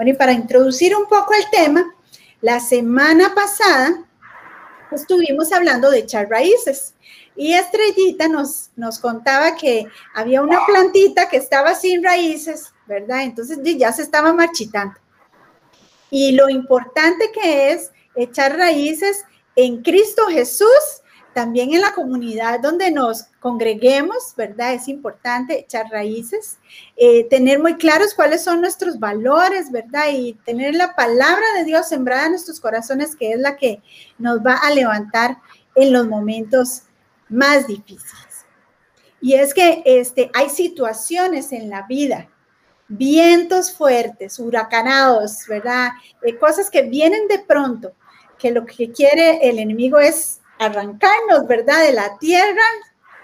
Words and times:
Bueno, 0.00 0.12
y 0.12 0.16
para 0.16 0.32
introducir 0.32 0.96
un 0.96 1.04
poco 1.04 1.34
el 1.34 1.44
tema, 1.50 1.94
la 2.40 2.58
semana 2.58 3.34
pasada 3.34 4.02
estuvimos 4.90 5.52
hablando 5.52 5.90
de 5.90 5.98
echar 5.98 6.26
raíces. 6.26 6.94
Y 7.36 7.52
Estrellita 7.52 8.26
nos, 8.26 8.70
nos 8.76 8.98
contaba 8.98 9.56
que 9.56 9.84
había 10.14 10.40
una 10.40 10.64
plantita 10.64 11.28
que 11.28 11.36
estaba 11.36 11.74
sin 11.74 12.02
raíces, 12.02 12.72
¿verdad? 12.86 13.24
Entonces 13.24 13.58
ya 13.76 13.92
se 13.92 14.00
estaba 14.00 14.32
marchitando. 14.32 14.94
Y 16.10 16.32
lo 16.32 16.48
importante 16.48 17.30
que 17.30 17.72
es 17.72 17.92
echar 18.14 18.56
raíces 18.56 19.26
en 19.54 19.82
Cristo 19.82 20.28
Jesús, 20.28 20.99
también 21.32 21.72
en 21.72 21.80
la 21.80 21.94
comunidad 21.94 22.60
donde 22.60 22.90
nos 22.90 23.24
congreguemos, 23.40 24.34
¿verdad? 24.36 24.74
Es 24.74 24.88
importante 24.88 25.60
echar 25.60 25.86
raíces, 25.90 26.58
eh, 26.96 27.24
tener 27.28 27.58
muy 27.60 27.76
claros 27.76 28.14
cuáles 28.14 28.42
son 28.42 28.60
nuestros 28.60 28.98
valores, 28.98 29.70
¿verdad? 29.70 30.06
Y 30.12 30.34
tener 30.44 30.74
la 30.74 30.94
palabra 30.94 31.44
de 31.56 31.64
Dios 31.64 31.88
sembrada 31.88 32.26
en 32.26 32.32
nuestros 32.32 32.60
corazones, 32.60 33.14
que 33.14 33.32
es 33.32 33.38
la 33.38 33.56
que 33.56 33.80
nos 34.18 34.40
va 34.40 34.56
a 34.56 34.70
levantar 34.70 35.38
en 35.74 35.92
los 35.92 36.06
momentos 36.06 36.82
más 37.28 37.66
difíciles. 37.66 38.44
Y 39.20 39.34
es 39.34 39.54
que 39.54 39.82
este, 39.84 40.30
hay 40.34 40.48
situaciones 40.48 41.52
en 41.52 41.70
la 41.70 41.82
vida, 41.82 42.28
vientos 42.88 43.72
fuertes, 43.72 44.38
huracanados, 44.38 45.44
¿verdad? 45.48 45.90
Eh, 46.22 46.36
cosas 46.36 46.70
que 46.70 46.82
vienen 46.82 47.28
de 47.28 47.38
pronto, 47.38 47.92
que 48.38 48.50
lo 48.50 48.64
que 48.66 48.90
quiere 48.90 49.48
el 49.48 49.58
enemigo 49.58 50.00
es 50.00 50.39
arrancarnos, 50.60 51.48
¿verdad? 51.48 51.82
De 51.84 51.92
la 51.92 52.16
tierra, 52.18 52.62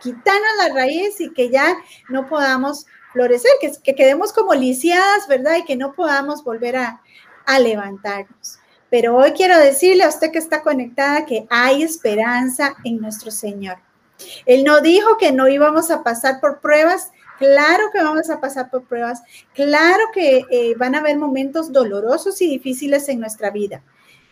quitarnos 0.01 0.57
la 0.59 0.75
raíz 0.75 1.21
y 1.21 1.33
que 1.33 1.51
ya 1.51 1.77
no 2.09 2.27
podamos 2.27 2.87
florecer, 3.13 3.51
que, 3.61 3.73
que 3.83 3.95
quedemos 3.95 4.33
como 4.33 4.55
lisiadas, 4.55 5.29
¿verdad? 5.29 5.59
Y 5.59 5.65
que 5.65 5.77
no 5.77 5.95
podamos 5.95 6.43
volver 6.43 6.77
a, 6.77 7.01
a 7.45 7.61
levantarnos. 7.61 8.59
Pero 8.91 9.17
hoy 9.17 9.33
quiero 9.33 9.59
decirle 9.59 10.05
a 10.05 10.09
usted 10.09 10.31
que 10.31 10.39
está 10.39 10.63
conectada 10.63 11.27
que 11.27 11.47
hay 11.51 11.83
esperanza 11.83 12.77
en 12.85 13.01
nuestro 13.01 13.31
Señor. 13.31 13.79
Él 14.47 14.65
no 14.65 14.81
dijo 14.81 15.19
que 15.19 15.33
no 15.33 15.49
íbamos 15.49 15.91
a 15.91 16.03
pasar 16.03 16.41
por 16.41 16.61
pruebas. 16.61 17.11
Claro 17.39 17.91
que 17.93 18.03
vamos 18.03 18.31
a 18.31 18.41
pasar 18.41 18.71
por 18.71 18.85
pruebas. 18.85 19.23
Claro 19.55 20.05
que 20.15 20.45
eh, 20.51 20.75
van 20.77 20.95
a 20.95 20.99
haber 20.99 21.19
momentos 21.19 21.73
dolorosos 21.73 22.41
y 22.41 22.49
difíciles 22.49 23.09
en 23.09 23.21
nuestra 23.21 23.51
vida, 23.51 23.83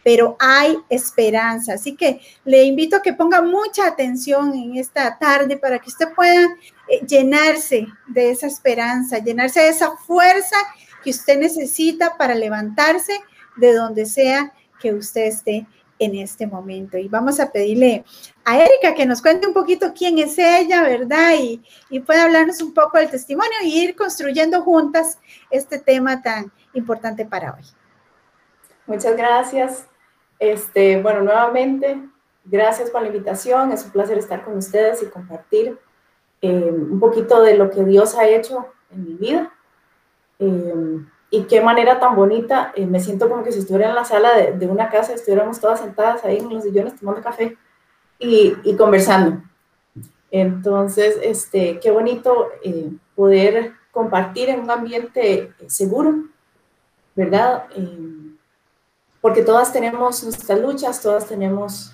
pero 0.05 0.37
hay 0.39 0.79
esperanza. 0.91 1.75
Así 1.75 1.97
que 1.97 2.21
le 2.45 2.63
invito 2.63 2.97
a 2.97 3.03
que 3.03 3.15
ponga 3.15 3.41
mucha 3.41 3.89
atención 3.89 4.55
en 4.55 4.77
esta 4.77 5.19
tarde 5.19 5.57
para 5.57 5.79
que 5.79 5.89
usted 5.89 6.13
pueda 6.15 6.47
eh, 6.89 7.05
llenarse 7.07 7.87
de 8.07 8.31
esa 8.31 8.47
esperanza, 8.47 9.19
llenarse 9.19 9.61
de 9.61 9.71
esa 9.71 9.97
fuerza 9.97 10.57
que 11.03 11.11
usted 11.11 11.39
necesita 11.39 12.17
para 12.17 12.35
levantarse 12.35 13.19
de 13.57 13.73
donde 13.73 14.05
sea 14.05 14.53
que 14.79 14.93
usted 14.93 15.23
esté 15.23 15.67
en 15.99 16.17
este 16.17 16.47
momento. 16.47 16.99
Y 16.99 17.09
vamos 17.09 17.41
a 17.41 17.51
pedirle 17.51 18.05
a 18.45 18.59
Erika 18.59 18.95
que 18.95 19.07
nos 19.07 19.23
cuente 19.23 19.47
un 19.47 19.55
poquito 19.55 19.95
quién 19.97 20.19
es 20.19 20.37
ella, 20.39 20.83
¿verdad? 20.83 21.33
Y, 21.41 21.63
y 21.89 22.01
pueda 22.01 22.25
hablarnos 22.25 22.61
un 22.61 22.75
poco 22.75 22.99
del 22.99 23.09
testimonio 23.09 23.57
y 23.63 23.81
ir 23.81 23.97
construyendo 23.97 24.61
juntas 24.63 25.19
este 25.51 25.79
tema 25.79 26.21
tan 26.21 26.53
importante 26.75 27.25
para 27.25 27.55
hoy. 27.55 27.65
Muchas 28.87 29.17
gracias. 29.17 29.87
Este, 30.45 31.00
bueno, 31.00 31.23
nuevamente, 31.23 31.98
gracias 32.45 32.91
por 32.91 33.00
la 33.00 33.06
invitación. 33.06 33.73
Es 33.73 33.83
un 33.87 33.92
placer 33.92 34.19
estar 34.19 34.45
con 34.45 34.59
ustedes 34.59 35.03
y 35.03 35.06
compartir 35.06 35.78
eh, 36.42 36.70
un 36.70 37.01
poquito 37.01 37.41
de 37.41 37.56
lo 37.56 37.70
que 37.70 37.83
Dios 37.83 38.14
ha 38.14 38.28
hecho 38.28 38.67
en 38.91 39.05
mi 39.05 39.14
vida. 39.14 39.55
Eh, 40.39 40.98
y 41.31 41.45
qué 41.45 41.62
manera 41.62 41.98
tan 41.98 42.14
bonita, 42.14 42.75
eh, 42.77 42.84
me 42.84 43.01
siento 43.01 43.31
como 43.31 43.42
que 43.42 43.53
si 43.53 43.61
estuviera 43.61 43.89
en 43.89 43.95
la 43.95 44.05
sala 44.05 44.36
de, 44.36 44.67
una 44.67 44.91
casa, 44.91 45.14
estuviéramos 45.14 45.58
todas 45.61 45.80
sentadas 45.80 46.23
ahí 46.27 46.36
en 46.36 46.52
los 46.52 46.63
sillones 46.63 46.95
tomando 47.01 47.23
café 47.23 47.57
y, 48.19 48.77
conversando. 48.77 49.42
Entonces, 50.30 51.19
este, 51.23 51.80
qué 51.80 51.90
bonito 51.90 52.51
eh, 52.63 52.90
poder 53.14 53.73
compartir 53.92 54.51
en 54.51 54.61
un 54.61 54.70
ambiente 54.70 55.55
seguro, 55.69 56.17
¿verdad? 57.14 57.64
Porque 59.24 59.40
todas 59.40 59.73
tenemos 59.73 60.23
nuestras 60.23 60.61
luchas, 60.61 61.01
todas 61.01 61.27
tenemos 61.27 61.92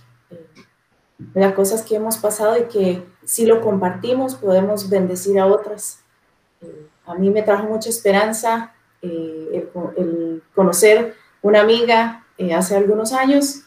las 1.32 1.54
cosas 1.54 1.82
que 1.82 1.94
hemos 1.94 2.18
pasado 2.18 2.58
y 2.58 2.64
que 2.64 3.04
si 3.24 3.46
lo 3.46 3.60
compartimos 3.60 4.34
podemos 4.34 4.90
bendecir 4.90 5.38
a 5.38 5.46
otras. 5.46 6.02
a 7.06 7.14
mí 7.14 7.30
me 7.30 7.42
trajo 7.42 7.68
mucha 7.68 7.88
esperanza 7.88 8.74
eh, 9.00 9.70
el, 9.96 10.42
conocer 10.56 11.14
una 11.40 11.60
amiga 11.60 12.26
eh, 12.36 12.52
hace 12.52 12.74
algunos 12.74 13.12
años, 13.12 13.60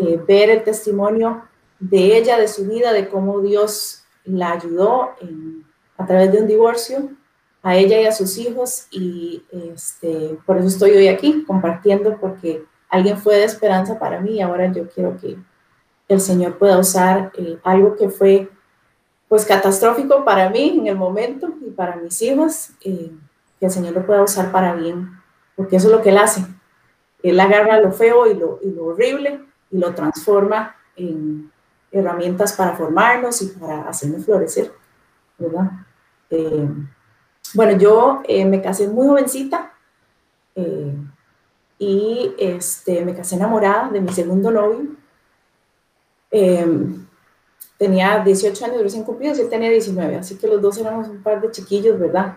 eh, 0.00 0.18
ver 0.26 0.48
el 0.48 0.64
testimonio 0.64 1.44
de 1.80 2.16
ella, 2.16 2.38
de 2.38 2.48
su 2.48 2.66
vida, 2.66 2.94
de 2.94 3.10
cómo 3.10 3.40
Dios 3.40 4.02
la 4.24 4.52
ayudó 4.52 5.10
a 5.98 6.06
través 6.06 6.32
de 6.32 6.38
un 6.38 6.46
divorcio 6.46 7.10
a 7.62 7.76
ella 7.76 8.00
y 8.00 8.06
a 8.06 8.12
sus 8.12 8.38
hijos 8.38 8.86
y 8.90 9.44
este, 9.52 10.38
por 10.46 10.56
eso 10.56 10.68
estoy 10.68 10.92
hoy 10.92 11.08
aquí 11.08 11.44
compartiendo 11.46 12.16
porque 12.18 12.64
alguien 12.94 13.18
fue 13.18 13.36
de 13.36 13.44
esperanza 13.44 13.98
para 13.98 14.20
mí 14.20 14.36
y 14.36 14.40
ahora 14.40 14.70
yo 14.70 14.88
quiero 14.88 15.16
que 15.16 15.36
el 16.06 16.20
Señor 16.20 16.58
pueda 16.58 16.78
usar 16.78 17.32
algo 17.64 17.96
que 17.96 18.08
fue 18.08 18.48
pues 19.28 19.44
catastrófico 19.44 20.24
para 20.24 20.48
mí 20.48 20.78
en 20.78 20.86
el 20.86 20.96
momento 20.96 21.52
y 21.66 21.70
para 21.70 21.96
mis 21.96 22.22
hijos 22.22 22.70
que 22.80 23.10
el 23.60 23.70
Señor 23.70 23.94
lo 23.94 24.06
pueda 24.06 24.22
usar 24.22 24.52
para 24.52 24.74
bien, 24.74 25.10
porque 25.56 25.76
eso 25.76 25.88
es 25.88 25.92
lo 25.92 26.02
que 26.02 26.10
Él 26.10 26.18
hace. 26.18 26.44
Él 27.20 27.40
agarra 27.40 27.80
lo 27.80 27.90
feo 27.90 28.30
y 28.30 28.34
lo, 28.34 28.60
horrible 28.84 29.44
y 29.72 29.78
lo 29.78 29.92
transforma 29.92 30.76
en 30.94 31.50
herramientas 31.90 32.52
para 32.52 32.76
formarnos 32.76 33.42
y 33.42 33.46
para 33.46 33.88
hacernos 33.88 34.24
florecer, 34.24 34.72
¿verdad? 35.36 35.70
Eh, 36.30 36.68
bueno, 37.54 37.76
yo 37.76 38.22
eh, 38.24 38.44
me 38.44 38.62
casé 38.62 38.86
muy 38.86 39.08
jovencita 39.08 39.72
eh, 40.54 40.94
y 41.78 42.34
este, 42.38 43.04
me 43.04 43.14
casé 43.14 43.36
enamorada 43.36 43.90
de 43.90 44.00
mi 44.00 44.12
segundo 44.12 44.50
novio. 44.50 44.86
tenía 47.78 48.20
18 48.24 48.64
años 48.64 48.82
recién 48.82 49.04
cumplidos 49.04 49.38
él 49.38 49.48
tenía 49.48 49.70
19, 49.70 50.16
así 50.16 50.36
que 50.36 50.46
los 50.46 50.60
dos 50.60 50.78
éramos 50.78 51.08
un 51.08 51.22
par 51.22 51.40
de 51.40 51.50
chiquillos, 51.50 51.98
¿verdad? 51.98 52.36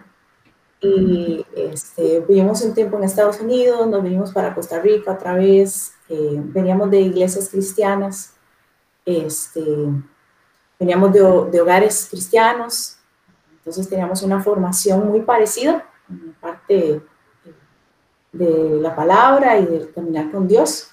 y 0.80 1.46
este, 1.56 2.20
vivimos 2.22 2.62
un 2.62 2.74
tiempo 2.74 2.98
en 2.98 3.04
Estados 3.04 3.40
Unidos, 3.40 3.88
nos 3.88 4.04
vinimos 4.04 4.32
para 4.32 4.54
Costa 4.54 4.80
Rica 4.80 5.14
otra 5.14 5.34
vez, 5.34 5.94
eh, 6.10 6.40
veníamos 6.40 6.92
de 6.92 7.02
iglesias 7.02 7.50
cristianas, 7.50 8.36
este, 9.06 9.64
veníamos 10.80 11.14
de, 11.14 11.20
de, 11.52 11.62
hogares 11.62 12.08
cristianos, 12.10 12.98
entonces 13.58 13.90
teníamos 13.90 14.22
una 14.22 14.42
formación 14.42 15.08
muy 15.08 15.22
parecida 15.22 15.86
en 16.10 16.34
parte 16.34 17.02
de 18.38 18.80
la 18.82 18.96
palabra 18.96 19.58
y 19.58 19.66
de 19.66 19.92
caminar 19.92 20.32
con 20.32 20.48
Dios. 20.48 20.90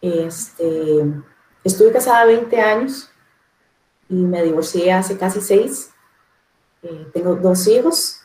Este, 0.00 1.04
estuve 1.62 1.92
casada 1.92 2.24
20 2.26 2.60
años 2.60 3.10
y 4.08 4.14
me 4.14 4.42
divorcié 4.42 4.92
hace 4.92 5.16
casi 5.16 5.40
6. 5.40 5.90
Eh, 6.82 7.06
tengo 7.12 7.36
dos 7.36 7.66
hijos, 7.66 8.20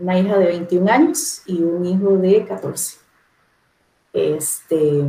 una 0.00 0.18
hija 0.18 0.38
de 0.38 0.46
21 0.46 0.90
años 0.90 1.42
y 1.46 1.62
un 1.62 1.84
hijo 1.86 2.16
de 2.16 2.44
14. 2.46 2.98
Este, 4.12 5.04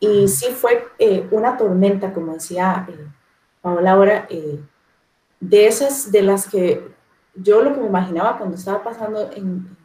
y 0.00 0.28
sí 0.28 0.46
fue 0.52 0.88
eh, 0.98 1.26
una 1.30 1.56
tormenta, 1.56 2.12
como 2.12 2.34
decía 2.34 2.86
eh, 2.88 3.06
Paola 3.60 3.92
ahora, 3.92 4.26
eh, 4.30 4.60
de 5.40 5.66
esas 5.66 6.10
de 6.12 6.22
las 6.22 6.48
que 6.48 6.94
yo 7.34 7.62
lo 7.62 7.74
que 7.74 7.80
me 7.80 7.86
imaginaba 7.86 8.38
cuando 8.38 8.56
estaba 8.56 8.82
pasando 8.82 9.30
en, 9.32 9.75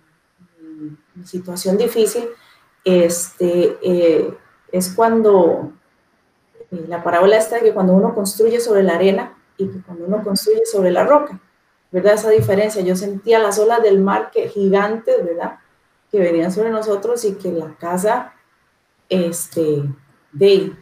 situación 1.25 1.77
difícil, 1.77 2.29
este, 2.83 3.77
es 4.71 4.93
cuando 4.93 5.73
la 6.71 7.03
parábola 7.03 7.37
está 7.37 7.55
de 7.55 7.63
que 7.63 7.73
cuando 7.73 7.93
uno 7.93 8.15
construye 8.15 8.59
sobre 8.59 8.83
la 8.83 8.95
arena 8.95 9.37
y 9.57 9.67
que 9.67 9.81
cuando 9.81 10.05
uno 10.05 10.23
construye 10.23 10.65
sobre 10.65 10.91
la 10.91 11.05
roca. 11.05 11.39
¿verdad? 11.91 12.13
Esa 12.13 12.29
diferencia. 12.29 12.81
Yo 12.81 12.95
sentía 12.95 13.39
las 13.39 13.59
olas 13.59 13.83
del 13.83 13.99
mar 13.99 14.31
que 14.31 14.47
gigantes, 14.47 15.23
¿verdad? 15.23 15.59
Que 16.09 16.19
venían 16.19 16.51
sobre 16.51 16.69
nosotros 16.69 17.23
y 17.25 17.35
que 17.35 17.51
la 17.51 17.75
casa, 17.75 18.33
este, 19.09 19.83
de 20.31 20.73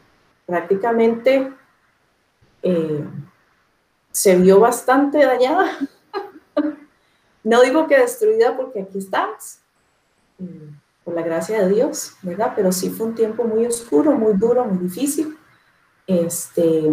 prácticamente 0.45 1.52
eh, 2.62 3.04
se 4.12 4.36
vio 4.38 4.60
bastante 4.60 5.25
dañada. 5.25 5.72
no 7.44 7.62
digo 7.62 7.88
que 7.88 7.98
destruida 7.98 8.56
porque 8.56 8.81
aquí 8.81 9.00
estamos, 9.00 9.60
eh, 9.66 9.69
por 11.04 11.14
la 11.14 11.22
gracia 11.22 11.62
de 11.62 11.74
Dios, 11.74 12.14
¿verdad? 12.22 12.54
Pero 12.56 12.72
sí 12.72 12.90
fue 12.90 13.08
un 13.08 13.16
tiempo 13.16 13.44
muy 13.44 13.66
oscuro, 13.66 14.12
muy 14.12 14.34
duro, 14.34 14.66
muy 14.66 14.78
difícil. 14.80 15.38
Este, 16.08 16.84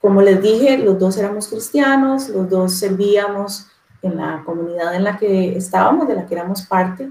como 0.00 0.22
les 0.22 0.42
dije, 0.42 0.78
los 0.78 0.98
dos 0.98 1.16
éramos 1.16 1.48
cristianos, 1.48 2.28
los 2.28 2.48
dos 2.48 2.74
servíamos 2.74 3.68
en 4.02 4.16
la 4.16 4.42
comunidad 4.44 4.94
en 4.94 5.04
la 5.04 5.18
que 5.18 5.56
estábamos, 5.56 6.08
de 6.08 6.14
la 6.14 6.26
que 6.26 6.34
éramos 6.34 6.62
parte. 6.62 7.10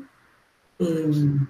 Em, 0.79 1.47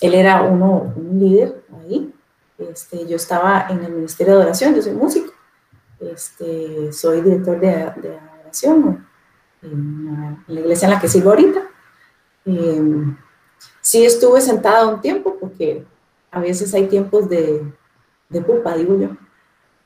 él 0.00 0.14
era 0.14 0.42
uno, 0.42 0.92
un 0.94 1.18
líder 1.18 1.64
ahí. 1.80 2.12
Este, 2.58 3.06
yo 3.06 3.16
estaba 3.16 3.66
en 3.68 3.84
el 3.84 3.92
Ministerio 3.92 4.36
de 4.36 4.44
Oración, 4.44 4.74
yo 4.74 4.82
soy 4.82 4.92
músico. 4.92 5.32
Este, 6.00 6.92
soy 6.92 7.20
director 7.20 7.58
de, 7.58 7.68
de 7.96 8.18
adoración 8.18 9.06
en 9.62 10.38
la, 10.46 10.60
iglesia 10.60 10.86
en 10.86 10.94
la 10.94 11.00
que 11.00 11.08
sigo 11.08 11.30
ahorita. 11.30 11.62
Em, 12.48 13.14
sí 13.82 14.06
estuve 14.06 14.40
sentada 14.40 14.86
un 14.86 15.02
tiempo 15.02 15.36
porque 15.38 15.84
a 16.30 16.40
veces 16.40 16.72
hay 16.72 16.86
tiempos 16.86 17.28
de, 17.28 17.62
de 18.30 18.40
pupa, 18.40 18.74
digo 18.74 18.98
yo. 18.98 19.10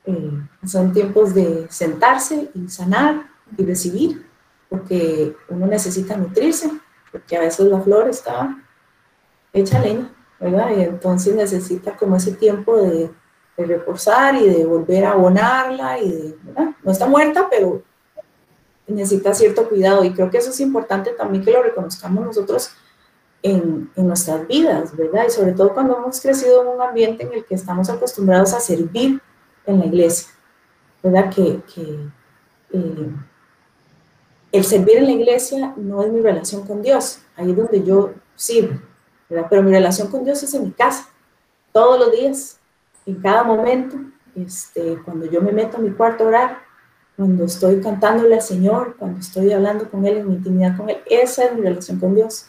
Eh, 0.05 0.47
son 0.65 0.93
tiempos 0.93 1.33
de 1.33 1.67
sentarse 1.69 2.49
y 2.53 2.69
sanar 2.69 3.29
y 3.57 3.65
recibir, 3.65 4.25
porque 4.69 5.35
uno 5.49 5.67
necesita 5.67 6.15
nutrirse, 6.15 6.71
porque 7.11 7.35
a 7.35 7.41
veces 7.41 7.67
la 7.67 7.81
flor 7.81 8.07
está 8.07 8.57
hecha 9.51 9.79
leña, 9.79 10.09
¿verdad? 10.39 10.69
Y 10.77 10.81
entonces 10.81 11.35
necesita 11.35 11.97
como 11.97 12.15
ese 12.15 12.31
tiempo 12.31 12.77
de, 12.77 13.11
de 13.57 13.65
reposar 13.65 14.35
y 14.35 14.49
de 14.49 14.65
volver 14.65 15.03
a 15.03 15.11
abonarla 15.11 15.99
y 15.99 16.11
de. 16.11 16.37
No 16.83 16.91
está 16.91 17.07
muerta, 17.07 17.47
pero 17.49 17.81
necesita 18.87 19.33
cierto 19.33 19.69
cuidado 19.69 20.03
y 20.03 20.13
creo 20.13 20.29
que 20.29 20.37
eso 20.37 20.49
es 20.49 20.59
importante 20.59 21.11
también 21.11 21.43
que 21.43 21.51
lo 21.51 21.63
reconozcamos 21.63 22.25
nosotros 22.25 22.71
en, 23.41 23.91
en, 23.95 24.07
nuestras 24.07 24.47
vidas, 24.47 24.95
¿verdad? 24.95 25.25
Y 25.27 25.31
sobre 25.31 25.51
todo 25.53 25.73
cuando 25.73 25.97
hemos 25.97 26.19
crecido 26.21 26.61
en 26.61 26.67
un 26.69 26.81
ambiente 26.81 27.23
en 27.23 27.33
el 27.33 27.45
que 27.45 27.55
estamos 27.55 27.89
acostumbrados 27.89 28.53
a 28.53 28.59
servir 28.59 29.21
en 29.65 29.79
la 29.79 29.85
iglesia, 29.85 30.29
¿verdad? 31.01 31.29
Que, 31.29 31.61
que 31.73 31.99
eh, 32.71 33.09
el 34.51 34.63
servir 34.63 34.97
en 34.97 35.05
la 35.05 35.11
iglesia 35.11 35.73
no 35.77 36.03
es 36.03 36.11
mi 36.11 36.21
relación 36.21 36.65
con 36.65 36.81
Dios, 36.81 37.19
ahí 37.35 37.51
es 37.51 37.57
donde 37.57 37.83
yo 37.83 38.13
sirvo, 38.35 38.79
¿verdad? 39.29 39.47
Pero 39.49 39.63
mi 39.63 39.71
relación 39.71 40.09
con 40.09 40.23
Dios 40.23 40.41
es 40.43 40.53
en 40.53 40.63
mi 40.63 40.71
casa, 40.71 41.09
todos 41.71 41.99
los 41.99 42.11
días, 42.11 42.59
en 43.05 43.15
cada 43.21 43.43
momento, 43.43 43.97
este, 44.35 44.99
cuando 45.03 45.25
yo 45.25 45.41
me 45.41 45.51
meto 45.51 45.77
a 45.77 45.79
mi 45.79 45.91
cuarto 45.91 46.23
a 46.23 46.27
orar, 46.27 46.59
cuando 47.15 47.45
estoy 47.45 47.79
cantándole 47.81 48.35
al 48.35 48.41
Señor, 48.41 48.95
cuando 48.97 49.19
estoy 49.19 49.51
hablando 49.51 49.89
con 49.89 50.05
Él 50.05 50.17
en 50.17 50.29
mi 50.29 50.35
intimidad 50.35 50.75
con 50.75 50.89
Él, 50.89 50.97
esa 51.05 51.45
es 51.45 51.55
mi 51.55 51.61
relación 51.61 51.99
con 51.99 52.15
Dios. 52.15 52.47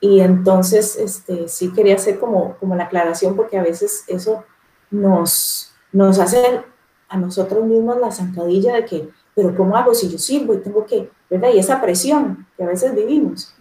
Y 0.00 0.20
entonces, 0.20 0.96
este, 0.96 1.48
sí 1.48 1.72
quería 1.72 1.96
hacer 1.96 2.20
como, 2.20 2.56
como 2.58 2.76
la 2.76 2.84
aclaración, 2.84 3.34
porque 3.34 3.58
a 3.58 3.62
veces 3.62 4.04
eso 4.06 4.44
nos, 4.90 5.72
nos 5.92 6.18
hace 6.18 6.62
a 7.08 7.16
nosotros 7.16 7.64
mismos 7.64 7.98
la 7.98 8.12
zancadilla 8.12 8.74
de 8.74 8.84
que, 8.84 9.08
pero 9.34 9.56
¿cómo 9.56 9.76
hago 9.76 9.94
si 9.94 10.10
yo 10.10 10.18
sirvo 10.18 10.54
y 10.54 10.58
tengo 10.58 10.84
que, 10.84 11.10
¿verdad? 11.30 11.50
Y 11.54 11.58
esa 11.58 11.80
presión 11.80 12.46
que 12.56 12.64
a 12.64 12.66
veces 12.66 12.94
vivimos. 12.94 13.54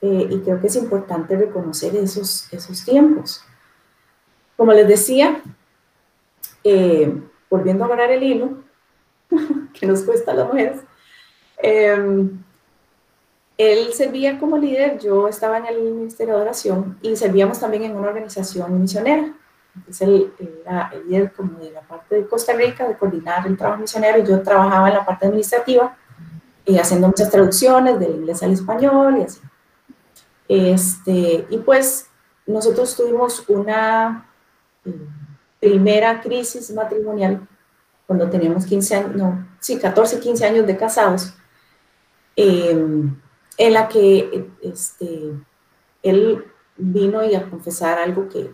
Eh, 0.00 0.28
y 0.30 0.40
creo 0.40 0.60
que 0.60 0.66
es 0.66 0.76
importante 0.76 1.36
reconocer 1.36 1.96
esos, 1.96 2.52
esos 2.52 2.84
tiempos. 2.84 3.42
Como 4.56 4.72
les 4.72 4.86
decía, 4.86 5.40
eh, 6.62 7.22
volviendo 7.48 7.84
a 7.84 7.86
agarrar 7.86 8.10
el 8.10 8.22
hilo, 8.22 8.63
que 9.78 9.86
nos 9.86 10.02
cuesta 10.02 10.32
a 10.32 10.34
las 10.34 10.46
mujeres, 10.46 10.80
em, 11.58 12.42
él 13.56 13.92
servía 13.92 14.38
como 14.38 14.58
líder, 14.58 14.98
yo 14.98 15.28
estaba 15.28 15.58
en 15.58 15.66
el 15.66 15.80
Ministerio 15.82 16.36
de 16.36 16.42
Oración 16.42 16.98
y 17.02 17.14
servíamos 17.16 17.60
también 17.60 17.84
en 17.84 17.96
una 17.96 18.08
organización 18.08 18.80
misionera. 18.80 19.32
Es 19.88 20.00
el, 20.00 20.32
era 20.62 20.90
el 20.92 21.08
líder 21.08 21.32
como 21.32 21.58
de 21.58 21.70
la 21.70 21.80
parte 21.80 22.16
de 22.16 22.26
Costa 22.26 22.52
Rica, 22.52 22.86
de 22.86 22.96
coordinar 22.96 23.46
el 23.46 23.56
trabajo 23.56 23.80
misionero, 23.80 24.18
y 24.18 24.26
yo 24.26 24.42
trabajaba 24.42 24.88
en 24.88 24.94
la 24.94 25.04
parte 25.04 25.26
administrativa, 25.26 25.96
y 26.64 26.78
haciendo 26.78 27.08
muchas 27.08 27.30
traducciones 27.30 27.98
del 27.98 28.14
inglés 28.14 28.42
al 28.42 28.52
español 28.52 29.18
y 29.18 29.22
así. 29.22 29.40
Este, 30.48 31.46
y 31.50 31.58
pues 31.58 32.08
nosotros 32.46 32.96
tuvimos 32.96 33.48
una 33.48 34.26
eh, 34.84 34.92
primera 35.60 36.20
crisis 36.20 36.70
matrimonial 36.72 37.46
cuando 38.06 38.28
teníamos 38.28 38.66
15 38.66 38.94
años, 38.94 39.16
no, 39.16 39.48
sí, 39.60 39.78
14, 39.78 40.20
15 40.20 40.44
años 40.44 40.66
de 40.66 40.76
casados, 40.76 41.34
em, 42.36 43.16
en 43.56 43.72
la 43.72 43.88
que 43.88 44.48
este, 44.62 45.32
él 46.02 46.44
vino 46.76 47.24
y 47.24 47.34
a 47.34 47.48
confesar 47.48 47.98
algo 47.98 48.28
que, 48.28 48.50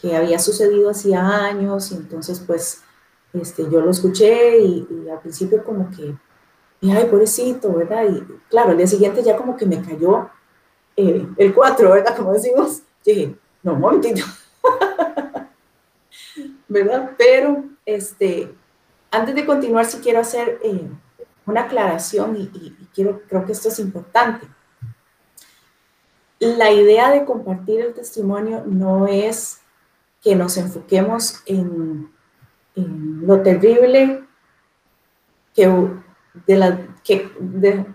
que 0.00 0.16
había 0.16 0.38
sucedido 0.38 0.90
hacía 0.90 1.26
años, 1.26 1.92
y 1.92 1.96
entonces 1.96 2.40
pues 2.40 2.82
este, 3.32 3.64
yo 3.70 3.80
lo 3.80 3.90
escuché 3.90 4.58
y, 4.60 5.08
al 5.10 5.20
principio 5.20 5.64
como 5.64 5.90
que, 5.90 6.14
ay, 6.82 7.06
pobrecito, 7.10 7.72
¿verdad? 7.72 8.04
Y 8.08 8.22
claro, 8.48 8.72
el 8.72 8.78
día 8.78 8.86
siguiente 8.86 9.22
ya 9.22 9.36
como 9.36 9.56
que 9.56 9.66
me 9.66 9.82
cayó 9.82 10.30
eh, 10.96 11.26
el 11.36 11.54
4, 11.54 11.90
¿verdad? 11.90 12.16
Como 12.16 12.32
decimos, 12.32 12.82
dije, 13.04 13.36
no, 13.62 13.74
momentito. 13.74 14.24
¿verdad? 16.68 17.12
Pero, 17.16 17.64
este, 17.86 18.54
antes 19.10 19.34
de 19.34 19.46
continuar, 19.46 19.86
sí 19.86 19.98
quiero 20.02 20.20
hacer 20.20 20.58
eh, 20.62 20.88
una 21.46 21.62
aclaración 21.62 22.36
y, 22.36 22.72
creo 22.94 23.46
que 23.46 23.52
esto 23.52 23.68
es 23.68 23.78
importante. 23.78 24.46
La 26.38 26.70
idea 26.70 27.10
de 27.10 27.24
compartir 27.24 27.80
el 27.80 27.94
testimonio 27.94 28.64
no 28.66 29.06
es 29.06 29.60
que 30.22 30.34
nos 30.34 30.56
enfoquemos 30.56 31.42
en, 31.46 32.12
lo 32.74 33.40
terrible 33.42 34.24
que, 35.54 35.68
de 36.46 36.56
la, 36.56 36.88
que 37.04 37.30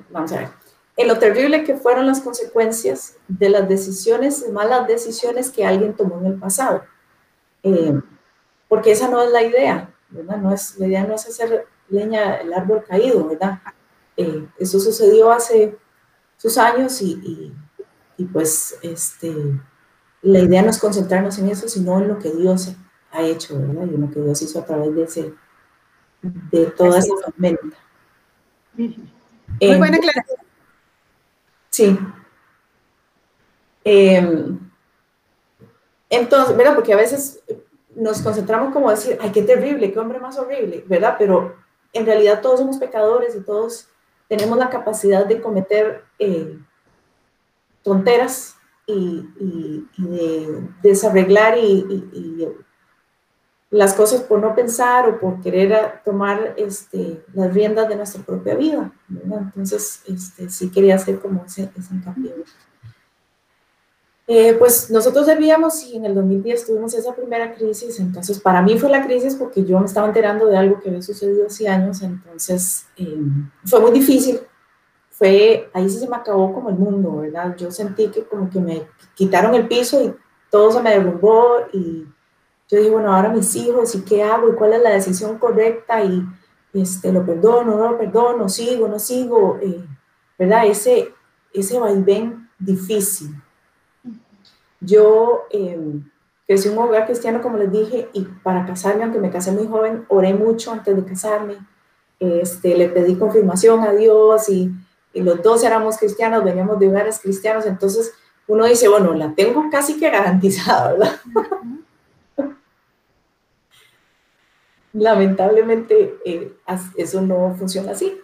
vamos 0.09 0.31
a 0.31 0.37
ver, 0.37 0.49
en 0.95 1.07
lo 1.07 1.19
terrible 1.19 1.63
que 1.63 1.75
fueron 1.75 2.07
las 2.07 2.21
consecuencias 2.21 3.17
de 3.27 3.49
las 3.49 3.67
decisiones, 3.67 4.49
malas 4.51 4.87
decisiones 4.87 5.49
que 5.49 5.65
alguien 5.65 5.95
tomó 5.95 6.19
en 6.19 6.27
el 6.27 6.39
pasado. 6.39 6.83
Eh, 7.63 7.99
porque 8.69 8.91
esa 8.91 9.09
no 9.09 9.21
es 9.21 9.31
la 9.31 9.43
idea, 9.43 9.89
¿verdad? 10.09 10.37
No 10.37 10.53
es, 10.53 10.77
la 10.77 10.87
idea 10.87 11.03
no 11.03 11.15
es 11.15 11.27
hacer 11.27 11.67
leña 11.89 12.35
el 12.35 12.53
árbol 12.53 12.85
caído, 12.87 13.27
¿verdad? 13.27 13.59
Eh, 14.15 14.47
eso 14.59 14.79
sucedió 14.79 15.31
hace 15.31 15.77
sus 16.37 16.57
años 16.57 17.01
y, 17.01 17.51
y, 18.15 18.25
pues 18.25 18.77
este, 18.81 19.33
la 20.21 20.39
idea 20.39 20.61
no 20.61 20.69
es 20.69 20.77
concentrarnos 20.77 21.37
en 21.39 21.49
eso, 21.49 21.67
sino 21.67 21.99
en 21.99 22.09
lo 22.09 22.19
que 22.19 22.31
Dios 22.31 22.75
ha 23.11 23.23
hecho, 23.23 23.59
¿verdad? 23.59 23.87
Y 23.91 23.95
en 23.95 24.01
lo 24.01 24.11
que 24.11 24.21
Dios 24.21 24.41
hizo 24.41 24.59
a 24.59 24.65
través 24.65 24.93
de, 24.95 25.03
ese, 25.03 25.33
de 26.21 26.65
toda 26.67 26.99
esa 26.99 27.13
tormenta. 27.25 27.77
Muy 28.75 29.09
buena 29.59 29.87
em, 29.87 29.93
aclaración. 29.93 30.37
Sí. 31.71 31.99
Em, 33.83 34.59
entonces, 36.09 36.55
¿verdad? 36.55 36.75
Porque 36.75 36.93
a 36.93 36.97
veces 36.97 37.41
nos 37.99 38.21
concentramos 38.21 38.73
como 38.73 38.89
decir, 38.89 39.17
ay, 39.21 39.31
qué 39.31 39.43
terrible, 39.43 39.91
qué 39.91 39.99
hombre 39.99 40.19
más 40.19 40.37
horrible, 40.37 40.83
¿verdad? 40.87 41.15
Pero 41.19 41.55
en 41.93 42.05
realidad 42.05 42.41
todos 42.41 42.59
somos 42.59 42.77
pecadores 42.77 43.35
y 43.35 43.41
todos 43.41 43.87
tenemos 44.27 44.57
la 44.57 44.69
capacidad 44.69 45.25
de 45.25 45.41
cometer 45.41 46.03
eh, 46.17 46.57
tonteras 47.83 48.55
y, 48.85 49.85
de 49.97 50.63
desarreglar 50.81 51.57
y, 51.57 52.47
las 53.71 53.93
cosas 53.93 54.21
por 54.21 54.39
no 54.39 54.55
pensar 54.55 55.07
o 55.07 55.19
por 55.19 55.41
querer 55.41 56.01
tomar 56.03 56.55
este, 56.57 57.23
las 57.33 57.53
riendas 57.53 57.87
de 57.87 57.97
nuestra 57.97 58.23
propia 58.23 58.55
vida. 58.55 58.91
¿verdad? 59.07 59.41
Entonces, 59.41 60.01
este, 60.07 60.49
sí 60.49 60.71
quería 60.71 60.95
hacer 60.95 61.19
como 61.19 61.45
ese, 61.45 61.69
ese. 61.77 61.93
Eh, 64.31 64.53
pues 64.59 64.91
nosotros 64.91 65.25
debíamos 65.25 65.83
y 65.85 65.97
en 65.97 66.05
el 66.05 66.13
2010 66.13 66.67
tuvimos 66.67 66.93
esa 66.93 67.15
primera 67.15 67.51
crisis, 67.55 67.99
entonces 67.99 68.39
para 68.39 68.61
mí 68.61 68.77
fue 68.77 68.87
la 68.87 69.03
crisis 69.03 69.33
porque 69.33 69.65
yo 69.65 69.79
me 69.79 69.87
estaba 69.87 70.05
enterando 70.05 70.45
de 70.45 70.55
algo 70.55 70.79
que 70.79 70.89
había 70.89 71.01
sucedido 71.01 71.47
hace 71.47 71.67
años, 71.67 72.03
entonces 72.03 72.85
em, 72.95 73.49
fue 73.65 73.79
muy 73.79 73.89
difícil, 73.89 74.39
fue, 75.09 75.67
ahí 75.73 75.89
sí 75.89 75.97
se 75.97 76.07
me 76.07 76.15
acabó 76.15 76.53
como 76.53 76.69
el 76.69 76.75
mundo, 76.75 77.17
¿verdad? 77.17 77.55
Yo 77.57 77.71
sentí 77.71 78.09
que 78.09 78.23
como 78.23 78.51
que 78.51 78.59
me 78.59 78.83
quitaron 79.15 79.55
el 79.55 79.67
piso 79.67 79.99
y 79.99 80.13
todo 80.51 80.71
se 80.73 80.83
me 80.83 80.91
derrumbó 80.91 81.61
y 81.73 82.05
yo 82.67 82.77
dije, 82.77 82.91
bueno, 82.91 83.11
ahora 83.11 83.29
mis 83.29 83.55
hijos, 83.55 83.95
¿y 83.95 84.01
qué 84.03 84.21
hago? 84.21 84.47
¿Y 84.47 84.55
cuál 84.55 84.73
es 84.73 84.83
la 84.83 84.91
decisión 84.91 85.39
correcta? 85.39 86.03
Y 86.03 86.23
este, 86.73 87.11
lo 87.11 87.25
perdono, 87.25 87.75
no 87.75 87.93
lo 87.93 87.97
perdono, 87.97 88.47
sigo, 88.47 88.87
no 88.87 88.99
sigo, 88.99 89.57
eh, 89.59 89.83
¿verdad? 90.37 90.67
Ese, 90.67 91.15
ese 91.51 91.79
vaivén 91.79 92.47
difícil. 92.59 93.33
Yo 94.81 95.45
eh, 95.51 95.77
crecí 96.47 96.67
en 96.67 96.77
un 96.77 96.85
hogar 96.85 97.05
cristiano, 97.05 97.41
como 97.41 97.57
les 97.57 97.71
dije, 97.71 98.09
y 98.13 98.23
para 98.43 98.65
casarme, 98.65 99.03
aunque 99.03 99.19
me 99.19 99.29
casé 99.29 99.51
muy 99.51 99.67
joven, 99.67 100.05
oré 100.07 100.33
mucho 100.33 100.71
antes 100.71 100.95
de 100.95 101.05
casarme. 101.05 101.57
Este, 102.19 102.75
le 102.75 102.89
pedí 102.89 103.15
confirmación 103.15 103.83
a 103.83 103.93
Dios 103.93 104.49
y, 104.49 104.71
los 105.13 105.41
dos 105.41 105.63
éramos 105.63 105.97
cristianos, 105.97 106.43
veníamos 106.43 106.79
de 106.79 106.87
hogares 106.87 107.19
cristianos, 107.19 107.65
entonces 107.65 108.13
uno 108.47 108.65
dice, 108.65 108.87
bueno, 108.87 109.13
la 109.13 109.33
tengo 109.33 109.65
casi 109.69 109.99
que 109.99 110.09
garantizada, 110.09 110.93
¿verdad? 110.93 111.15
Lamentablemente 114.93 116.15
eh, 116.25 116.53
eso 116.95 117.21
no 117.21 117.55
funciona 117.57 117.91
así. 117.91 118.17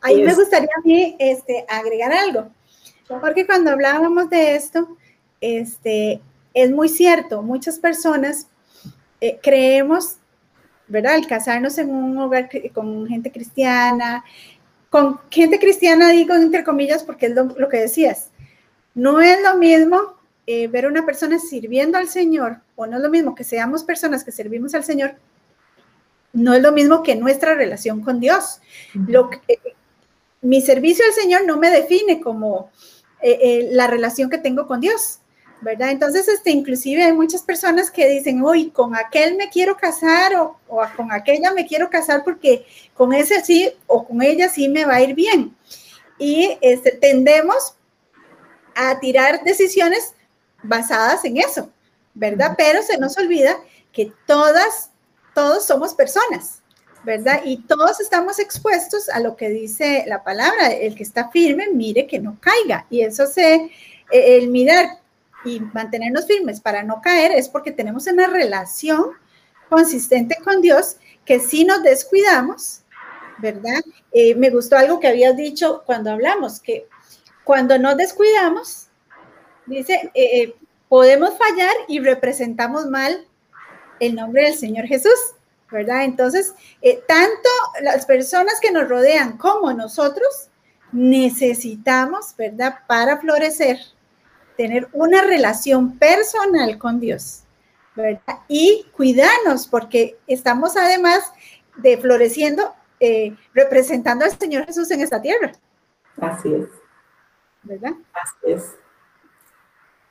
Ahí 0.00 0.22
me 0.22 0.34
gustaría 0.34 0.68
a 0.76 0.80
mí 0.84 1.16
este, 1.18 1.64
agregar 1.68 2.12
algo. 2.12 2.50
Porque 3.20 3.46
cuando 3.46 3.70
hablábamos 3.70 4.28
de 4.28 4.54
esto, 4.54 4.96
este, 5.44 6.22
es 6.54 6.70
muy 6.70 6.88
cierto, 6.88 7.42
muchas 7.42 7.78
personas 7.78 8.46
eh, 9.20 9.38
creemos, 9.42 10.16
¿verdad? 10.88 11.14
Al 11.14 11.26
casarnos 11.26 11.76
en 11.76 11.90
un 11.90 12.16
hogar 12.16 12.48
con 12.72 13.06
gente 13.06 13.30
cristiana, 13.30 14.24
con 14.88 15.20
gente 15.30 15.58
cristiana 15.58 16.10
digo 16.10 16.34
entre 16.34 16.64
comillas 16.64 17.02
porque 17.02 17.26
es 17.26 17.34
lo, 17.34 17.68
que 17.68 17.78
decías, 17.78 18.30
no 18.94 19.20
es 19.20 19.42
lo 19.42 19.56
mismo 19.56 20.14
eh, 20.46 20.66
ver 20.68 20.86
a 20.86 20.88
una 20.88 21.04
persona 21.04 21.38
sirviendo 21.38 21.98
al 21.98 22.08
Señor, 22.08 22.60
o 22.74 22.86
no 22.86 22.96
es 22.96 23.02
lo 23.02 23.10
mismo 23.10 23.34
que 23.34 23.44
seamos 23.44 23.84
personas 23.84 24.24
que 24.24 24.32
servimos 24.32 24.74
al 24.74 24.84
Señor, 24.84 25.16
no 26.32 26.54
es 26.54 26.62
lo 26.62 26.72
mismo 26.72 27.02
que 27.02 27.16
nuestra 27.16 27.54
relación 27.54 28.00
con 28.00 28.18
Dios. 28.18 28.60
Lo 28.94 29.30
eh, 29.46 29.58
mi 30.40 30.62
servicio 30.62 31.04
al 31.04 31.12
Señor 31.12 31.44
no 31.46 31.58
me 31.58 31.70
define 31.70 32.20
como 32.20 32.70
la 33.22 33.86
relación 33.86 34.28
que 34.28 34.36
tengo 34.36 34.66
con 34.66 34.80
Dios. 34.80 35.20
¿Verdad? 35.64 35.90
Entonces, 35.90 36.28
este, 36.28 36.50
inclusive 36.50 37.02
hay 37.02 37.12
muchas 37.12 37.42
personas 37.42 37.90
que 37.90 38.08
dicen, 38.08 38.44
hoy 38.44 38.70
con 38.70 38.94
aquel 38.94 39.36
me 39.36 39.48
quiero 39.48 39.76
casar 39.76 40.34
o, 40.36 40.58
con 40.94 41.10
aquella 41.10 41.52
me 41.52 41.66
quiero 41.66 41.88
casar 41.88 42.22
porque 42.22 42.66
con 42.92 43.14
ese 43.14 43.42
sí 43.42 43.72
o 43.86 44.06
con 44.06 44.22
ella 44.22 44.50
sí 44.50 44.68
me 44.68 44.84
va 44.84 44.96
a 44.96 45.02
ir 45.02 45.14
bien. 45.14 45.56
Y 46.18 46.58
este, 46.60 46.92
tendemos 46.92 47.74
a 48.74 49.00
tirar 49.00 49.42
decisiones 49.42 50.12
basadas 50.62 51.24
en 51.24 51.38
eso, 51.38 51.70
¿verdad? 52.12 52.54
Pero 52.58 52.82
se 52.82 52.98
nos 52.98 53.16
olvida 53.16 53.56
que 53.90 54.12
todas, 54.26 54.90
todos 55.34 55.64
somos 55.64 55.94
personas, 55.94 56.60
¿verdad? 57.04 57.40
Y 57.42 57.62
todos 57.62 58.00
estamos 58.00 58.38
expuestos 58.38 59.08
a 59.08 59.18
lo 59.18 59.34
que 59.34 59.48
dice 59.48 60.04
la 60.06 60.22
palabra, 60.22 60.66
el 60.72 60.94
que 60.94 61.04
está 61.04 61.30
firme, 61.30 61.68
mire 61.72 62.06
que 62.06 62.18
no 62.18 62.36
caiga. 62.38 62.86
Y 62.90 63.00
eso 63.00 63.26
se, 63.26 63.70
el 64.10 64.50
mirar 64.50 65.03
y 65.44 65.60
mantenernos 65.60 66.26
firmes 66.26 66.60
para 66.60 66.82
no 66.82 67.00
caer 67.00 67.32
es 67.32 67.48
porque 67.48 67.72
tenemos 67.72 68.06
una 68.06 68.26
relación 68.26 69.12
consistente 69.68 70.36
con 70.42 70.60
Dios 70.60 70.96
que 71.24 71.40
si 71.40 71.64
nos 71.64 71.82
descuidamos, 71.82 72.82
¿verdad? 73.38 73.80
Eh, 74.12 74.34
me 74.34 74.50
gustó 74.50 74.76
algo 74.76 75.00
que 75.00 75.08
habías 75.08 75.36
dicho 75.36 75.82
cuando 75.86 76.10
hablamos, 76.10 76.60
que 76.60 76.86
cuando 77.42 77.78
nos 77.78 77.96
descuidamos, 77.96 78.88
dice, 79.66 80.10
eh, 80.14 80.42
eh, 80.42 80.56
podemos 80.88 81.36
fallar 81.36 81.74
y 81.88 82.00
representamos 82.00 82.86
mal 82.86 83.26
el 84.00 84.14
nombre 84.14 84.44
del 84.44 84.54
Señor 84.54 84.86
Jesús, 84.86 85.18
¿verdad? 85.70 86.04
Entonces, 86.04 86.54
tanto 87.06 87.48
las 87.82 88.06
personas 88.06 88.60
que 88.60 88.70
nos 88.70 88.88
rodean 88.88 89.38
como 89.38 89.72
nosotros 89.72 90.48
necesitamos, 90.92 92.34
¿verdad? 92.36 92.80
Para 92.86 93.18
florecer 93.18 93.78
tener 94.56 94.88
una 94.92 95.22
relación 95.22 95.98
personal 95.98 96.78
con 96.78 97.00
Dios, 97.00 97.44
¿verdad? 97.94 98.40
Y 98.48 98.86
cuidarnos, 98.96 99.68
porque 99.68 100.18
estamos 100.26 100.76
además 100.76 101.32
de 101.76 101.98
floreciendo, 101.98 102.74
eh, 103.00 103.36
representando 103.52 104.24
al 104.24 104.30
Señor 104.32 104.66
Jesús 104.66 104.90
en 104.90 105.00
esta 105.00 105.20
tierra. 105.20 105.52
Así 106.20 106.54
es. 106.54 106.68
¿Verdad? 107.62 107.92
Así 108.12 108.52
es. 108.52 108.74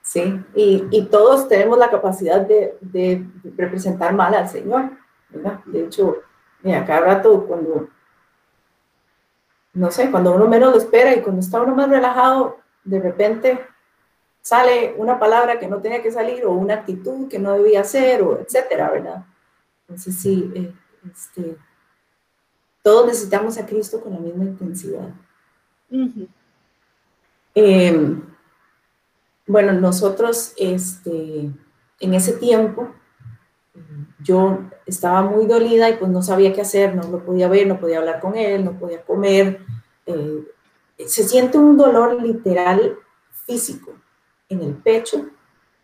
Sí, 0.01 0.43
y, 0.53 1.05
todos 1.05 1.47
tenemos 1.47 1.77
la 1.77 1.89
capacidad 1.89 2.41
de, 2.41 3.25
representar 3.55 4.13
mal 4.13 4.33
al 4.33 4.49
Señor, 4.49 4.91
¿verdad? 5.29 5.61
De 5.65 5.85
hecho, 5.85 6.17
mira, 6.61 6.85
cada 6.85 6.99
rato 6.99 7.47
cuando, 7.47 7.87
no 9.73 9.91
sé, 9.91 10.11
cuando 10.11 10.33
uno 10.35 10.47
menos 10.47 10.73
lo 10.73 10.77
espera 10.77 11.15
y 11.15 11.21
cuando 11.21 11.39
está 11.39 11.61
uno 11.61 11.73
más 11.73 11.89
relajado, 11.89 12.57
de 12.83 12.99
repente 12.99 13.65
sale 14.43 14.93
una 14.97 15.17
palabra 15.17 15.57
que 15.57 15.67
no 15.67 15.81
tenía 15.81 16.03
que 16.03 16.11
salir 16.11 16.45
o 16.45 16.51
una 16.51 16.75
actitud 16.75 17.29
que 17.29 17.39
no 17.39 17.53
debía 17.53 17.83
ser, 17.85 18.21
o 18.21 18.39
etcétera, 18.39 18.91
¿verdad? 18.91 19.25
Entonces 19.81 20.15
sí, 20.15 20.51
eh, 20.53 20.73
este, 21.09 21.57
todos 22.83 23.07
necesitamos 23.07 23.57
a 23.57 23.65
Cristo 23.65 24.01
con 24.01 24.13
la 24.13 24.19
misma 24.19 24.43
intensidad. 24.43 25.09
Em, 27.55 28.21
bueno, 29.47 29.71
nosotros 29.73 30.53
este, 30.57 31.49
en 31.99 32.13
ese 32.13 32.33
tiempo 32.33 32.89
yo 34.19 34.59
estaba 34.85 35.21
muy 35.21 35.45
dolida 35.45 35.89
y 35.89 35.95
pues 35.95 36.11
no 36.11 36.21
sabía 36.21 36.51
qué 36.51 36.61
hacer, 36.61 36.95
no 36.95 37.03
lo 37.03 37.23
podía 37.23 37.47
ver, 37.47 37.65
no 37.67 37.79
podía 37.79 37.99
hablar 37.99 38.19
con 38.19 38.35
él, 38.35 38.65
no 38.65 38.77
podía 38.77 39.03
comer. 39.03 39.61
Eh, 40.05 40.43
se 41.07 41.23
siente 41.23 41.57
un 41.57 41.77
dolor 41.77 42.21
literal 42.21 42.97
físico 43.45 43.93
en 44.49 44.61
el 44.61 44.75
pecho, 44.75 45.29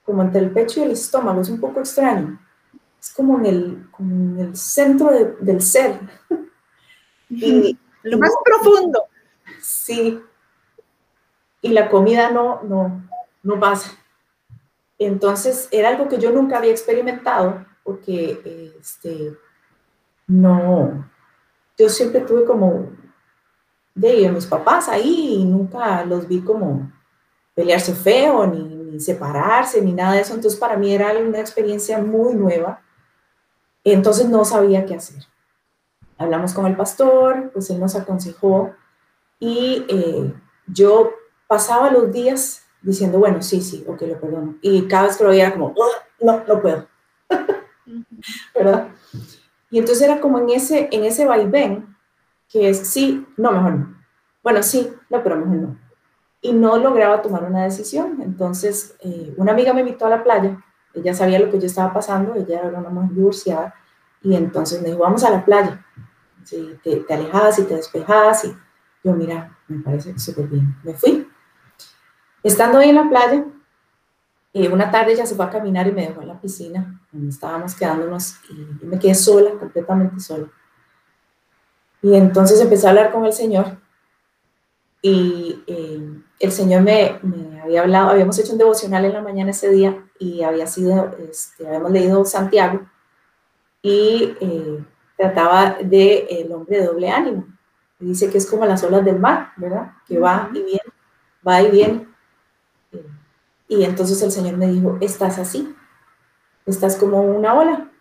como 0.04 0.24
entre 0.24 0.42
el 0.42 0.52
pecho 0.52 0.80
y 0.80 0.84
el 0.84 0.92
estómago, 0.92 1.42
es 1.42 1.50
un 1.50 1.60
poco 1.60 1.80
extraño. 1.80 2.40
Es 3.00 3.14
como 3.14 3.38
en 3.40 3.46
el, 3.46 3.88
como 3.92 4.42
el 4.42 4.56
centro 4.56 5.12
del 5.40 5.62
ser. 5.62 6.00
y, 7.30 7.78
Lo 8.04 8.18
más 8.18 8.32
profundo. 8.44 9.04
Sí. 9.62 10.22
Y 11.62 11.70
la 11.70 11.90
comida 11.90 12.32
no, 12.32 12.62
no, 12.64 13.04
no 13.44 13.60
pasa. 13.60 13.92
Entonces 14.98 15.70
era 15.72 15.90
algo 15.90 16.10
que 16.10 16.18
yo 16.18 16.32
nunca 16.32 16.58
había 16.58 16.72
experimentado 16.72 17.66
porque 17.84 18.74
este, 18.80 19.34
no, 20.28 21.10
yo 21.78 21.90
siempre 21.90 22.22
tuve 22.22 22.46
como 22.46 22.92
de 23.96 24.30
mis 24.32 24.46
papás 24.46 24.90
ahí 24.90 25.38
y 25.40 25.46
nunca 25.46 26.06
los 26.06 26.28
vi 26.28 26.42
como 26.42 26.92
pelearse 27.60 27.94
feo, 27.94 28.48
ni, 28.48 29.02
separarse, 29.02 29.82
ni 29.82 29.92
nada 29.92 30.14
de 30.14 30.22
eso. 30.22 30.34
Entonces 30.34 30.58
para 30.58 30.78
mí 30.78 30.94
era 30.94 31.12
una 31.18 31.42
experiencia 31.42 32.00
muy 32.00 32.34
nueva. 32.34 32.82
Entonces 33.84 34.30
no 34.30 34.46
sabía 34.46 34.86
qué 34.86 34.96
hacer. 34.96 35.26
Hablamos 36.18 36.54
con 36.54 36.68
el 36.68 36.78
pastor, 36.78 37.52
pues 37.52 37.70
él 37.70 37.82
nos 37.82 37.96
aconsejó 37.96 38.72
y 39.40 39.86
eh, 39.90 40.34
yo 40.68 41.12
pasaba 41.48 41.92
los 41.92 42.14
días 42.14 42.64
diciendo, 42.82 43.20
bueno, 43.20 43.42
sí, 43.42 43.60
sí, 43.60 43.84
ok, 43.86 44.04
lo 44.04 44.22
perdono. 44.22 44.56
Y 44.62 44.88
cada 44.88 45.08
vez 45.08 45.18
que 45.18 45.24
lo 45.26 45.30
veía 45.32 45.52
como, 45.52 45.76
no, 46.22 46.44
no 46.48 46.62
puedo. 46.62 46.88
¿Verdad? 48.56 48.88
Y 49.70 49.80
entonces 49.80 50.02
era 50.02 50.22
como 50.22 50.40
en 50.40 50.52
ese, 50.52 50.88
en 50.94 51.04
ese 51.04 51.26
vaivén, 51.26 51.94
que 52.48 52.70
es 52.70 52.88
sí, 52.88 53.28
no, 53.36 53.52
mejor 53.52 53.74
no. 53.74 53.98
Bueno, 54.44 54.64
sí, 54.64 54.94
no, 55.10 55.22
pero 55.22 55.36
mejor 55.36 55.56
no 55.56 55.89
y 56.42 56.54
no 56.54 56.78
lograba 56.78 57.22
tomar 57.22 57.44
una 57.44 57.64
decisión. 57.64 58.22
Entonces, 58.22 58.96
eh, 59.02 59.34
una 59.38 59.52
amiga 59.52 59.74
me 59.74 59.82
invitó 59.82 60.06
a 60.06 60.10
la 60.10 60.24
playa, 60.24 60.64
ella 60.94 61.14
sabía 61.14 61.40
lo 61.40 61.52
que 61.52 61.60
yo 61.60 61.68
estaba 61.68 61.94
pasando, 61.94 62.36
ella 62.36 62.62
era 62.64 62.80
una 62.80 62.90
mujer 62.90 63.16
divorciada, 63.16 63.76
y 64.22 64.36
entonces 64.36 64.82
me 64.82 64.90
dijo, 64.90 65.00
vamos 65.00 65.24
a 65.24 65.30
la 65.30 65.46
playa. 65.46 65.86
Si 66.44 66.80
te, 66.84 66.98
te 66.98 67.14
y 67.14 67.64
te 67.64 67.76
despejas, 67.76 68.46
y 68.46 68.56
yo, 69.04 69.14
mira, 69.14 69.58
me 69.68 69.82
parece 69.82 70.18
súper 70.18 70.48
bien. 70.48 70.76
Me 70.84 70.94
fui. 70.94 71.28
Estando 72.42 72.80
ahí 72.80 72.90
en 72.90 72.96
la 72.96 73.10
playa, 73.10 73.46
eh, 74.54 74.70
una 74.70 74.90
tarde 74.90 75.14
ella 75.14 75.26
se 75.26 75.36
fue 75.36 75.46
a 75.46 75.50
caminar 75.50 75.88
y 75.88 75.92
me 75.92 76.08
dejó 76.08 76.22
en 76.22 76.30
la 76.30 76.42
piscina, 76.42 77.00
donde 77.12 77.30
estábamos 77.30 77.76
quedándonos, 77.76 78.38
y 78.50 78.86
me 78.86 78.98
quedé 78.98 79.16
sola, 79.16 79.52
completamente 79.52 80.20
sola. 80.20 80.48
Y 82.02 82.16
entonces 82.16 82.60
empecé 82.62 82.88
a 82.88 82.92
hablar 82.92 83.12
con 83.12 83.26
el 83.26 83.34
Señor, 83.34 83.78
y 85.02 85.64
eh, 85.68 86.22
el 86.40 86.52
Señor 86.54 86.82
me, 86.82 87.20
había 87.62 87.82
hablado, 87.82 88.10
habíamos 88.10 88.40
hecho 88.40 88.54
un 88.54 88.58
devocional 88.58 89.04
en 89.06 89.14
la 89.14 89.22
mañana 89.22 89.52
ese 89.52 89.70
día 89.70 90.06
y 90.18 90.42
había 90.42 90.68
sido, 90.68 91.16
este, 91.30 91.68
habíamos 91.68 91.92
leído 91.92 92.24
Santiago 92.26 92.82
y 93.82 94.36
eh, 94.40 94.84
trataba 95.18 95.78
de 95.82 96.28
el 96.30 96.52
hombre 96.54 96.80
de 96.80 96.86
doble 96.86 97.10
ánimo. 97.10 97.46
dice 98.00 98.30
que 98.30 98.38
es 98.38 98.46
como 98.46 98.66
las 98.66 98.84
olas 98.84 99.04
del 99.04 99.20
mar, 99.20 99.52
¿verdad? 99.58 99.92
Que 100.08 100.18
va 100.18 100.50
y 100.54 100.64
viene, 100.64 100.94
va 101.46 101.62
y 101.62 101.72
viene. 101.72 102.08
Y 103.68 103.84
entonces 103.84 104.22
el 104.24 104.32
Señor 104.32 104.58
me 104.58 104.68
dijo, 104.68 104.98
estás 105.02 105.38
así, 105.38 105.76
estás 106.66 106.96
como 106.96 107.22
una 107.22 107.54
ola 107.54 107.92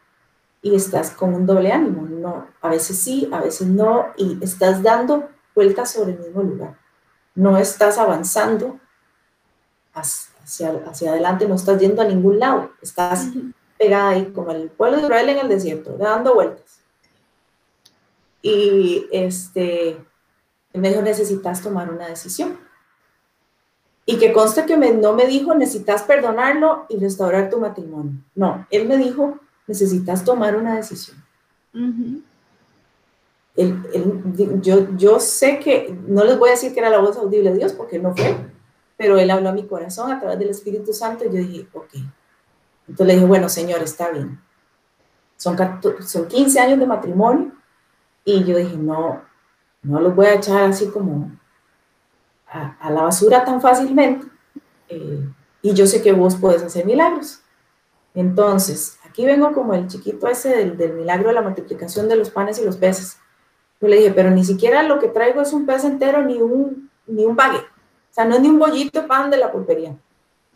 y 0.62 0.76
estás 0.76 1.10
con 1.10 1.34
un 1.34 1.44
doble 1.44 1.72
ánimo. 1.72 2.02
No, 2.02 2.46
a 2.60 2.68
veces 2.68 2.98
sí, 2.98 3.28
a 3.32 3.40
veces 3.40 3.66
no, 3.66 4.06
y 4.16 4.38
estás 4.42 4.82
dando 4.82 5.28
vueltas 5.54 5.90
sobre 5.92 6.12
el 6.12 6.20
mismo 6.20 6.42
lugar 6.42 6.87
no 7.38 7.56
estás 7.56 7.98
avanzando 7.98 8.80
hacia, 9.94 10.72
hacia 10.88 11.10
adelante, 11.12 11.46
no 11.46 11.54
estás 11.54 11.80
yendo 11.80 12.02
a 12.02 12.04
ningún 12.04 12.40
lado, 12.40 12.72
estás 12.82 13.28
pegada 13.78 14.08
ahí 14.08 14.32
como 14.34 14.50
el 14.50 14.70
pueblo 14.70 14.96
de 14.96 15.04
Israel 15.04 15.28
en 15.28 15.38
el 15.38 15.48
desierto, 15.48 15.96
dando 15.96 16.34
vueltas. 16.34 16.80
Y 18.42 19.06
este, 19.12 19.96
me 20.72 20.88
dijo, 20.88 21.00
necesitas 21.00 21.62
tomar 21.62 21.92
una 21.92 22.08
decisión. 22.08 22.58
Y 24.04 24.18
que 24.18 24.32
conste 24.32 24.66
que 24.66 24.76
no 24.76 25.12
me 25.12 25.26
dijo, 25.26 25.54
necesitas 25.54 26.02
perdonarlo 26.02 26.86
y 26.88 26.98
restaurar 26.98 27.50
tu 27.50 27.60
matrimonio. 27.60 28.14
No, 28.34 28.66
él 28.70 28.88
me 28.88 28.96
dijo, 28.96 29.38
necesitas 29.68 30.24
tomar 30.24 30.56
una 30.56 30.74
decisión 30.74 31.16
yo, 34.62 34.86
yo 34.96 35.20
sé 35.20 35.58
que, 35.58 35.96
no 36.06 36.24
les 36.24 36.38
voy 36.38 36.50
a 36.50 36.52
decir 36.52 36.72
que 36.72 36.80
era 36.80 36.90
la 36.90 37.00
voz 37.00 37.16
audible 37.16 37.50
de 37.50 37.58
Dios, 37.58 37.72
porque 37.72 37.98
no 37.98 38.14
fue, 38.14 38.36
pero 38.96 39.18
Él 39.18 39.30
habló 39.30 39.48
a 39.48 39.52
mi 39.52 39.66
corazón 39.66 40.12
a 40.12 40.20
través 40.20 40.38
del 40.38 40.50
Espíritu 40.50 40.92
Santo 40.92 41.24
y 41.24 41.28
yo 41.28 41.34
dije, 41.34 41.68
ok. 41.72 41.94
Entonces 42.88 43.06
le 43.06 43.14
dije, 43.14 43.26
bueno, 43.26 43.48
Señor, 43.48 43.82
está 43.82 44.10
bien. 44.10 44.40
Son, 45.36 45.56
son 46.06 46.26
15 46.26 46.58
años 46.58 46.78
de 46.78 46.86
matrimonio 46.86 47.52
y 48.24 48.44
yo 48.44 48.56
dije, 48.56 48.76
no, 48.76 49.22
no 49.82 50.00
los 50.00 50.14
voy 50.14 50.26
a 50.26 50.34
echar 50.34 50.64
así 50.64 50.88
como 50.88 51.30
a, 52.48 52.90
la 52.90 53.02
basura 53.02 53.44
tan 53.44 53.60
fácilmente. 53.60 54.26
Eh, 54.88 55.28
y 55.62 55.74
yo 55.74 55.86
sé 55.86 56.02
que 56.02 56.12
vos 56.12 56.36
puedes 56.36 56.62
hacer 56.62 56.86
milagros. 56.86 57.40
Entonces, 58.14 58.98
aquí 59.04 59.24
vengo 59.24 59.52
como 59.52 59.74
el 59.74 59.86
chiquito 59.86 60.28
ese 60.28 60.70
del, 60.70 60.94
milagro 60.94 61.28
de 61.28 61.34
la 61.34 61.42
multiplicación 61.42 62.08
de 62.08 62.16
los 62.16 62.30
panes 62.30 62.58
y 62.58 62.64
los 62.64 62.76
peces. 62.76 63.18
Yo 63.80 63.88
le 63.88 63.96
dije, 63.96 64.12
pero 64.12 64.30
ni 64.30 64.44
siquiera 64.44 64.82
lo 64.82 64.98
que 64.98 65.08
traigo 65.08 65.40
es 65.40 65.52
un 65.52 65.66
pez 65.66 65.84
entero 65.84 66.22
ni 66.22 66.40
un, 66.40 66.90
ni 67.06 67.24
un 67.24 67.36
baguette. 67.36 67.64
O 67.64 68.14
sea, 68.14 68.24
no 68.24 68.34
es 68.34 68.40
ni 68.40 68.48
un 68.48 68.58
bollito 68.58 69.06
pan 69.06 69.30
de 69.30 69.36
la 69.36 69.52
pulpería. 69.52 69.96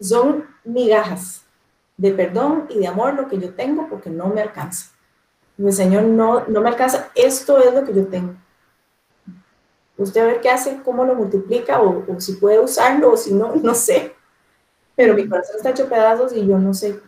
Son 0.00 0.44
migajas 0.64 1.44
de 1.96 2.12
perdón 2.12 2.66
y 2.70 2.78
de 2.78 2.88
amor 2.88 3.14
lo 3.14 3.28
que 3.28 3.38
yo 3.38 3.54
tengo 3.54 3.88
porque 3.88 4.10
no 4.10 4.28
me 4.28 4.40
alcanza. 4.40 4.90
Mi 5.56 5.70
Señor, 5.70 6.04
no, 6.04 6.44
no 6.48 6.60
me 6.60 6.68
alcanza. 6.68 7.10
Esto 7.14 7.58
es 7.58 7.72
lo 7.72 7.84
que 7.84 7.94
yo 7.94 8.06
tengo. 8.08 8.34
Usted 9.96 10.20
a 10.20 10.26
ver 10.26 10.40
qué 10.40 10.50
hace, 10.50 10.82
cómo 10.82 11.04
lo 11.04 11.14
multiplica 11.14 11.80
o, 11.80 12.04
si 12.18 12.34
puede 12.34 12.58
usarlo 12.58 13.12
o 13.12 13.16
si 13.16 13.34
no, 13.34 13.54
no 13.62 13.74
sé. 13.74 14.14
Pero 14.96 15.14
mi 15.14 15.28
corazón 15.28 15.56
está 15.56 15.70
hecho 15.70 15.88
pedazos 15.88 16.32
y 16.32 16.46
yo 16.46 16.58
no 16.58 16.74
sé 16.74 17.00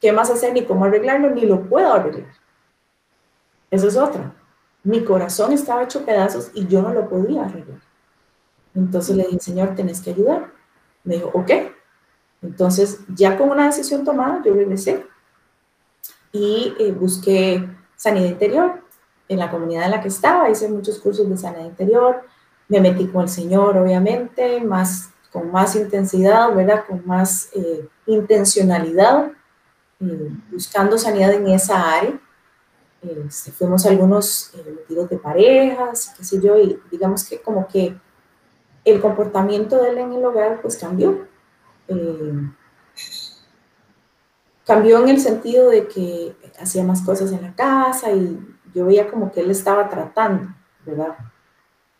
qué 0.00 0.12
más 0.12 0.30
hacer, 0.30 0.52
ni 0.52 0.64
cómo 0.64 0.84
arreglarlo, 0.84 1.30
ni 1.30 1.42
lo 1.42 1.62
puedo 1.62 1.92
arreglar. 1.92 2.32
Eso 3.70 3.88
es 3.88 3.96
otra. 3.96 4.32
Mi 4.82 5.04
corazón 5.04 5.52
estaba 5.52 5.82
hecho 5.82 6.04
pedazos 6.04 6.50
y 6.54 6.66
yo 6.66 6.82
no 6.82 6.92
lo 6.92 7.08
podía 7.08 7.44
arreglar. 7.44 7.80
Entonces 8.74 9.16
le 9.16 9.24
dije, 9.24 9.40
Señor, 9.40 9.74
tenés 9.74 10.00
que 10.00 10.10
ayudar. 10.10 10.52
Me 11.04 11.16
dijo, 11.16 11.30
ok. 11.34 11.50
Entonces, 12.42 13.00
ya 13.14 13.36
con 13.36 13.50
una 13.50 13.66
decisión 13.66 14.04
tomada, 14.04 14.42
yo 14.44 14.54
regresé 14.54 15.04
y 16.32 16.74
eh, 16.78 16.92
busqué 16.92 17.68
sanidad 17.96 18.28
interior 18.28 18.82
en 19.28 19.38
la 19.38 19.50
comunidad 19.50 19.84
en 19.84 19.90
la 19.90 20.00
que 20.00 20.08
estaba. 20.08 20.48
Hice 20.48 20.68
muchos 20.68 20.98
cursos 20.98 21.28
de 21.28 21.36
sanidad 21.36 21.66
interior. 21.66 22.22
Me 22.68 22.80
metí 22.80 23.06
con 23.08 23.22
el 23.22 23.28
Señor, 23.28 23.76
obviamente, 23.76 24.60
más, 24.60 25.10
con 25.30 25.50
más 25.50 25.76
intensidad, 25.76 26.54
¿verdad? 26.54 26.84
Con 26.88 27.06
más 27.06 27.50
eh, 27.54 27.86
intencionalidad 28.06 29.32
eh, 30.00 30.30
buscando 30.50 30.96
sanidad 30.96 31.32
en 31.32 31.48
esa 31.48 31.98
área. 31.98 32.18
Este, 33.02 33.50
fuimos 33.50 33.86
a 33.86 33.90
algunos 33.90 34.52
eh, 34.54 34.62
retiros 34.62 35.08
de 35.08 35.16
parejas, 35.16 36.14
qué 36.16 36.24
sé 36.24 36.40
yo, 36.40 36.58
y 36.58 36.78
digamos 36.90 37.26
que 37.26 37.40
como 37.40 37.66
que 37.66 37.96
el 38.84 39.00
comportamiento 39.00 39.82
de 39.82 39.90
él 39.90 39.98
en 39.98 40.12
el 40.12 40.24
hogar 40.24 40.60
pues 40.60 40.76
cambió. 40.76 41.26
Eh, 41.88 42.50
cambió 44.66 45.02
en 45.02 45.08
el 45.08 45.20
sentido 45.20 45.70
de 45.70 45.88
que 45.88 46.36
hacía 46.60 46.84
más 46.84 47.02
cosas 47.02 47.32
en 47.32 47.42
la 47.42 47.54
casa 47.54 48.12
y 48.12 48.38
yo 48.74 48.86
veía 48.86 49.10
como 49.10 49.32
que 49.32 49.40
él 49.40 49.50
estaba 49.50 49.88
tratando, 49.88 50.54
¿verdad? 50.84 51.16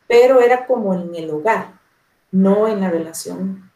Pero 0.07 0.40
era 0.40 0.66
como 0.66 0.95
en 0.95 1.14
el 1.14 1.30
hogar, 1.30 1.80
no 2.30 2.69
en 2.69 2.80
la 2.80 2.90
relación 2.90 3.71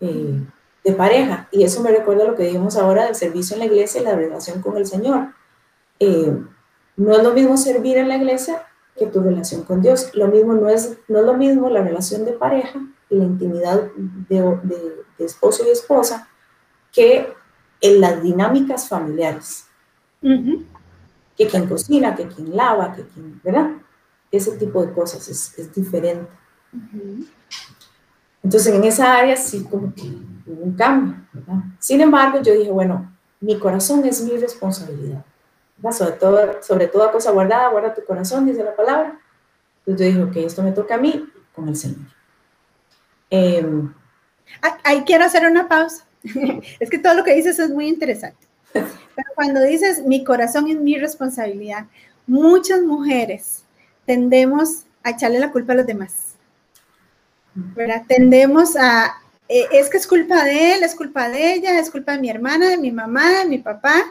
de 0.00 0.92
pareja. 0.92 1.48
Y 1.50 1.64
eso 1.64 1.82
me 1.82 1.90
recuerda 1.90 2.24
lo 2.24 2.34
que 2.34 2.44
dijimos 2.44 2.76
ahora 2.76 3.04
del 3.04 3.14
servicio 3.14 3.54
en 3.54 3.60
la 3.60 3.66
iglesia 3.66 4.00
y 4.00 4.04
la 4.04 4.14
relación 4.14 4.62
con 4.62 4.76
el 4.76 4.86
Señor. 4.86 5.34
Eh, 5.98 6.36
no 6.96 7.12
es 7.12 7.22
lo 7.22 7.32
mismo 7.32 7.56
servir 7.56 7.98
en 7.98 8.08
la 8.08 8.16
iglesia 8.16 8.66
que 8.96 9.06
tu 9.06 9.20
relación 9.20 9.62
con 9.62 9.82
Dios. 9.82 10.14
Lo 10.14 10.28
mismo 10.28 10.54
no 10.54 10.68
es, 10.68 10.96
no 11.08 11.20
es 11.20 11.24
lo 11.26 11.34
mismo 11.34 11.68
la 11.68 11.82
relación 11.82 12.24
de 12.24 12.32
pareja 12.32 12.80
y 13.10 13.16
la 13.16 13.24
intimidad 13.24 13.90
de, 13.96 14.40
de, 14.62 15.24
esposo 15.24 15.64
y 15.66 15.70
esposa 15.70 16.28
que 16.92 17.32
en 17.80 18.00
las 18.00 18.22
dinámicas 18.22 18.88
familiares. 18.88 19.66
Que 20.20 21.46
quien 21.46 21.68
cocina, 21.68 22.16
que 22.16 22.26
quien 22.26 22.56
lava, 22.56 22.94
que 22.94 23.06
quien, 23.06 23.40
¿verdad? 23.44 23.72
Ese 24.30 24.52
tipo 24.52 24.84
de 24.84 24.92
cosas 24.92 25.28
es, 25.28 25.56
es 25.58 25.72
diferente. 25.74 26.28
Entonces, 28.42 28.74
en 28.74 28.84
esa 28.84 29.14
área 29.14 29.36
sí 29.36 29.64
como 29.64 29.94
que 29.94 30.02
hubo 30.46 30.62
un 30.62 30.74
cambio. 30.74 31.16
Sin 31.78 32.00
embargo, 32.00 32.40
yo 32.42 32.54
dije, 32.54 32.70
bueno, 32.70 33.12
mi 33.40 33.58
corazón 33.58 34.04
es 34.06 34.22
mi 34.22 34.36
responsabilidad. 34.36 35.24
Sobre, 35.92 36.12
todo, 36.12 36.62
sobre 36.62 36.86
toda 36.88 37.12
cosa 37.12 37.30
guardada, 37.30 37.68
guarda 37.68 37.94
tu 37.94 38.04
corazón, 38.04 38.46
dice 38.46 38.64
la 38.64 38.74
palabra. 38.74 39.20
Entonces 39.80 40.14
yo 40.14 40.20
dije, 40.20 40.30
ok, 40.30 40.46
esto 40.46 40.62
me 40.62 40.72
toca 40.72 40.94
a 40.94 40.98
mí 40.98 41.28
con 41.54 41.68
el 41.68 41.76
Señor. 41.76 42.06
Em, 43.30 43.92
ahí 44.84 45.02
quiero 45.04 45.24
hacer 45.24 45.46
una 45.46 45.68
pausa. 45.68 46.06
es 46.80 46.90
que 46.90 46.98
todo 46.98 47.14
lo 47.14 47.24
que 47.24 47.34
dices 47.34 47.58
es 47.58 47.70
muy 47.70 47.88
interesante. 47.88 48.46
Pero 48.72 49.28
cuando 49.34 49.62
dices 49.62 50.02
mi 50.04 50.24
corazón 50.24 50.68
es 50.68 50.76
mi 50.78 50.98
responsabilidad, 50.98 51.86
muchas 52.26 52.82
mujeres 52.82 53.64
tendemos 54.04 54.84
a 55.02 55.10
echarle 55.10 55.38
la 55.38 55.52
culpa 55.52 55.72
a 55.72 55.76
los 55.76 55.86
demás. 55.86 56.36
¿verdad? 57.56 58.02
Tendemos 58.06 58.76
a, 58.76 59.14
eh, 59.48 59.66
es 59.72 59.88
que 59.88 59.96
es 59.96 60.06
culpa 60.06 60.44
de 60.44 60.74
él, 60.74 60.82
es 60.82 60.94
culpa 60.94 61.28
de 61.28 61.54
ella, 61.54 61.78
es 61.78 61.90
culpa 61.90 62.12
de 62.12 62.18
mi 62.18 62.28
hermana, 62.28 62.68
de 62.68 62.76
mi 62.76 62.92
mamá, 62.92 63.40
de 63.40 63.46
mi 63.46 63.58
papá, 63.58 64.04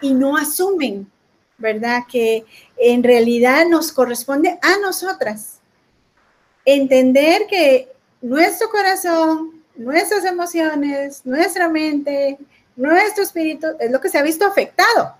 y 0.00 0.12
no 0.12 0.36
asumen, 0.36 1.10
¿verdad? 1.58 2.02
Que 2.10 2.44
en 2.76 3.02
realidad 3.02 3.66
nos 3.66 3.92
corresponde 3.92 4.58
a 4.62 4.78
nosotras 4.78 5.60
entender 6.64 7.46
que 7.48 7.90
nuestro 8.20 8.68
corazón, 8.70 9.62
nuestras 9.76 10.24
emociones, 10.24 11.24
nuestra 11.24 11.68
mente, 11.68 12.38
nuestro 12.76 13.24
espíritu 13.24 13.66
es 13.78 13.90
lo 13.90 14.00
que 14.00 14.08
se 14.08 14.18
ha 14.18 14.22
visto 14.22 14.46
afectado 14.46 15.14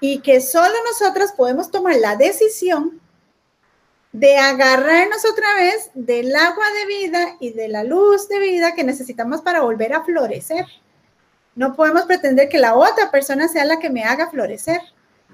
y 0.00 0.20
que 0.20 0.40
solo 0.40 0.74
nosotras 0.84 1.32
podemos 1.32 1.70
tomar 1.70 1.96
la 1.96 2.16
decisión 2.16 3.00
de 4.12 4.38
agarrarnos 4.38 5.24
otra 5.30 5.54
vez 5.56 5.90
del 5.94 6.34
agua 6.34 6.64
de 6.72 6.86
vida 6.86 7.36
y 7.40 7.52
de 7.52 7.68
la 7.68 7.84
luz 7.84 8.28
de 8.28 8.38
vida 8.38 8.74
que 8.74 8.84
necesitamos 8.84 9.42
para 9.42 9.60
volver 9.60 9.92
a 9.92 10.04
florecer. 10.04 10.64
No 11.56 11.74
podemos 11.74 12.04
pretender 12.04 12.48
que 12.48 12.58
la 12.58 12.76
otra 12.76 13.10
persona 13.10 13.48
sea 13.48 13.64
la 13.64 13.80
que 13.80 13.90
me 13.90 14.04
haga 14.04 14.30
florecer, 14.30 14.80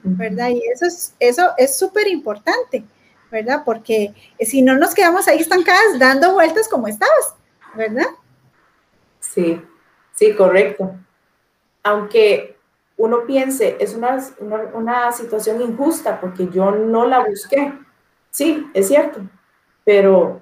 ¿verdad? 0.03 0.49
Y 0.49 0.63
eso 0.73 0.87
es 0.87 1.15
eso 1.21 1.51
es 1.59 1.77
súper 1.77 2.09
importante, 2.09 2.85
¿verdad? 3.31 3.63
Porque 3.65 4.15
si 4.41 4.63
no 4.63 4.77
nos 4.77 4.95
quedamos 4.95 5.29
ahí 5.29 5.41
estancadas 5.41 5.99
dando 5.99 6.33
vueltas 6.33 6.69
como 6.69 6.89
estabas, 6.89 7.35
¿verdad? 7.75 8.07
Sí, 9.21 9.61
sí, 10.15 10.35
correcto. 10.35 10.95
Aunque 11.83 12.57
uno 12.97 13.27
piense, 13.27 13.77
es 13.81 13.95
una, 13.95 14.19
una 14.73 15.13
situación 15.13 15.61
injusta 15.61 16.19
porque 16.21 16.49
yo 16.49 16.71
no 16.71 17.05
la 17.07 17.21
busqué, 17.25 17.73
Sí, 18.33 18.67
es 18.73 18.89
cierto, 18.89 19.21
pero 19.85 20.41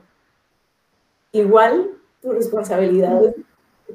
igual 1.33 1.91
tu 2.23 2.31
responsabilidad 2.31 3.25
es 3.25 3.35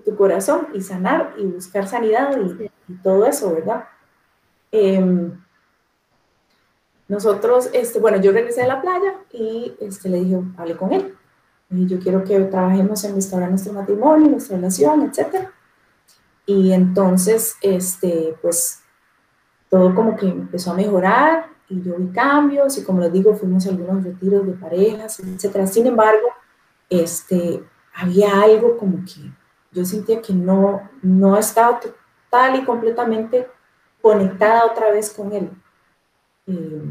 tu 0.03 0.15
corazón 0.15 0.67
y 0.73 0.81
sanar 0.81 1.34
y 1.38 1.45
buscar 1.45 1.88
sanidad 1.88 2.38
y, 2.38 2.69
todo 3.01 3.25
eso, 3.25 3.53
¿verdad? 3.53 3.86
Em, 4.71 5.31
nosotros, 7.08 7.69
este, 7.73 7.99
bueno, 7.99 8.17
yo 8.17 8.31
regresé 8.31 8.63
a 8.63 8.67
la 8.67 8.81
playa 8.81 9.15
y 9.31 9.75
este, 9.79 10.10
le 10.10 10.19
dije, 10.19 10.41
hablé 10.58 10.75
con 10.75 10.93
él. 10.93 11.15
Y 11.69 11.88
yo 11.88 11.99
quiero 11.99 12.23
que 12.23 12.39
trabajemos 12.41 13.03
en 13.03 13.15
restaurar 13.15 13.49
nuestro 13.49 13.73
matrimonio, 13.73 14.29
nuestra 14.29 14.58
relación, 14.58 15.01
etc. 15.03 15.49
Y 16.45 16.71
entonces, 16.73 17.55
este, 17.62 18.36
pues, 18.41 18.81
todo 19.69 19.93
como 19.95 20.15
que 20.15 20.27
empezó 20.27 20.71
a 20.71 20.75
mejorar 20.75 21.47
y 21.69 21.81
yo 21.81 21.95
vi 21.97 22.08
cambios 22.10 22.77
y 22.77 22.84
como 22.84 23.01
les 23.01 23.12
digo, 23.12 23.36
fuimos 23.36 23.65
a 23.65 23.69
algunos 23.69 24.03
retiros 24.03 24.45
de 24.45 24.53
parejas, 24.53 25.19
etcétera. 25.19 25.65
Sin 25.65 25.88
embargo, 25.88 26.27
este, 26.89 27.63
había 27.93 28.41
algo 28.41 28.77
como 28.77 28.97
que 29.05 29.31
yo 29.75 29.85
sentía 29.85 30.21
que 30.21 30.33
no, 30.33 30.89
no 31.01 31.38
estaba 31.38 31.79
total 31.79 32.55
y 32.55 32.65
completamente 32.65 33.47
conectada 34.01 34.65
otra 34.65 34.89
vez 34.91 35.11
con 35.13 35.31
él. 35.33 35.51
Eh, 36.47 36.83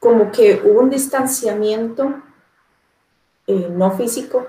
como 0.00 0.32
que 0.32 0.60
hubo 0.64 0.80
un 0.80 0.90
distanciamiento 0.90 2.22
eh, 3.46 3.68
no 3.70 3.90
físico 3.92 4.48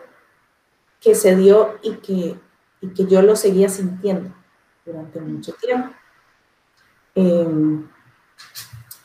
que 1.00 1.14
se 1.14 1.36
dio 1.36 1.78
y 1.82 1.94
que, 1.98 2.40
y 2.82 2.90
que 2.94 3.06
yo 3.06 3.22
lo 3.22 3.36
seguía 3.36 3.70
sintiendo 3.70 4.34
durante 4.86 5.20
mucho 5.20 5.54
tiempo. 5.54 5.90
Eh, 7.16 7.84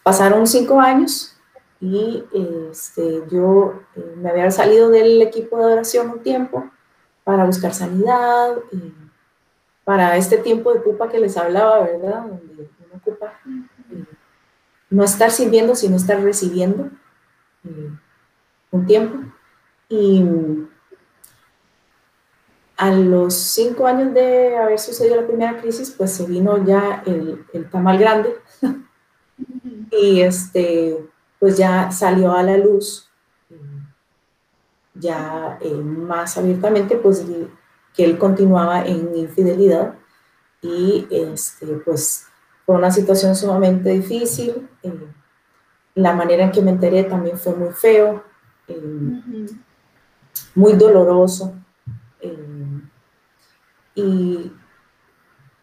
Pasaron 0.04 0.46
cinco 0.46 0.78
años 0.78 1.34
y 1.80 2.22
este, 2.70 3.22
yo 3.30 3.80
me 4.16 4.28
había 4.28 4.50
salido 4.50 4.90
del 4.90 5.22
equipo 5.22 5.56
de 5.58 5.72
oración 5.72 6.10
un 6.10 6.22
tiempo 6.22 6.70
para 7.24 7.44
buscar 7.46 7.72
sanidad, 7.72 8.58
para 9.82 10.16
este 10.16 10.38
tiempo 10.38 10.72
de 10.72 10.80
pupa 10.80 11.08
que 11.08 11.18
les 11.18 11.36
hablaba, 11.36 11.80
¿verdad? 11.80 12.26
Donde 12.26 12.70
uno 12.78 12.94
ocupa 12.94 13.32
eh, 13.90 14.04
no 14.90 15.02
estar 15.02 15.30
sirviendo, 15.30 15.74
sino 15.74 15.96
estar 15.96 16.22
recibiendo 16.22 16.90
eh, 17.64 17.90
un 18.70 18.86
tiempo. 18.86 19.32
Y 19.88 20.24
a 22.76 22.90
los 22.90 23.34
cinco 23.34 23.86
años 23.86 24.12
de 24.14 24.56
haber 24.56 24.78
sucedido 24.78 25.16
la 25.16 25.26
primera 25.26 25.60
crisis, 25.60 25.90
pues 25.90 26.12
se 26.12 26.26
vino 26.26 26.64
ya 26.64 27.02
el, 27.06 27.44
el 27.52 27.70
tamal 27.70 27.98
grande 27.98 28.34
y 29.90 30.20
este, 30.20 30.98
pues 31.38 31.56
ya 31.56 31.90
salió 31.90 32.32
a 32.32 32.42
la 32.42 32.56
luz 32.58 33.10
ya 34.94 35.58
eh, 35.60 35.74
más 35.74 36.38
abiertamente, 36.38 36.96
pues 36.96 37.24
que 37.94 38.04
él 38.04 38.18
continuaba 38.18 38.84
en 38.86 39.16
infidelidad 39.16 39.94
y 40.62 41.06
este, 41.10 41.66
pues 41.84 42.26
fue 42.64 42.76
una 42.76 42.90
situación 42.90 43.34
sumamente 43.36 43.90
difícil. 43.90 44.68
Eh, 44.82 45.06
la 45.96 46.12
manera 46.12 46.44
en 46.44 46.50
que 46.50 46.62
me 46.62 46.70
enteré 46.70 47.04
también 47.04 47.38
fue 47.38 47.54
muy 47.54 47.72
feo, 47.72 48.24
eh, 48.68 49.50
muy 50.54 50.72
doloroso. 50.74 51.54
y 53.96 54.52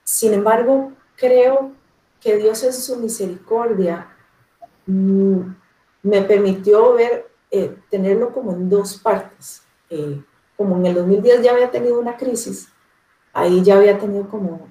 sin 0.03 0.33
embargo, 0.33 0.93
creo 1.17 1.73
que 2.21 2.37
Dios 2.37 2.63
en 2.63 2.73
su 2.73 2.97
misericordia 2.97 4.07
mm, 4.85 5.41
me 6.03 6.21
permitió 6.21 6.93
ver 6.93 7.30
eh, 7.51 7.77
tenerlo 7.89 8.33
como 8.33 8.53
en 8.53 8.69
dos 8.69 8.97
partes. 8.97 9.61
Eh, 9.89 10.23
como 10.55 10.77
en 10.77 10.85
el 10.85 10.93
2010 10.93 11.41
ya 11.41 11.51
había 11.51 11.69
tenido 11.71 11.99
una 11.99 12.15
crisis, 12.15 12.69
ahí 13.33 13.63
ya 13.63 13.75
había 13.75 13.97
tenido 13.97 14.29
como, 14.29 14.69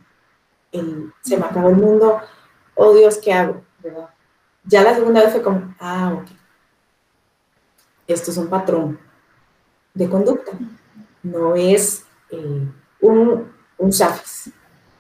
el, 0.72 1.12
se 1.20 1.36
me 1.36 1.44
acabó 1.44 1.68
el 1.68 1.76
mundo, 1.76 2.20
oh 2.76 2.94
Dios, 2.94 3.18
¿qué 3.18 3.32
hago? 3.32 3.60
¿verdad? 3.82 4.08
Ya 4.64 4.82
la 4.82 4.94
segunda 4.94 5.20
vez 5.20 5.32
fue 5.32 5.42
como, 5.42 5.74
ah, 5.80 6.14
ok, 6.16 6.30
esto 8.06 8.30
es 8.30 8.36
un 8.36 8.48
patrón 8.48 9.00
de 9.92 10.08
conducta, 10.08 10.52
no 11.24 11.56
es 11.56 12.06
eh, 12.30 12.68
un, 13.00 13.52
un 13.78 13.90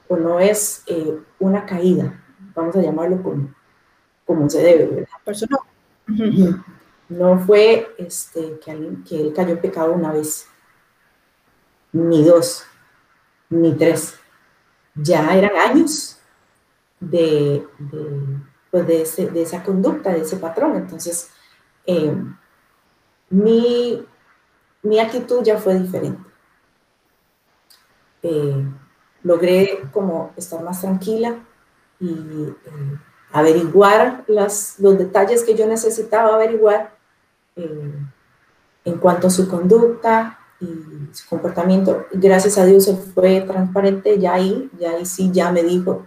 o 0.08 0.16
no 0.16 0.40
es 0.40 0.84
una 1.38 1.64
caída, 1.64 2.20
vamos 2.52 2.74
a 2.74 2.82
llamarlo 2.82 3.22
como, 3.22 3.54
como 4.26 4.50
se 4.50 4.60
debe, 4.60 4.86
¿verdad? 4.86 5.08
No. 6.08 6.64
No 7.10 7.40
fue 7.40 7.92
este, 7.98 8.60
que, 8.60 8.70
él 8.70 9.32
cayó 9.34 9.60
pecado 9.60 9.92
una 9.92 10.12
vez, 10.12 10.46
ni 11.92 12.22
dos, 12.24 12.62
ni 13.48 13.74
tres. 13.74 14.14
Ya 14.94 15.36
eran 15.36 15.56
años 15.56 16.20
de, 17.00 17.66
pues 18.70 18.86
de, 18.86 19.42
esa 19.42 19.64
conducta, 19.64 20.12
de 20.12 20.20
ese 20.20 20.36
patrón. 20.36 20.76
Entonces, 20.76 21.30
eh, 21.84 22.14
mi, 23.28 24.06
actitud 25.00 25.42
ya 25.42 25.58
fue 25.58 25.80
diferente. 25.80 26.22
Eh, 28.22 28.64
logré 29.24 29.82
como 29.92 30.32
estar 30.36 30.62
más 30.62 30.80
tranquila 30.80 31.40
y 31.98 32.12
eh, 32.12 32.98
averiguar 33.32 34.22
las, 34.28 34.78
los 34.78 34.96
detalles 34.96 35.42
que 35.42 35.56
yo 35.56 35.66
necesitaba 35.66 36.36
averiguar 36.36 36.99
eh, 37.64 37.92
en 38.84 38.98
cuanto 38.98 39.26
a 39.26 39.30
su 39.30 39.48
conducta 39.48 40.38
y 40.60 40.66
su 41.12 41.28
comportamiento. 41.28 42.06
Gracias 42.12 42.58
a 42.58 42.64
Dios 42.64 42.88
él 42.88 42.96
fue 43.14 43.40
transparente 43.42 44.18
ya 44.18 44.34
ahí, 44.34 44.70
ya 44.78 44.92
ahí 44.92 45.06
sí, 45.06 45.30
ya 45.32 45.50
me 45.50 45.62
dijo 45.62 46.06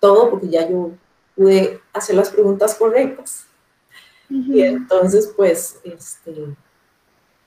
todo 0.00 0.30
porque 0.30 0.48
ya 0.48 0.68
yo 0.68 0.92
pude 1.36 1.80
hacer 1.92 2.16
las 2.16 2.30
preguntas 2.30 2.74
correctas. 2.74 3.44
Y 4.28 4.60
entonces, 4.60 5.32
pues, 5.36 5.80
este, 5.84 6.54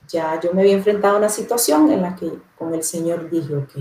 ya 0.08 0.40
yo 0.40 0.52
me 0.52 0.62
había 0.62 0.74
enfrentado 0.74 1.14
a 1.14 1.18
una 1.18 1.28
situación 1.28 1.90
en 1.90 2.02
la 2.02 2.16
que 2.16 2.32
con 2.58 2.74
el 2.74 2.82
Señor 2.82 3.30
dije, 3.30 3.54
ok, 3.56 3.72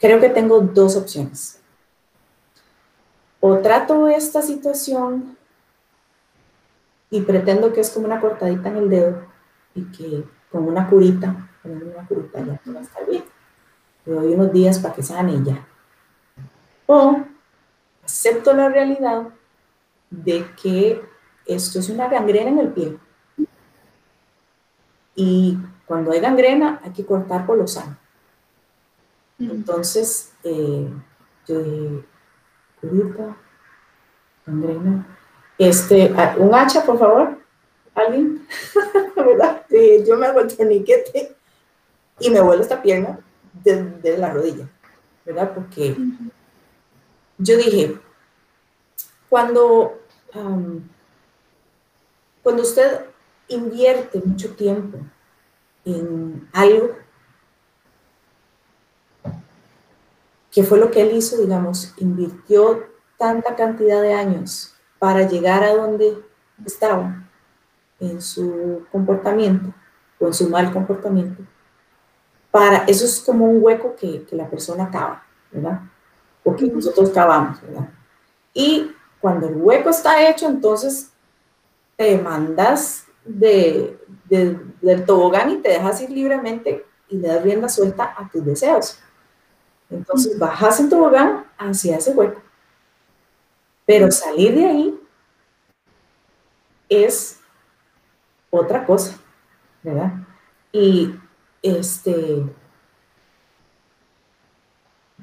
creo 0.00 0.20
que 0.20 0.30
tengo 0.30 0.60
dos 0.60 0.96
opciones. 0.96 1.60
O 3.40 3.58
trato 3.58 4.08
esta 4.08 4.42
situación 4.42 5.37
y 7.10 7.22
pretendo 7.22 7.72
que 7.72 7.80
es 7.80 7.90
como 7.90 8.06
una 8.06 8.20
cortadita 8.20 8.68
en 8.68 8.76
el 8.76 8.90
dedo 8.90 9.22
y 9.74 9.84
que 9.84 10.24
con 10.50 10.64
una 10.64 10.88
curita, 10.88 11.50
con 11.62 11.72
una 11.72 12.06
curita 12.06 12.40
ya 12.40 12.60
va 12.72 12.80
a 12.80 12.82
estar 12.82 13.06
bien. 13.06 13.24
Le 14.04 14.14
doy 14.14 14.34
unos 14.34 14.52
días 14.52 14.78
para 14.78 14.94
que 14.94 15.02
sane 15.02 15.42
ya. 15.44 15.66
O 16.86 17.22
acepto 18.04 18.52
la 18.54 18.68
realidad 18.68 19.28
de 20.10 20.46
que 20.60 21.02
esto 21.46 21.78
es 21.78 21.88
una 21.88 22.08
gangrena 22.08 22.50
en 22.50 22.58
el 22.58 22.72
pie. 22.72 22.98
Y 25.14 25.58
cuando 25.86 26.12
hay 26.12 26.20
gangrena 26.20 26.80
hay 26.82 26.92
que 26.92 27.04
cortar 27.04 27.46
por 27.46 27.58
lo 27.58 27.66
sano. 27.66 27.96
Entonces, 29.38 30.32
eh, 30.42 30.90
yo 31.46 31.62
dije, 31.62 32.04
curita, 32.80 33.36
gangrena, 34.46 35.17
este, 35.58 36.14
un 36.38 36.54
hacha, 36.54 36.84
por 36.84 36.98
favor. 36.98 37.38
¿Alguien? 37.94 38.46
¿Verdad? 39.16 39.64
yo 40.06 40.16
me 40.16 40.26
hago 40.26 40.40
el 40.40 40.56
torniquete 40.56 41.34
y 42.20 42.30
me 42.30 42.40
vuelo 42.40 42.62
esta 42.62 42.80
pierna 42.80 43.18
de, 43.64 44.16
la 44.16 44.32
rodilla. 44.32 44.68
¿Verdad? 45.26 45.52
Porque 45.52 45.96
yo 47.36 47.56
dije, 47.56 47.98
cuando, 49.28 49.98
cuando 52.42 52.62
usted 52.62 53.04
invierte 53.48 54.22
mucho 54.24 54.54
tiempo 54.54 54.98
en 55.84 56.48
algo, 56.52 56.96
que 60.50 60.62
fue 60.62 60.78
lo 60.78 60.90
que 60.90 61.02
él 61.02 61.12
hizo, 61.12 61.36
digamos, 61.36 61.94
invirtió 61.98 62.86
tanta 63.18 63.54
cantidad 63.54 64.00
de 64.00 64.14
años 64.14 64.77
para 64.98 65.26
llegar 65.26 65.62
a 65.62 65.74
donde 65.74 66.18
estaba 66.64 67.24
en 68.00 68.20
su 68.20 68.86
comportamiento 68.90 69.72
o 70.18 70.26
en 70.26 70.34
su 70.34 70.48
mal 70.48 70.72
comportamiento. 70.72 71.42
Para, 72.50 72.84
eso 72.84 73.04
es 73.04 73.20
como 73.20 73.46
un 73.46 73.62
hueco 73.62 73.94
que, 73.94 74.24
que 74.24 74.36
la 74.36 74.48
persona 74.48 74.90
cava, 74.90 75.24
¿verdad? 75.50 75.80
O 76.44 76.56
que 76.56 76.66
nosotros 76.66 77.10
cavamos, 77.10 77.60
¿verdad? 77.62 77.88
Y 78.54 78.90
cuando 79.20 79.48
el 79.48 79.56
hueco 79.56 79.90
está 79.90 80.28
hecho, 80.28 80.46
entonces 80.46 81.12
te 81.96 82.16
mandas 82.18 83.06
de, 83.24 83.98
del 84.28 85.04
tobogán 85.04 85.50
y 85.50 85.56
te 85.58 85.70
dejas 85.70 86.00
ir 86.00 86.10
libremente 86.10 86.86
y 87.08 87.18
le 87.18 87.28
das 87.28 87.42
rienda 87.42 87.68
suelta 87.68 88.14
a 88.16 88.28
tus 88.28 88.44
deseos. 88.44 88.98
Entonces 89.90 90.38
bajas 90.38 90.80
en 90.80 90.88
tobogán 90.88 91.44
hacia 91.58 91.96
ese 91.96 92.12
hueco. 92.12 92.40
Pero 93.88 94.10
salir 94.10 94.54
de 94.54 94.66
ahí 94.66 95.00
es 96.90 97.40
otra 98.50 98.84
cosa, 98.84 99.18
¿verdad? 99.82 100.12
Y 100.70 101.14
este, 101.62 102.44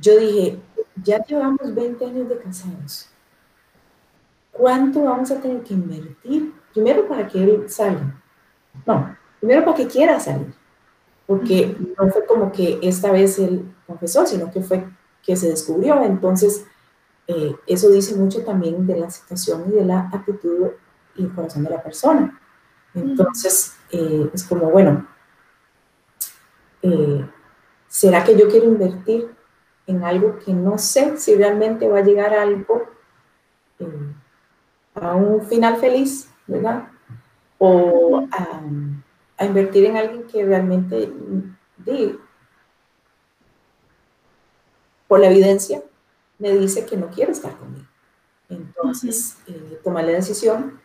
yo 0.02 0.18
dije, 0.18 0.60
ya 1.04 1.24
llevamos 1.24 1.76
20 1.76 2.06
años 2.06 2.28
de 2.28 2.40
casados. 2.40 3.08
¿Cuánto 4.52 5.04
vamos 5.04 5.30
a 5.30 5.40
tener 5.40 5.62
que 5.62 5.76
invertir? 5.76 6.52
Primero 6.74 7.08
para 7.08 7.28
que 7.28 7.44
él 7.44 7.70
salga. 7.70 8.20
No, 8.84 9.16
primero 9.40 9.64
para 9.64 9.78
que 9.78 9.86
quiera 9.86 10.20
salir. 10.20 10.56
Porque 11.28 11.78
no 12.00 12.10
fue 12.10 12.26
como 12.26 12.52
que 12.52 12.80
esta 12.82 13.12
vez 13.12 13.38
él 13.38 13.76
confesó, 13.86 14.26
sino 14.26 14.50
que 14.50 14.62
fue 14.62 14.84
que 15.22 15.36
se 15.36 15.50
descubrió. 15.50 16.04
Entonces, 16.04 16.66
eh, 17.28 17.56
eso 17.66 17.90
dice 17.90 18.16
mucho 18.16 18.44
también 18.44 18.86
de 18.86 18.98
la 18.98 19.10
situación 19.10 19.66
y 19.68 19.72
de 19.72 19.86
la 19.86 20.10
actitud 20.14 20.68
y 21.16 21.24
el 21.24 21.34
corazón 21.34 21.64
de 21.64 21.72
la 21.72 21.82
persona. 21.82 22.40
Entonces, 22.94 23.76
eh, 23.92 24.30
es 24.34 24.44
como, 24.44 24.70
bueno, 24.70 25.08
eh, 26.82 27.26
¿será 27.88 28.24
que 28.24 28.38
yo 28.38 28.48
quiero 28.48 28.68
invertir 28.68 29.34
en 29.88 30.04
algo 30.04 30.40
que 30.40 30.54
no 30.54 30.78
sé 30.78 31.18
si 31.18 31.36
realmente 31.36 31.88
va 31.88 32.00
a 32.00 32.04
llegar 32.04 32.34
a 32.34 32.44
algo, 32.44 32.84
a 34.96 35.16
un 35.16 35.46
final 35.46 35.78
feliz, 35.78 36.30
¿verdad? 36.48 36.88
O 37.58 38.28
a, 38.32 38.62
a 39.38 39.46
invertir 39.46 39.86
en 39.86 39.98
alguien 39.98 40.24
que 40.28 40.46
realmente, 40.46 41.12
di, 41.78 42.18
por 45.08 45.20
la 45.20 45.28
evidencia, 45.28 45.84
me 46.38 46.52
dice 46.58 46.86
que 46.86 46.98
no 46.98 47.10
quiere 47.10 47.32
estar 47.32 47.56
conmigo. 47.58 47.86
Entonces, 48.50 49.38
eh, 49.48 49.80
tomé 49.84 50.04
la 50.04 50.14
decisión 50.14 50.80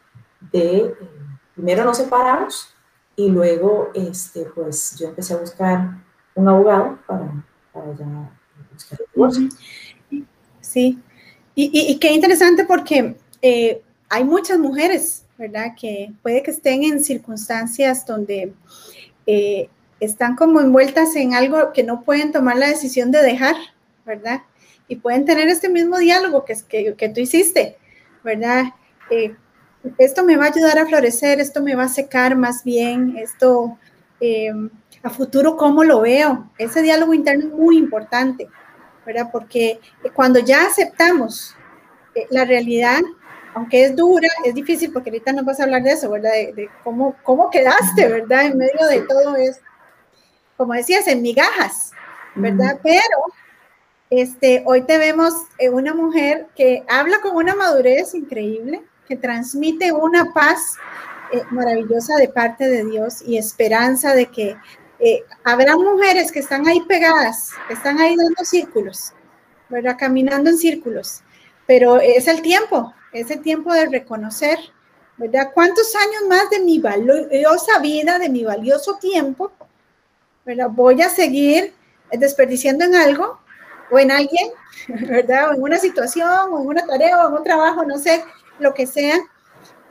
de, 0.53 0.77
eh, 0.79 0.95
primero 1.55 1.85
nos 1.85 1.99
separamos 1.99 2.75
y 3.17 3.29
luego, 3.29 3.91
este, 3.95 4.47
pues, 4.55 4.97
yo 4.99 5.09
empecé 5.09 5.35
a 5.35 5.39
buscar 5.39 6.03
un 6.35 6.49
abogado 6.49 6.99
para, 7.07 7.45
para 7.73 7.95
ya 7.95 8.31
buscar 8.73 9.01
el 9.01 9.07
divorcio. 9.15 9.49
Sí, 10.61 10.99
y, 11.55 11.93
y, 11.93 11.99
qué 11.99 12.13
interesante 12.13 12.65
porque 12.65 13.17
eh, 13.43 13.83
hay 14.09 14.25
muchas 14.25 14.59
mujeres, 14.59 15.27
¿verdad? 15.37 15.75
Que 15.79 16.13
puede 16.23 16.43
que 16.43 16.53
estén 16.53 16.85
en 16.85 17.03
circunstancias 17.03 18.07
donde 18.07 18.55
están 20.01 20.35
como 20.35 20.61
envueltas 20.61 21.15
en 21.15 21.35
algo 21.35 21.73
que 21.73 21.83
no 21.85 22.03
pueden 22.03 22.33
tomar 22.33 22.57
la 22.57 22.69
decisión 22.69 23.11
de 23.11 23.23
dejar, 23.23 23.57
¿verdad? 24.07 24.43
Y 24.91 24.97
pueden 24.97 25.25
tener 25.25 25.47
este 25.47 25.69
mismo 25.69 25.99
diálogo 25.99 26.45
que, 26.45 26.57
que, 26.69 26.97
que 26.97 27.09
tú 27.11 27.21
hiciste, 27.21 27.79
¿verdad? 28.25 28.65
Eh, 29.09 29.37
esto 29.99 30.25
me 30.25 30.37
va 30.37 30.47
a 30.47 30.49
ayudar 30.49 30.81
a 30.81 30.87
florecer, 30.87 31.39
esto 31.39 31.63
me 31.63 31.77
va 31.77 31.85
a 31.85 31.89
secar 31.89 32.35
más 32.35 32.65
bien, 32.65 33.17
esto 33.17 33.79
eh, 34.21 34.53
a 35.05 35.11
futuro, 35.11 35.57
¿cómo 35.57 35.85
lo 35.85 36.01
veo? 36.01 36.51
Ese 36.59 36.83
diálogo 36.83 37.15
interno 37.15 37.47
es 37.47 37.53
muy 37.53 37.79
importante, 37.79 38.49
¿verdad? 39.07 39.29
Porque 39.31 39.79
cuando 40.13 40.41
ya 40.41 40.67
aceptamos 40.67 41.55
eh, 42.17 42.27
la 42.31 42.45
realidad, 42.45 43.01
aunque 43.55 43.85
es 43.85 43.95
dura, 43.95 44.29
es 44.45 44.57
difícil, 44.57 44.93
porque 44.93 45.11
ahorita 45.11 45.33
no 45.33 45.45
vas 45.45 45.61
a 45.61 45.65
hablar 45.65 45.85
de 45.85 45.93
eso, 45.93 46.11
¿verdad? 46.11 46.33
De, 46.33 46.69
cómo, 46.83 47.15
cómo 47.23 47.49
quedaste, 47.49 48.09
¿verdad? 48.09 48.47
En 48.47 48.59
medio 48.59 48.89
de 48.89 49.03
todo 49.03 49.37
eso. 49.37 49.61
Como 50.57 50.75
decías, 50.75 51.07
en 51.07 51.23
migajas, 51.23 51.93
¿verdad? 52.35 52.81
Pero 52.83 53.01
este, 54.11 54.65
hoy 54.67 54.83
te 54.83 54.99
vemos 54.99 55.33
eh, 55.59 55.71
una 55.71 55.95
mujer 55.95 56.49
que 56.57 56.83
habla 56.89 57.21
con 57.21 57.37
una 57.37 57.55
madurez 57.55 58.13
increíble, 58.15 58.83
que 59.07 59.17
transmite 59.17 59.93
una 59.93 60.33
paz 60.33 60.77
eh, 61.33 61.43
maravillosa 61.51 62.17
de 62.17 62.29
parte 62.29 62.69
de 62.69 62.85
Dios 62.85 63.23
y 63.23 63.39
esperanza 63.39 64.13
de 64.15 64.27
que 64.27 64.57
eh, 64.99 65.23
habrá 65.45 65.77
mujeres 65.77 66.33
que 66.33 66.41
están 66.41 66.67
ahí 66.67 66.81
pegadas, 66.83 67.53
que 67.69 67.75
están 67.75 68.01
ahí 68.01 68.17
dando 68.17 68.45
círculos, 68.45 69.13
¿verdad? 69.69 69.97
Caminando 69.97 70.51
en 70.51 70.59
círculos, 70.59 71.23
pero 71.67 72.01
es 72.01 72.27
el 72.27 72.43
tiempo, 72.43 72.93
es 73.13 73.31
el 73.31 73.41
tiempo 73.43 73.73
de 73.73 73.87
reconocer, 73.87 74.59
¿verdad? 75.19 75.53
¿Cuántos 75.55 75.95
años 75.95 76.29
más 76.29 76.51
de 76.51 76.59
mi 76.59 76.81
valiosa 76.81 77.79
vida, 77.79 78.19
de 78.19 78.29
mi 78.29 78.43
valioso 78.43 78.99
tiempo, 79.01 79.53
¿verdad? 80.45 80.69
Voy 80.69 81.01
a 81.01 81.09
seguir 81.09 81.75
desperdiciando 82.11 82.85
en 82.85 82.97
algo 82.97 83.40
o 83.91 83.99
en 83.99 84.11
alguien, 84.11 84.51
¿verdad? 84.89 85.51
O 85.51 85.55
en 85.55 85.63
una 85.63 85.79
situación, 85.79 86.53
o 86.53 86.61
en 86.61 86.67
una 86.67 86.87
tarea, 86.87 87.25
o 87.25 87.29
en 87.29 87.35
un 87.35 87.45
trabajo, 87.45 87.85
no 87.85 87.99
sé, 87.99 88.25
lo 88.59 88.75
que 88.75 88.87
sea, 88.87 89.17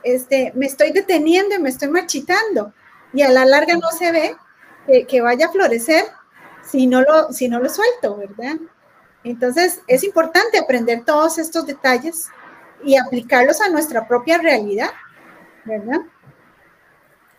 este, 0.02 0.52
me 0.54 0.66
estoy 0.66 0.92
deteniendo 0.92 1.54
y 1.54 1.58
me 1.58 1.68
estoy 1.68 1.88
marchitando. 1.88 2.72
Y 3.12 3.22
a 3.22 3.30
la 3.30 3.44
larga 3.44 3.74
no 3.74 3.88
se 3.90 4.12
ve 4.12 4.36
que, 5.08 5.20
vaya 5.20 5.46
a 5.46 5.52
florecer 5.52 6.04
si 6.62 6.86
no, 6.86 7.02
lo, 7.02 7.32
si 7.32 7.48
no 7.48 7.60
lo 7.60 7.68
suelto, 7.68 8.16
¿verdad? 8.16 8.56
Entonces 9.24 9.82
es 9.86 10.04
importante 10.04 10.58
aprender 10.58 11.04
todos 11.04 11.38
estos 11.38 11.66
detalles 11.66 12.28
y 12.82 12.96
aplicarlos 12.96 13.60
a 13.60 13.68
nuestra 13.68 14.06
propia 14.06 14.38
realidad, 14.38 14.90
¿verdad? 15.64 16.00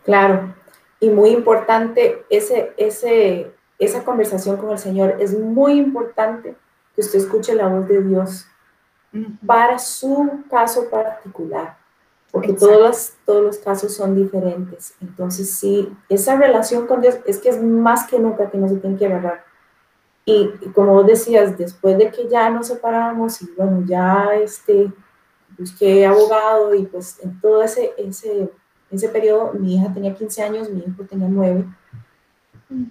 Claro, 0.04 0.54
y 1.00 1.08
muy 1.08 1.30
importante 1.30 2.24
ese, 2.30 2.72
ese, 2.76 3.52
esa 3.84 4.04
conversación 4.04 4.56
con 4.56 4.70
el 4.70 4.78
Señor. 4.78 5.16
Es 5.18 5.38
muy 5.38 5.72
importante 5.72 6.56
que 6.94 7.00
usted 7.00 7.18
escuche 7.18 7.54
la 7.54 7.68
voz 7.68 7.88
de 7.88 8.02
Dios 8.02 8.46
para 9.44 9.78
su 9.78 10.44
caso 10.48 10.88
particular, 10.88 11.76
porque 12.30 12.52
todos 12.52 12.80
los, 12.80 13.12
todos 13.26 13.42
los 13.42 13.58
casos 13.58 13.94
son 13.94 14.14
diferentes. 14.14 14.94
Entonces, 15.00 15.50
sí, 15.50 15.92
esa 16.08 16.36
relación 16.36 16.86
con 16.86 17.00
Dios 17.00 17.18
es 17.26 17.38
que 17.38 17.50
es 17.50 17.62
más 17.62 18.06
que 18.06 18.18
nunca 18.18 18.50
que 18.50 18.58
no 18.58 18.68
se 18.68 18.76
tiene 18.76 18.96
que 18.96 19.06
agarrar. 19.06 19.44
Y, 20.24 20.48
como 20.74 20.94
vos 20.94 21.06
decías, 21.06 21.58
después 21.58 21.98
de 21.98 22.10
que 22.10 22.28
ya 22.28 22.48
nos 22.48 22.68
separamos 22.68 23.42
y 23.42 23.50
bueno, 23.56 23.82
ya 23.84 24.30
este, 24.36 24.92
busqué 25.58 26.06
abogado 26.06 26.72
y 26.74 26.86
pues 26.86 27.18
en 27.20 27.40
todo 27.40 27.62
ese, 27.62 27.92
ese, 27.98 28.48
ese 28.90 29.08
periodo, 29.08 29.52
mi 29.54 29.74
hija 29.74 29.92
tenía 29.92 30.14
15 30.14 30.42
años, 30.42 30.70
mi 30.70 30.80
hijo 30.80 31.02
tenía 31.04 31.28
9, 31.28 31.66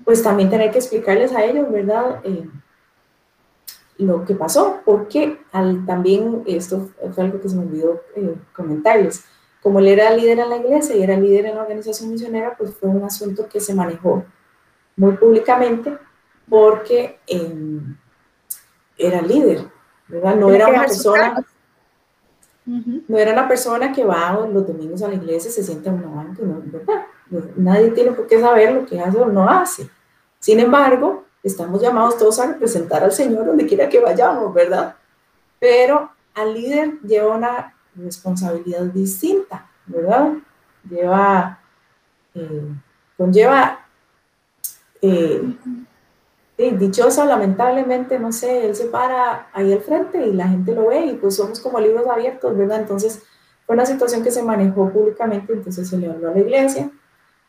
pues 0.04 0.24
también 0.24 0.50
tener 0.50 0.72
que 0.72 0.80
explicarles 0.80 1.34
a 1.34 1.44
ellos, 1.44 1.72
¿verdad? 1.72 2.22
Eh, 2.24 2.48
lo 3.98 4.26
que 4.26 4.36
pasó, 4.36 4.82
porque 4.86 5.40
al, 5.52 5.86
también, 5.86 6.44
esto 6.46 6.90
fue 7.14 7.24
algo 7.24 7.40
que 7.40 7.50
se 7.50 7.56
me 7.56 7.64
olvidó 7.64 8.02
eh, 8.16 8.36
comentarles, 8.54 9.24
como 9.62 9.80
él 9.80 9.90
era 9.90 10.16
líder 10.16 10.40
en 10.40 10.50
la 10.50 10.58
iglesia 10.58 10.96
y 10.96 11.04
era 11.04 11.16
líder 11.18 11.46
en 11.46 11.56
la 11.56 11.62
organización 11.62 12.10
misionera, 12.10 12.56
pues 12.58 12.74
fue 12.76 12.90
un 12.90 13.04
asunto 13.04 13.48
que 13.48 13.60
se 13.60 13.76
manejó 13.76 14.26
muy 14.96 15.14
públicamente 15.14 15.98
porque 16.50 17.20
em, 17.28 17.96
era 18.98 19.22
líder, 19.22 19.68
¿verdad? 20.08 20.36
No 20.36 20.50
era 20.52 20.68
una 20.68 20.82
persona... 20.82 21.46
No 22.64 23.18
era 23.18 23.34
una 23.34 23.48
persona 23.48 23.92
que 23.92 24.06
va 24.06 24.48
los 24.48 24.68
domingos 24.68 25.02
a 25.02 25.08
la 25.08 25.16
iglesia 25.16 25.50
se 25.50 25.64
sienta 25.64 25.90
en 25.90 25.96
una 25.96 26.16
banca, 26.16 26.44
no, 26.44 26.62
¿verdad? 26.64 27.06
Nadie 27.56 27.92
tiene 27.92 28.12
por 28.12 28.28
qué 28.28 28.40
saber 28.40 28.74
lo 28.74 28.86
que 28.86 29.00
hace 29.00 29.18
o 29.18 29.28
no 29.28 29.50
hace. 29.50 29.90
Sin 30.40 30.60
embargo, 30.60 31.26
Estamos 31.44 31.82
llamados 31.82 32.18
todos 32.18 32.40
a 32.40 32.48
representar 32.48 33.04
al 33.04 33.12
Señor 33.12 33.46
donde 33.46 33.66
quiera 33.66 33.90
que 33.90 34.00
vayamos, 34.00 34.54
¿verdad? 34.54 34.96
Pero 35.60 36.12
al 36.36 36.54
líder 36.54 37.00
lleva 37.02 37.36
una 37.36 37.74
responsabilidad 37.96 38.84
distinta, 38.84 39.68
¿verdad? 39.88 40.34
Lleva, 40.88 41.60
eh, 42.36 42.68
conlleva, 43.18 43.86
eh, 45.02 45.58
dichosa, 46.58 47.26
lamentablemente, 47.26 48.20
no 48.20 48.32
sé, 48.32 48.68
él 48.68 48.76
se 48.76 48.86
para 48.86 49.48
ahí 49.52 49.74
al 49.74 49.82
frente 49.82 50.24
y 50.24 50.34
la 50.34 50.48
gente 50.48 50.76
lo 50.76 50.90
ve 50.90 51.08
y 51.08 51.16
pues 51.16 51.36
somos 51.38 51.60
como 51.60 51.80
libros 51.80 52.06
abiertos, 52.08 52.56
¿verdad? 52.56 52.82
Entonces 52.82 53.24
fue 53.66 53.74
una 53.74 53.88
situación 53.88 54.22
que 54.22 54.30
se 54.30 54.44
manejó 54.44 54.92
públicamente, 54.92 55.54
entonces 55.54 55.90
se 55.90 55.98
le 55.98 56.08
habló 56.08 56.30
a 56.30 56.34
la 56.34 56.40
iglesia, 56.40 56.92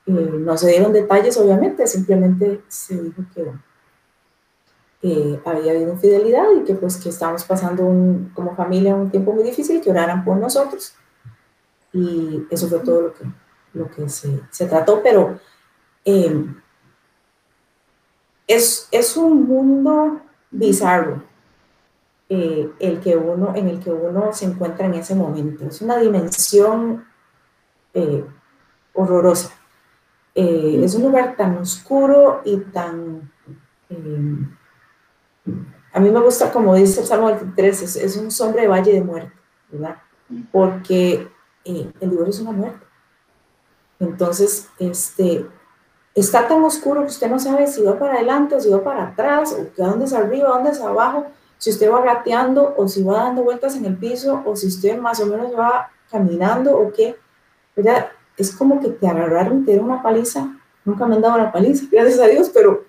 eh, 0.06 0.12
no 0.12 0.56
se 0.56 0.68
dieron 0.68 0.92
detalles, 0.92 1.36
obviamente, 1.36 1.86
simplemente 1.86 2.62
se 2.68 3.00
dijo 3.00 3.22
que 3.34 3.52
había 5.44 5.72
habido 5.72 5.92
infidelidad 5.92 6.44
y 6.56 6.64
que 6.64 6.74
pues 6.74 6.96
que 6.96 7.08
estábamos 7.08 7.44
pasando 7.44 7.84
como 8.34 8.54
familia 8.54 8.94
un 8.94 9.10
tiempo 9.10 9.32
muy 9.32 9.42
difícil, 9.44 9.80
que 9.80 9.90
oraran 9.90 10.24
por 10.24 10.36
nosotros. 10.36 10.94
Y 11.92 12.46
eso 12.50 12.68
fue 12.68 12.78
todo 12.80 13.02
lo 13.02 13.14
que, 13.14 13.24
lo 13.74 13.90
que 13.90 14.08
se, 14.08 14.40
se 14.50 14.66
trató, 14.66 15.02
pero 15.02 15.38
em, 16.04 16.56
es, 18.46 18.88
es, 18.90 19.16
un 19.16 19.46
mundo 19.46 20.20
bizarro 20.50 21.22
eh, 22.28 22.70
el 22.78 23.00
que 23.00 23.16
uno, 23.16 23.54
en 23.54 23.68
el 23.68 23.80
que 23.80 23.90
uno 23.90 24.32
se 24.32 24.46
encuentra 24.46 24.86
en 24.86 24.94
ese 24.94 25.14
momento. 25.14 25.66
Es 25.66 25.82
una 25.82 25.98
dimensión 25.98 27.04
eh, 27.94 28.24
horrorosa. 28.94 29.52
Eh, 30.34 30.80
es 30.82 30.94
un 30.94 31.02
lugar 31.02 31.36
tan 31.36 31.58
oscuro 31.58 32.40
y 32.44 32.56
tan 32.56 33.30
em, 33.90 34.56
a 35.92 36.00
mí 36.00 36.10
me 36.10 36.20
gusta, 36.20 36.50
como 36.50 36.74
dice 36.74 37.00
el 37.00 37.06
Salmo 37.06 37.26
23, 37.26 37.82
es, 37.82 37.96
es 37.96 38.16
un 38.16 38.30
sombra 38.30 38.62
de 38.62 38.68
valle 38.68 38.92
de 38.92 39.02
muerte, 39.02 39.32
¿verdad? 39.70 39.96
Porque 40.50 41.28
eh, 41.64 41.92
el 42.00 42.10
divorcio 42.10 42.30
es 42.30 42.40
una 42.40 42.52
muerte. 42.52 42.86
Entonces, 44.00 44.68
este, 44.78 45.46
está 46.14 46.48
tan 46.48 46.64
oscuro 46.64 47.02
que 47.02 47.08
usted 47.08 47.30
no 47.30 47.38
sabe 47.38 47.66
si 47.66 47.82
va 47.82 47.98
para 47.98 48.14
adelante 48.14 48.54
o 48.54 48.60
si 48.60 48.70
va 48.70 48.82
para 48.82 49.08
atrás, 49.08 49.52
o 49.52 49.66
dónde 49.76 50.06
es 50.06 50.14
arriba, 50.14 50.48
dónde 50.48 50.70
es 50.70 50.80
abajo, 50.80 51.26
si 51.58 51.70
usted 51.70 51.92
va 51.92 52.02
gateando 52.02 52.74
o 52.76 52.88
si 52.88 53.02
va 53.02 53.24
dando 53.24 53.44
vueltas 53.44 53.76
en 53.76 53.84
el 53.84 53.96
piso 53.96 54.42
o 54.46 54.56
si 54.56 54.68
usted 54.68 54.98
más 54.98 55.20
o 55.20 55.26
menos 55.26 55.56
va 55.56 55.90
caminando 56.10 56.76
o 56.76 56.90
qué, 56.90 57.16
¿verdad? 57.76 58.08
Es 58.36 58.54
como 58.54 58.80
que 58.80 58.88
te 58.88 59.06
agarraron 59.06 59.64
te 59.64 59.72
dieron 59.72 59.90
una 59.90 60.02
paliza. 60.02 60.56
Nunca 60.84 61.06
me 61.06 61.16
han 61.16 61.22
dado 61.22 61.36
una 61.36 61.52
paliza, 61.52 61.86
gracias 61.90 62.18
a 62.18 62.26
Dios, 62.26 62.50
pero 62.52 62.84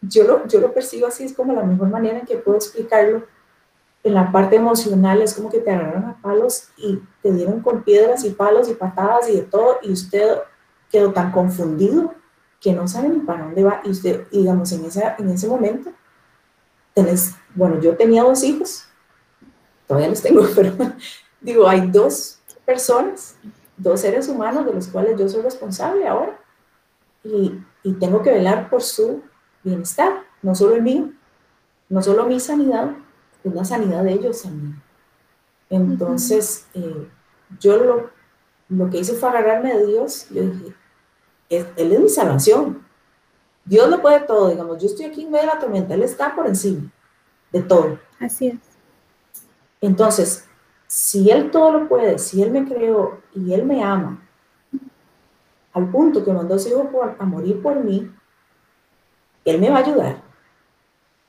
yo 0.00 0.24
lo, 0.24 0.46
yo 0.46 0.60
lo 0.60 0.72
percibo 0.72 1.06
así, 1.06 1.24
es 1.24 1.32
como 1.32 1.52
la 1.52 1.62
mejor 1.62 1.88
manera 1.88 2.18
en 2.18 2.26
que 2.26 2.36
puedo 2.36 2.56
explicarlo. 2.56 3.24
En 4.04 4.14
la 4.14 4.30
parte 4.30 4.56
emocional 4.56 5.20
es 5.22 5.34
como 5.34 5.50
que 5.50 5.58
te 5.58 5.70
agarraron 5.70 6.04
a 6.04 6.20
palos 6.22 6.68
y 6.76 7.00
te 7.22 7.32
dieron 7.32 7.60
con 7.60 7.82
piedras 7.82 8.24
y 8.24 8.30
palos 8.30 8.68
y 8.68 8.74
patadas 8.74 9.28
y 9.28 9.36
de 9.36 9.42
todo, 9.42 9.78
y 9.82 9.92
usted 9.92 10.38
quedó 10.90 11.12
tan 11.12 11.32
confundido 11.32 12.14
que 12.60 12.72
no 12.72 12.88
sabe 12.88 13.08
ni 13.08 13.20
para 13.20 13.44
dónde 13.44 13.64
va. 13.64 13.80
Y 13.84 13.90
usted, 13.90 14.26
digamos, 14.30 14.70
en, 14.72 14.84
esa, 14.84 15.16
en 15.18 15.28
ese 15.30 15.48
momento, 15.48 15.90
tenés, 16.94 17.34
bueno, 17.54 17.80
yo 17.80 17.96
tenía 17.96 18.22
dos 18.22 18.42
hijos, 18.42 18.84
todavía 19.86 20.08
los 20.08 20.22
tengo, 20.22 20.42
pero 20.54 20.72
digo, 21.40 21.68
hay 21.68 21.88
dos 21.90 22.40
personas, 22.64 23.36
dos 23.78 24.00
seres 24.00 24.28
humanos 24.28 24.66
de 24.66 24.74
los 24.74 24.88
cuales 24.88 25.18
yo 25.18 25.28
soy 25.28 25.42
responsable 25.42 26.06
ahora, 26.06 26.38
y, 27.24 27.58
y 27.82 27.92
tengo 27.94 28.22
que 28.22 28.32
velar 28.32 28.68
por 28.68 28.82
su 28.82 29.22
bienestar, 29.62 30.24
no 30.42 30.54
solo 30.54 30.74
el 30.74 30.82
mío, 30.82 31.10
no 31.88 32.02
solo 32.02 32.26
mi 32.26 32.38
sanidad, 32.38 32.90
es 33.44 33.54
la 33.54 33.64
sanidad 33.64 34.04
de 34.04 34.12
ellos 34.12 34.42
también. 34.42 34.82
Entonces, 35.70 36.66
eh, 36.74 37.08
yo 37.60 37.76
lo, 37.76 38.10
lo 38.68 38.90
que 38.90 38.98
hice 38.98 39.14
fue 39.14 39.28
agarrarme 39.28 39.74
de 39.74 39.86
Dios, 39.86 40.28
yo 40.30 40.42
dije, 40.42 40.74
Él 41.48 41.92
es 41.92 42.00
mi 42.00 42.08
salvación. 42.08 42.86
Dios 43.64 43.88
lo 43.90 44.00
puede 44.00 44.20
todo, 44.20 44.48
digamos, 44.48 44.80
yo 44.80 44.86
estoy 44.86 45.06
aquí 45.06 45.24
en 45.24 45.30
medio 45.30 45.46
de 45.46 45.54
la 45.54 45.60
tormenta, 45.60 45.94
Él 45.94 46.02
está 46.02 46.34
por 46.34 46.46
encima 46.46 46.90
de 47.52 47.62
todo. 47.62 47.98
Así 48.18 48.48
es. 48.48 48.58
Entonces, 49.80 50.47
si 50.88 51.30
Él 51.30 51.50
todo 51.50 51.70
lo 51.70 51.88
puede, 51.88 52.18
si 52.18 52.42
Él 52.42 52.50
me 52.50 52.64
creó 52.64 53.20
y 53.34 53.52
Él 53.52 53.64
me 53.64 53.84
ama, 53.84 54.26
al 55.74 55.90
punto 55.90 56.24
que 56.24 56.32
mandó 56.32 56.54
a 56.54 56.58
su 56.58 56.70
hijo 56.70 56.82
a 57.18 57.24
morir 57.24 57.62
por 57.62 57.76
mí, 57.84 58.10
Él 59.44 59.60
me 59.60 59.68
va 59.68 59.76
a 59.76 59.80
ayudar. 59.80 60.22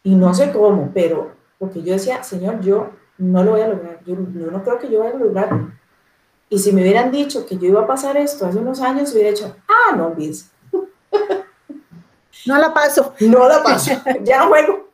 Y 0.01 0.15
no 0.15 0.33
sé 0.33 0.51
cómo, 0.51 0.89
pero 0.93 1.33
porque 1.59 1.83
yo 1.83 1.93
decía, 1.93 2.23
Señor, 2.23 2.61
yo 2.61 2.89
no 3.17 3.43
lo 3.43 3.51
voy 3.51 3.61
a 3.61 3.67
lograr, 3.67 3.99
yo, 4.05 4.15
no 4.15 4.63
creo 4.63 4.79
que 4.79 4.89
yo 4.89 4.99
vaya 4.99 5.15
a 5.15 5.19
lograrlo. 5.19 5.71
Y 6.47 6.57
si 6.57 6.71
me 6.71 6.81
hubieran 6.81 7.11
dicho 7.11 7.45
que 7.45 7.57
yo 7.57 7.67
iba 7.67 7.81
a 7.81 7.87
pasar 7.87 8.15
esto 8.15 8.45
hace 8.45 8.57
unos 8.57 8.79
años, 8.81 9.11
hubiera 9.11 9.29
dicho, 9.29 9.55
ah, 9.67 9.95
no, 9.95 10.11
bis. 10.11 10.49
No 12.45 12.57
la 12.57 12.73
paso. 12.73 13.13
No 13.19 13.47
la 13.47 13.61
paso, 13.61 13.91
ya 14.23 14.39
no 14.39 14.47
juego. 14.47 14.89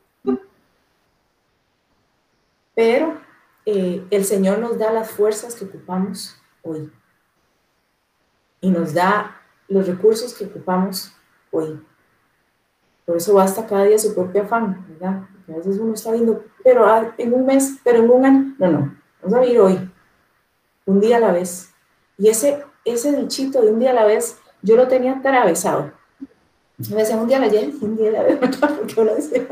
Pero 2.73 3.24
eh, 3.65 4.05
el 4.11 4.25
Señor 4.25 4.59
nos 4.59 4.77
da 4.77 4.91
las 4.91 5.09
fuerzas 5.09 5.55
que 5.55 5.65
ocupamos 5.65 6.35
hoy. 6.61 6.91
Y 8.61 8.69
nos 8.69 8.93
da 8.93 9.41
los 9.67 9.87
recursos 9.87 10.33
que 10.33 10.45
ocupamos 10.45 11.11
hoy. 11.51 11.81
Por 13.05 13.17
eso 13.17 13.33
basta 13.33 13.65
cada 13.67 13.83
día 13.83 13.99
su 13.99 14.13
propio 14.13 14.43
afán, 14.43 14.85
¿verdad? 14.89 15.27
a 15.47 15.57
veces 15.57 15.77
uno 15.77 15.93
está 15.93 16.11
viendo, 16.11 16.43
pero 16.63 16.85
ah, 16.85 17.13
en 17.17 17.33
un 17.33 17.45
mes, 17.45 17.77
pero 17.83 17.99
en 17.99 18.09
un 18.09 18.25
año. 18.25 18.55
No, 18.57 18.71
no, 18.71 18.97
vamos 19.21 19.37
a 19.37 19.41
vivir 19.41 19.59
hoy, 19.59 19.91
un 20.85 20.99
día 20.99 21.17
a 21.17 21.19
la 21.19 21.31
vez. 21.31 21.71
Y 22.17 22.29
ese, 22.29 22.63
ese 22.83 23.15
dichito 23.15 23.61
de 23.61 23.71
un 23.71 23.79
día 23.79 23.91
a 23.91 23.93
la 23.93 24.05
vez, 24.05 24.39
yo 24.61 24.75
lo 24.75 24.87
tenía 24.87 25.13
atravesado. 25.13 25.91
Me 26.77 26.97
decía 26.97 27.17
un 27.17 27.27
día 27.27 27.37
a 27.37 27.41
la 27.41 27.49
vez, 27.49 27.75
un 27.81 27.95
día 27.95 28.09
a 28.09 28.13
la 28.13 28.23
vez, 28.23 28.37
porque 28.59 28.99
uno 28.99 29.13
decía, 29.13 29.47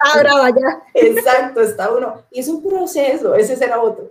Ahora 0.00 0.34
vaya. 0.34 0.82
Exacto, 0.94 1.60
está 1.60 1.92
uno. 1.92 2.24
Y 2.30 2.40
es 2.40 2.48
un 2.48 2.62
proceso, 2.62 3.34
ese 3.34 3.56
será 3.56 3.80
otro. 3.80 4.10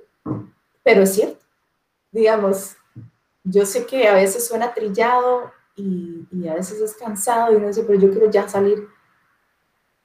Pero 0.84 1.04
es 1.04 1.14
cierto, 1.14 1.44
digamos, 2.12 2.76
yo 3.44 3.66
sé 3.66 3.86
que 3.86 4.08
a 4.08 4.14
veces 4.14 4.48
suena 4.48 4.74
trillado 4.74 5.52
y, 5.76 6.28
y 6.32 6.48
a 6.48 6.54
veces 6.56 6.80
es 6.82 6.94
cansado 6.96 7.52
y 7.52 7.56
uno 7.56 7.68
dice, 7.68 7.84
pero 7.84 8.00
yo 8.00 8.12
quiero 8.12 8.30
ya 8.30 8.48
salir. 8.48 8.88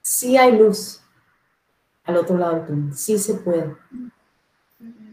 Sí 0.01 0.37
hay 0.37 0.57
luz 0.57 1.01
al 2.03 2.17
otro 2.17 2.37
lado 2.37 2.55
del 2.55 2.65
túnel, 2.65 2.95
sí 2.95 3.17
se 3.17 3.35
puede. 3.35 3.75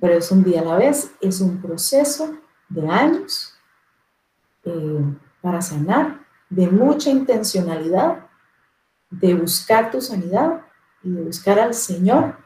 Pero 0.00 0.14
es 0.14 0.30
un 0.30 0.42
día 0.42 0.60
a 0.60 0.64
la 0.64 0.76
vez, 0.76 1.12
es 1.20 1.40
un 1.40 1.60
proceso 1.60 2.36
de 2.68 2.88
años 2.88 3.54
eh, 4.64 5.00
para 5.40 5.62
sanar, 5.62 6.20
de 6.50 6.66
mucha 6.66 7.10
intencionalidad 7.10 8.26
de 9.12 9.34
buscar 9.34 9.90
tu 9.90 10.00
sanidad 10.00 10.62
y 11.02 11.10
de 11.10 11.22
buscar 11.22 11.58
al 11.58 11.74
Señor, 11.74 12.36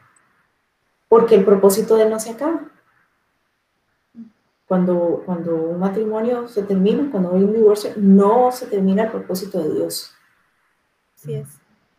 porque 1.07 1.35
el 1.35 1.45
propósito 1.45 1.95
de 1.95 2.03
Él 2.03 2.09
no 2.09 2.19
se 2.19 2.31
acaba. 2.31 2.61
Cuando, 4.67 5.23
cuando 5.25 5.55
un 5.55 5.79
matrimonio 5.79 6.47
se 6.49 6.61
termina, 6.63 7.09
cuando 7.09 7.33
hay 7.33 7.43
un 7.43 7.53
divorcio, 7.53 7.91
no 7.95 8.51
se 8.51 8.67
termina 8.67 9.03
el 9.03 9.11
propósito 9.11 9.63
de 9.63 9.73
Dios. 9.73 10.13
Así 11.15 11.35
es. 11.35 11.47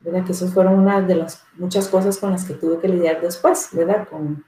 ¿Verdad? 0.01 0.25
Que 0.25 0.33
esas 0.33 0.53
fueron 0.53 0.79
una 0.79 1.01
de 1.01 1.15
las 1.15 1.43
muchas 1.55 1.89
cosas 1.89 2.19
con 2.19 2.31
las 2.31 2.45
que 2.45 2.55
tuve 2.55 2.79
que 2.79 2.89
lidiar 2.89 3.21
después, 3.21 3.71
¿verdad? 3.73 4.07
Con 4.09 4.45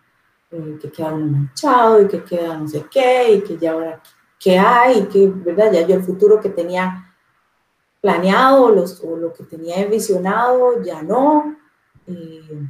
eh, 0.50 0.78
que 0.80 0.92
queda 0.92 1.14
un 1.14 1.32
manchado 1.32 2.02
y 2.02 2.08
que 2.08 2.22
queda 2.22 2.56
no 2.58 2.68
sé 2.68 2.84
qué, 2.90 3.32
y 3.34 3.42
que 3.42 3.56
ya 3.56 3.72
ahora 3.72 4.02
qué 4.38 4.58
hay, 4.58 4.98
y 4.98 5.06
que, 5.06 5.28
¿verdad? 5.28 5.72
Ya 5.72 5.86
yo 5.86 5.96
el 5.96 6.02
futuro 6.02 6.40
que 6.40 6.50
tenía 6.50 7.09
planeado 8.00 8.70
los, 8.70 9.02
o 9.04 9.16
lo 9.16 9.32
que 9.32 9.44
tenía 9.44 9.84
visionado, 9.86 10.82
ya 10.82 11.02
no. 11.02 11.56
Eh, 12.06 12.68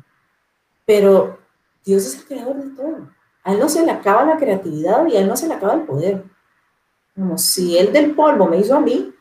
pero 0.84 1.38
Dios 1.84 2.04
es 2.06 2.18
el 2.18 2.24
creador 2.26 2.56
de 2.56 2.70
todo. 2.70 3.08
A 3.44 3.52
Él 3.52 3.60
no 3.60 3.68
se 3.68 3.84
le 3.84 3.90
acaba 3.90 4.24
la 4.24 4.36
creatividad 4.36 5.06
y 5.06 5.16
a 5.16 5.20
Él 5.20 5.28
no 5.28 5.36
se 5.36 5.48
le 5.48 5.54
acaba 5.54 5.74
el 5.74 5.82
poder. 5.82 6.24
Como 7.14 7.38
si 7.38 7.78
Él 7.78 7.92
del 7.92 8.14
polvo 8.14 8.46
me 8.46 8.58
hizo 8.58 8.76
a 8.76 8.80
mí 8.80 9.14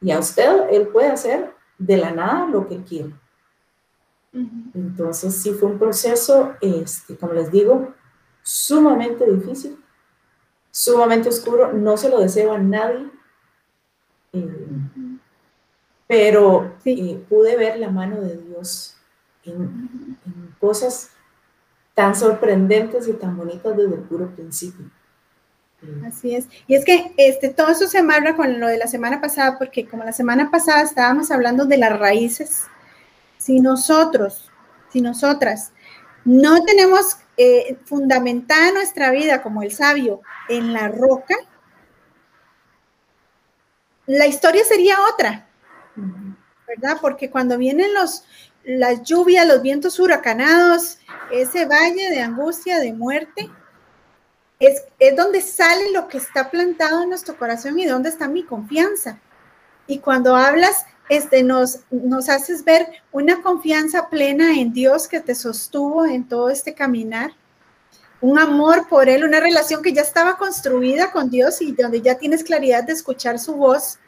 y 0.00 0.10
a 0.10 0.18
usted, 0.18 0.68
Él 0.70 0.88
puede 0.88 1.08
hacer 1.08 1.54
de 1.78 1.96
la 1.96 2.10
nada 2.10 2.46
lo 2.46 2.66
que 2.66 2.82
quiere. 2.82 3.14
Entonces 4.32 5.34
sí 5.34 5.52
fue 5.52 5.70
un 5.70 5.78
proceso, 5.78 6.54
este, 6.60 7.16
como 7.16 7.32
les 7.32 7.50
digo, 7.50 7.94
sumamente 8.42 9.28
difícil, 9.30 9.82
sumamente 10.70 11.28
oscuro. 11.28 11.72
No 11.72 11.96
se 11.96 12.08
lo 12.08 12.20
deseo 12.20 12.52
a 12.52 12.58
nadie. 12.58 13.10
Eh, 16.10 16.32
pero 16.32 16.74
eh, 16.84 17.24
pude 17.28 17.56
ver 17.56 17.78
la 17.78 17.88
mano 17.88 18.20
de 18.20 18.36
Dios 18.36 18.96
en, 19.44 20.18
cosas 20.58 21.10
tan 21.94 22.16
sorprendentes 22.16 23.06
y 23.06 23.12
tan 23.12 23.36
bonitas 23.36 23.76
desde 23.76 23.94
el 23.94 24.02
puro 24.02 24.28
principio. 24.34 24.90
Así 26.04 26.34
es. 26.34 26.48
Y 26.66 26.74
es 26.74 26.84
que 26.84 27.14
este, 27.16 27.48
todo 27.48 27.68
eso 27.68 27.86
se 27.86 27.98
amarra 27.98 28.34
con 28.34 28.58
lo 28.58 28.66
de 28.66 28.76
la 28.76 28.88
semana 28.88 29.20
pasada, 29.20 29.56
porque 29.56 29.86
como 29.86 30.04
la 30.04 30.12
semana 30.12 30.50
pasada 30.50 30.82
estábamos 30.82 31.30
hablando 31.30 31.64
de 31.64 31.78
las 31.78 31.98
raíces, 31.98 32.64
si 33.38 33.60
nosotros, 33.60 34.50
si 34.92 35.00
nosotras 35.00 35.72
no 36.24 36.62
tenemos 36.64 37.18
eh, 37.36 37.78
fundamentada 37.84 38.72
nuestra 38.72 39.10
vida 39.12 39.42
como 39.42 39.62
el 39.62 39.70
sabio 39.70 40.20
en 40.48 40.72
la 40.72 40.88
roca, 40.88 41.36
la 44.06 44.26
historia 44.26 44.64
sería 44.64 44.96
otra. 45.14 45.49
¿Verdad? 46.66 46.98
Porque 47.00 47.30
cuando 47.30 47.58
vienen 47.58 47.92
los, 47.94 48.24
las 48.64 49.02
lluvias, 49.02 49.46
los 49.46 49.62
vientos 49.62 49.98
huracanados, 49.98 50.98
ese 51.30 51.66
valle 51.66 52.10
de 52.10 52.20
angustia, 52.20 52.78
de 52.78 52.92
muerte, 52.92 53.50
es, 54.58 54.82
es, 54.98 55.16
donde 55.16 55.40
sale 55.40 55.92
lo 55.92 56.06
que 56.08 56.18
está 56.18 56.50
plantado 56.50 57.02
en 57.02 57.08
nuestro 57.08 57.36
corazón 57.36 57.78
y 57.78 57.86
donde 57.86 58.10
está 58.10 58.28
mi 58.28 58.44
confianza. 58.44 59.18
Y 59.86 59.98
cuando 59.98 60.36
hablas, 60.36 60.84
este, 61.10 61.42
nos, 61.42 61.80
nos 61.90 62.28
haces 62.28 62.64
ver 62.64 62.86
una 63.10 63.42
confianza 63.42 64.08
plena 64.08 64.54
en 64.60 64.72
Dios 64.72 65.08
que 65.08 65.20
te 65.20 65.34
sostuvo 65.34 66.06
en 66.06 66.28
todo 66.28 66.50
este 66.50 66.72
caminar, 66.72 67.32
un 68.20 68.38
amor 68.38 68.86
por 68.88 69.08
Él, 69.08 69.24
una 69.24 69.40
relación 69.40 69.82
que 69.82 69.92
ya 69.92 70.02
estaba 70.02 70.36
construida 70.36 71.10
con 71.10 71.30
Dios 71.30 71.62
y 71.62 71.72
donde 71.72 72.00
ya 72.00 72.16
tienes 72.16 72.44
claridad 72.44 72.84
de 72.84 72.92
escuchar 72.92 73.40
su 73.40 73.54
voz, 73.54 73.98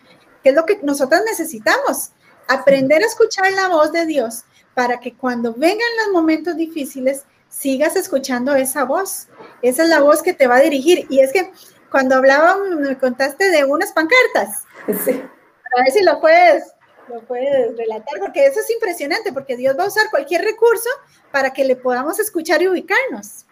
que 0.43 0.51
es 0.51 0.55
lo 0.55 0.67
que 0.67 0.81
nosotros 0.83 1.21
necesitamos 1.25 2.11
aprender 2.49 3.03
a 3.03 3.07
escuchar 3.07 3.51
la 3.53 3.69
voz 3.69 3.93
de 3.93 4.07
Dios 4.07 4.45
para 4.75 5.01
que 5.01 5.15
cuando 5.15 5.53
vengan 5.55 5.89
los 6.05 6.13
momentos 6.13 6.57
difíciles 6.57 7.25
sigas 7.53 7.97
escuchando 7.97 8.55
esa 8.55 8.85
voz. 8.85 9.29
Esa 9.61 9.83
es 9.85 9.89
la 9.89 10.01
voz 10.01 10.23
que 10.23 10.33
te 10.33 10.47
va 10.47 10.57
a 10.57 10.61
dirigir. 10.61 11.07
Y 11.11 11.21
es 11.21 11.33
que 11.33 11.53
cuando 11.91 12.17
hablaba, 12.17 12.57
me 12.57 12.99
contaste 12.99 13.51
de 13.51 13.65
unas 13.65 13.93
pancartas. 13.93 14.65
Sí. 15.05 15.13
A 15.13 15.83
ver 15.83 15.93
si 15.93 16.03
lo 16.03 16.21
puedes, 16.21 16.65
lo 17.09 17.21
puedes 17.23 17.77
relatar, 17.77 18.19
porque 18.19 18.47
eso 18.47 18.61
es 18.61 18.71
impresionante, 18.71 19.33
porque 19.33 19.57
Dios 19.57 19.79
va 19.79 19.85
a 19.85 19.89
usar 19.89 20.11
cualquier 20.11 20.43
recurso 20.43 20.89
para 21.31 21.53
que 21.53 21.65
le 21.65 21.77
podamos 21.77 22.19
escuchar 22.19 22.63
y 22.63 22.69
ubicarnos. 22.69 23.47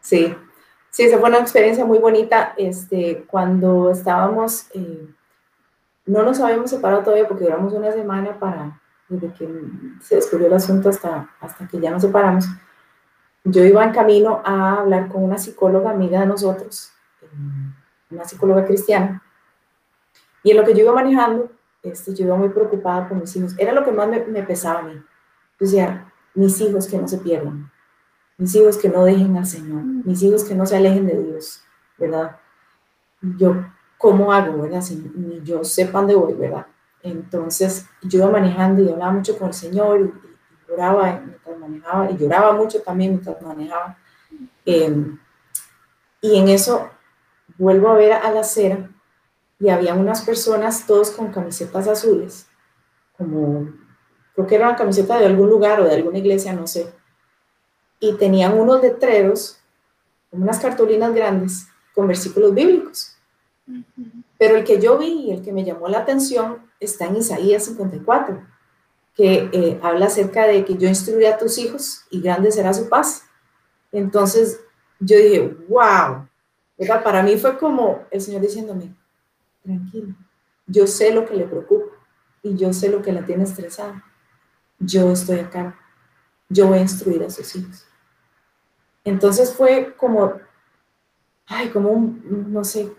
Sí, 0.00 0.34
sí, 0.90 1.04
esa 1.04 1.18
fue 1.18 1.28
una 1.28 1.40
experiencia 1.40 1.84
muy 1.84 1.98
bonita. 1.98 2.54
Este, 2.56 3.24
cuando 3.26 3.90
estábamos 3.90 4.66
eh, 4.74 5.08
no 6.08 6.22
nos 6.22 6.40
habíamos 6.40 6.70
separado 6.70 7.02
todavía 7.02 7.28
porque 7.28 7.44
duramos 7.44 7.72
una 7.74 7.92
semana 7.92 8.38
para, 8.38 8.80
desde 9.08 9.32
que 9.34 9.48
se 10.00 10.16
descubrió 10.16 10.48
el 10.48 10.54
asunto 10.54 10.88
hasta, 10.88 11.28
hasta 11.38 11.68
que 11.68 11.78
ya 11.78 11.90
nos 11.90 12.02
separamos. 12.02 12.46
Yo 13.44 13.62
iba 13.62 13.84
en 13.84 13.92
camino 13.92 14.40
a 14.44 14.80
hablar 14.80 15.08
con 15.08 15.22
una 15.22 15.38
psicóloga 15.38 15.90
amiga 15.90 16.20
de 16.20 16.26
nosotros, 16.26 16.92
eh, 17.20 17.26
una 18.10 18.24
psicóloga 18.24 18.64
cristiana, 18.64 19.22
y 20.42 20.52
en 20.52 20.56
lo 20.56 20.64
que 20.64 20.72
yo 20.72 20.84
iba 20.84 20.94
manejando, 20.94 21.50
este, 21.82 22.14
yo 22.14 22.24
iba 22.24 22.36
muy 22.36 22.48
preocupada 22.48 23.06
por 23.06 23.18
mis 23.18 23.34
hijos. 23.36 23.54
Era 23.58 23.72
lo 23.72 23.84
que 23.84 23.92
más 23.92 24.08
me, 24.08 24.42
pesaba 24.42 24.80
a 24.80 24.82
mí. 24.82 24.94
Yo 24.94 25.04
decía, 25.58 26.10
mis 26.34 26.58
hijos 26.60 26.86
que 26.86 26.98
no 26.98 27.06
se 27.06 27.18
pierdan, 27.18 27.70
mis 28.38 28.54
hijos 28.54 28.78
que 28.78 28.88
no 28.88 29.04
dejen 29.04 29.36
al 29.36 29.46
Señor, 29.46 29.82
mis 29.82 30.22
hijos 30.22 30.44
que 30.44 30.54
no 30.54 30.64
se 30.64 30.76
alejen 30.76 31.06
de 31.06 31.22
Dios, 31.22 31.62
¿verdad? 31.98 32.36
Yo 33.20 33.56
¿cómo 33.98 34.32
hago, 34.32 34.62
verdad? 34.62 34.80
Si 34.80 34.96
ni 35.14 35.42
yo 35.42 35.64
sepa 35.64 35.98
dónde 35.98 36.14
voy, 36.14 36.34
¿verdad? 36.34 36.66
Entonces 37.02 37.86
yo 38.02 38.20
iba 38.20 38.30
manejando 38.30 38.82
y 38.82 38.90
hablaba 38.90 39.12
mucho 39.12 39.36
con 39.36 39.48
el 39.48 39.54
Señor 39.54 40.00
y, 40.00 40.28
lloraba 40.68 41.22
mientras 41.24 41.58
manejaba 41.58 42.10
y 42.10 42.16
lloraba 42.18 42.52
mucho 42.52 42.82
también 42.82 43.12
mientras 43.12 43.40
manejaba. 43.42 43.98
Em, 44.66 45.18
y 46.20 46.38
en 46.38 46.48
eso 46.48 46.90
vuelvo 47.56 47.88
a 47.88 47.94
ver 47.94 48.12
a 48.12 48.30
la 48.30 48.40
acera 48.40 48.90
y 49.58 49.70
había 49.70 49.94
unas 49.94 50.22
personas 50.22 50.86
todos 50.86 51.10
con 51.10 51.32
camisetas 51.32 51.88
azules, 51.88 52.46
como 53.16 53.72
creo 54.34 54.46
que 54.46 54.54
era 54.54 54.68
una 54.68 54.76
camiseta 54.76 55.18
de 55.18 55.26
algún 55.26 55.48
lugar 55.48 55.80
o 55.80 55.84
de 55.84 55.94
alguna 55.94 56.18
iglesia, 56.18 56.52
no 56.52 56.66
sé. 56.66 56.92
Y 57.98 58.12
tenían 58.14 58.56
unos 58.56 58.80
letreros, 58.80 59.58
unas 60.30 60.60
cartulinas 60.60 61.12
grandes 61.12 61.66
con 61.94 62.06
versículos 62.06 62.54
bíblicos. 62.54 63.17
Pero 64.38 64.56
el 64.56 64.64
que 64.64 64.80
yo 64.80 64.98
vi 64.98 65.26
y 65.26 65.30
el 65.32 65.42
que 65.42 65.52
me 65.52 65.64
llamó 65.64 65.88
la 65.88 65.98
atención 65.98 66.58
está 66.80 67.06
en 67.06 67.16
Isaías 67.16 67.64
54, 67.64 68.46
que 69.14 69.50
eh, 69.52 69.80
habla 69.82 70.06
acerca 70.06 70.46
de 70.46 70.64
que 70.64 70.76
yo 70.76 70.88
instruiré 70.88 71.28
a 71.28 71.38
tus 71.38 71.58
hijos 71.58 72.04
y 72.10 72.20
grande 72.20 72.52
será 72.52 72.72
su 72.72 72.88
paz. 72.88 73.24
Entonces 73.92 74.60
yo 75.00 75.16
dije, 75.16 75.56
wow, 75.68 76.28
para 77.02 77.22
mí 77.22 77.36
fue 77.36 77.58
como 77.58 78.04
el 78.10 78.20
Señor 78.20 78.42
diciéndome, 78.42 78.94
tranquilo, 79.62 80.14
yo 80.66 80.86
sé 80.86 81.12
lo 81.12 81.26
que 81.26 81.34
le 81.34 81.46
preocupa, 81.46 81.98
y 82.42 82.56
yo 82.56 82.72
sé 82.72 82.88
lo 82.88 83.02
que 83.02 83.12
la 83.12 83.24
tiene 83.24 83.44
estresada. 83.44 84.04
Yo 84.78 85.10
estoy 85.12 85.40
acá. 85.40 85.76
Yo 86.48 86.68
voy 86.68 86.78
a 86.78 86.82
instruir 86.82 87.22
a 87.22 87.30
sus 87.30 87.54
hijos. 87.56 87.86
Entonces 89.04 89.52
fue 89.54 89.94
como, 89.96 90.34
ay, 91.46 91.68
como 91.70 91.90
un, 91.90 92.52
no 92.52 92.64
sé, 92.64 92.92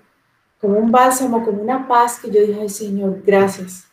como 0.59 0.77
un 0.77 0.91
bálsamo, 0.91 1.43
como 1.43 1.61
una 1.61 1.87
paz 1.87 2.19
que 2.19 2.29
yo 2.29 2.41
dije, 2.41 2.61
ay 2.61 2.69
Señor, 2.69 3.21
gracias. 3.25 3.85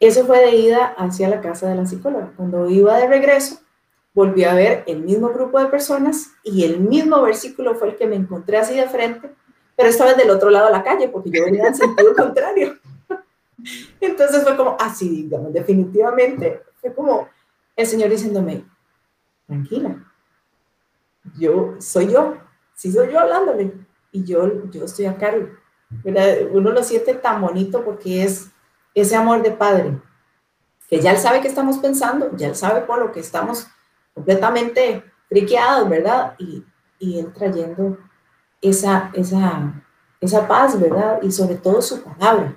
Eso 0.00 0.26
fue 0.26 0.38
de 0.38 0.56
ida 0.56 0.94
hacia 0.98 1.28
la 1.28 1.40
casa 1.40 1.68
de 1.68 1.76
la 1.76 1.86
psicóloga. 1.86 2.32
Cuando 2.36 2.68
iba 2.68 2.98
de 2.98 3.06
regreso, 3.06 3.60
volví 4.12 4.44
a 4.44 4.54
ver 4.54 4.84
el 4.86 5.00
mismo 5.00 5.30
grupo 5.30 5.58
de 5.58 5.66
personas 5.66 6.32
y 6.42 6.64
el 6.64 6.80
mismo 6.80 7.20
versículo 7.22 7.74
fue 7.74 7.88
el 7.88 7.96
que 7.96 8.06
me 8.06 8.16
encontré 8.16 8.58
así 8.58 8.74
de 8.74 8.88
frente, 8.88 9.30
pero 9.76 9.88
esta 9.88 10.04
vez 10.04 10.16
del 10.16 10.30
otro 10.30 10.50
lado 10.50 10.66
de 10.66 10.72
la 10.72 10.82
calle, 10.82 11.08
porque 11.08 11.30
yo 11.30 11.44
venía 11.44 11.66
en 11.66 11.74
sentido 11.74 12.14
contrario. 12.16 12.76
Entonces 14.00 14.42
fue 14.42 14.56
como, 14.56 14.76
así, 14.78 15.08
digamos, 15.08 15.52
definitivamente, 15.52 16.62
fue 16.80 16.94
como 16.94 17.28
el 17.74 17.86
Señor 17.86 18.10
diciéndome, 18.10 18.64
tranquila, 19.46 20.04
yo 21.38 21.74
soy 21.78 22.12
yo, 22.12 22.36
sí 22.74 22.92
soy 22.92 23.10
yo 23.10 23.18
hablándole, 23.18 23.72
y 24.12 24.22
yo, 24.22 24.70
yo 24.70 24.84
estoy 24.84 25.06
a 25.06 25.16
cargo. 25.16 25.48
Uno 26.04 26.70
lo 26.70 26.82
siente 26.82 27.14
tan 27.14 27.40
bonito 27.40 27.84
porque 27.84 28.24
es 28.24 28.50
ese 28.94 29.16
amor 29.16 29.42
de 29.42 29.50
padre, 29.50 30.00
que 30.88 31.00
ya 31.00 31.12
él 31.12 31.18
sabe 31.18 31.40
que 31.40 31.48
estamos 31.48 31.78
pensando, 31.78 32.30
ya 32.36 32.48
él 32.48 32.56
sabe 32.56 32.82
por 32.82 32.98
lo 32.98 33.12
que 33.12 33.20
estamos 33.20 33.66
completamente 34.14 35.02
friqueados, 35.28 35.88
¿verdad? 35.88 36.34
Y, 36.38 36.64
y 36.98 37.18
él 37.18 37.32
trayendo 37.32 37.98
esa, 38.60 39.10
esa, 39.14 39.84
esa 40.20 40.48
paz, 40.48 40.80
¿verdad? 40.80 41.20
Y 41.22 41.30
sobre 41.32 41.56
todo 41.56 41.82
su 41.82 42.02
palabra, 42.02 42.56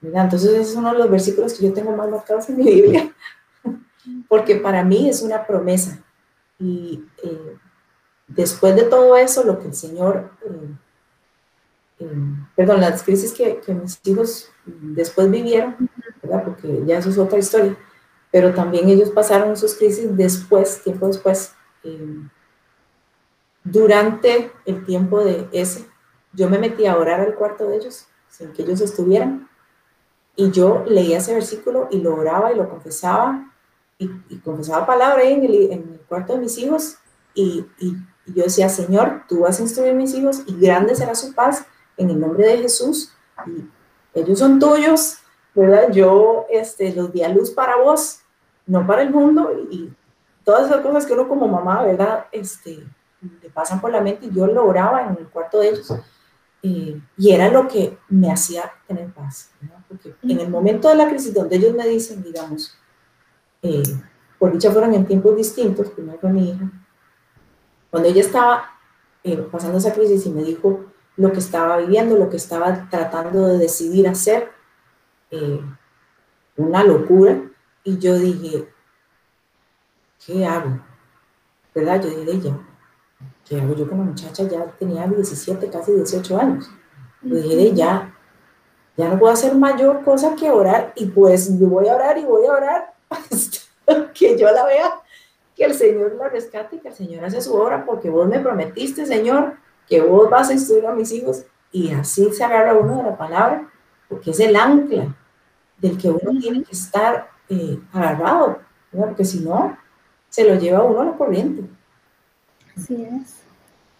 ¿verdad? 0.00 0.24
Entonces 0.24 0.50
es 0.52 0.74
uno 0.74 0.92
de 0.92 0.98
los 0.98 1.10
versículos 1.10 1.54
que 1.54 1.66
yo 1.66 1.72
tengo 1.72 1.92
más 1.92 2.10
marcados 2.10 2.48
en 2.48 2.56
mi 2.56 2.64
Biblia, 2.64 3.12
porque 4.28 4.56
para 4.56 4.82
mí 4.82 5.08
es 5.08 5.22
una 5.22 5.46
promesa. 5.46 5.98
Y 6.58 7.04
eh, 7.22 7.56
después 8.26 8.74
de 8.74 8.84
todo 8.84 9.16
eso, 9.16 9.44
lo 9.44 9.58
que 9.58 9.68
el 9.68 9.74
Señor, 9.74 10.30
eh, 10.44 10.68
perdón, 12.54 12.80
las 12.80 13.02
crisis 13.02 13.32
que, 13.32 13.60
mis 13.72 14.00
hijos 14.04 14.50
después 14.64 15.30
vivieron. 15.30 15.76
Porque 16.20 16.82
ya 16.84 16.98
eso 16.98 17.10
es 17.10 17.18
otra 17.18 17.38
historia, 17.38 17.76
pero 18.30 18.52
también 18.52 18.88
ellos 18.88 19.10
pasaron 19.10 19.56
sus 19.56 19.74
crisis 19.74 20.16
después, 20.16 20.82
tiempo 20.82 21.06
después. 21.06 21.54
durante 23.62 24.50
el 24.64 24.84
tiempo 24.84 25.22
de 25.22 25.48
ese, 25.52 25.86
yo 26.32 26.50
me 26.50 26.58
metí 26.58 26.86
a 26.86 26.96
orar 26.96 27.20
al 27.20 27.34
cuarto 27.34 27.68
de 27.68 27.76
ellos, 27.76 28.06
sin 28.28 28.52
que 28.52 28.62
ellos 28.62 28.80
estuvieran, 28.80 29.48
y 30.34 30.50
yo 30.50 30.84
leía 30.86 31.18
ese 31.18 31.32
versículo 31.32 31.88
y 31.90 32.00
lo 32.00 32.14
oraba 32.16 32.52
y 32.52 32.56
lo 32.56 32.68
confesaba, 32.68 33.52
y, 33.98 34.08
confesaba 34.44 34.84
palabra 34.84 35.22
en 35.22 35.44
el, 35.44 35.54
en 35.72 35.92
el, 35.94 36.00
cuarto 36.08 36.34
de 36.34 36.40
mis 36.40 36.58
hijos, 36.58 36.98
y, 37.34 37.64
y 37.78 37.96
y 38.26 38.34
yo 38.34 38.44
decía, 38.44 38.68
Señor, 38.68 39.22
tú 39.28 39.40
vas 39.40 39.58
a 39.58 39.62
instruir 39.62 39.92
a 39.92 39.94
mis 39.94 40.12
hijos 40.14 40.42
y 40.46 40.58
grande 40.58 40.94
será 40.94 41.14
su 41.14 41.32
paz 41.32 41.64
en 41.96 42.10
el 42.10 42.20
nombre 42.20 42.46
de 42.46 42.58
Jesús. 42.58 43.12
Y 43.46 43.64
ellos 44.14 44.38
son 44.38 44.58
tuyos, 44.58 45.18
¿verdad? 45.54 45.90
Yo 45.92 46.46
este, 46.50 46.94
los 46.94 47.12
di 47.12 47.22
a 47.22 47.28
luz 47.28 47.50
para 47.50 47.76
vos, 47.76 48.20
no 48.66 48.86
para 48.86 49.02
el 49.02 49.10
mundo. 49.10 49.50
Y 49.70 49.92
todas 50.44 50.66
esas 50.66 50.80
cosas 50.80 51.06
que 51.06 51.12
uno 51.12 51.28
como 51.28 51.48
mamá, 51.48 51.82
¿verdad? 51.82 52.26
Este, 52.32 52.86
le 53.42 53.50
pasan 53.50 53.80
por 53.80 53.90
la 53.90 54.00
mente 54.00 54.26
y 54.26 54.32
yo 54.32 54.46
lo 54.46 54.64
oraba 54.64 55.02
en 55.02 55.16
el 55.18 55.28
cuarto 55.28 55.60
de 55.60 55.68
ellos. 55.68 55.92
Eh, 56.62 57.00
y 57.16 57.32
era 57.32 57.48
lo 57.48 57.68
que 57.68 57.98
me 58.08 58.32
hacía 58.32 58.72
tener 58.86 59.12
paz. 59.12 59.50
Porque 59.88 60.14
en 60.22 60.40
el 60.40 60.48
momento 60.48 60.88
de 60.88 60.96
la 60.96 61.08
crisis 61.08 61.32
donde 61.32 61.56
ellos 61.56 61.74
me 61.74 61.86
dicen, 61.86 62.22
digamos, 62.22 62.76
eh, 63.62 63.82
por 64.38 64.52
dicha 64.52 64.70
fueron 64.70 64.94
en 64.94 65.06
tiempos 65.06 65.36
distintos, 65.36 65.90
primero 65.90 66.18
con 66.18 66.32
mi 66.32 66.50
hija, 66.50 66.70
cuando 67.90 68.08
ella 68.08 68.20
estaba 68.20 68.70
eh, 69.22 69.36
pasando 69.50 69.78
esa 69.78 69.92
crisis 69.92 70.26
y 70.26 70.30
me 70.30 70.42
dijo 70.42 70.86
lo 71.16 71.32
que 71.32 71.38
estaba 71.38 71.78
viviendo, 71.78 72.16
lo 72.16 72.28
que 72.28 72.36
estaba 72.36 72.88
tratando 72.90 73.46
de 73.46 73.58
decidir 73.58 74.06
hacer, 74.08 74.50
eh, 75.30 75.60
una 76.56 76.84
locura, 76.84 77.40
y 77.84 77.98
yo 77.98 78.18
dije, 78.18 78.68
¿qué 80.24 80.44
hago? 80.44 80.80
¿Verdad? 81.74 82.02
Yo 82.02 82.10
dije, 82.10 82.32
ella, 82.32 82.58
¿qué 83.44 83.60
hago 83.60 83.74
yo 83.74 83.86
la 83.86 83.94
muchacha? 83.94 84.44
Ya 84.44 84.64
tenía 84.78 85.06
17, 85.06 85.70
casi 85.70 85.92
18 85.92 86.38
años. 86.38 86.70
Yo 87.22 87.36
dije, 87.36 87.74
ya, 87.74 88.14
ya 88.96 89.08
no 89.08 89.18
puedo 89.18 89.32
hacer 89.32 89.54
mayor 89.54 90.04
cosa 90.04 90.34
que 90.34 90.50
orar, 90.50 90.92
y 90.96 91.06
pues 91.06 91.58
yo 91.58 91.68
voy 91.68 91.88
a 91.88 91.94
orar 91.94 92.18
y 92.18 92.24
voy 92.24 92.46
a 92.46 92.52
orar 92.52 92.94
hasta 93.08 93.58
que 94.14 94.38
yo 94.38 94.50
la 94.50 94.64
vea 94.64 95.02
que 95.54 95.64
el 95.64 95.74
Señor 95.74 96.14
la 96.16 96.28
rescate, 96.28 96.78
que 96.78 96.88
el 96.88 96.94
Señor 96.94 97.24
hace 97.24 97.40
su 97.40 97.54
obra, 97.54 97.86
porque 97.86 98.10
vos 98.10 98.28
me 98.28 98.40
prometiste, 98.40 99.06
Señor, 99.06 99.54
que 99.86 100.00
vos 100.00 100.28
vas 100.30 100.50
a 100.50 100.52
instruir 100.52 100.86
a 100.86 100.94
mis 100.94 101.12
hijos. 101.12 101.44
Y 101.72 101.92
así 101.92 102.30
se 102.32 102.44
agarra 102.44 102.74
uno 102.74 102.98
de 102.98 103.02
la 103.04 103.16
palabra, 103.16 103.68
porque 104.08 104.30
es 104.30 104.40
el 104.40 104.56
ancla 104.56 105.14
del 105.78 105.98
que 105.98 106.08
uno 106.08 106.40
tiene 106.40 106.62
que 106.62 106.72
estar 106.72 107.28
eh, 107.48 107.78
agarrado, 107.92 108.60
porque 108.90 109.24
si 109.24 109.40
no, 109.40 109.76
se 110.28 110.44
lo 110.44 110.58
lleva 110.58 110.82
uno 110.82 111.00
a 111.00 111.04
la 111.04 111.16
corriente. 111.16 111.64
Así 112.76 112.94
es. 113.02 113.34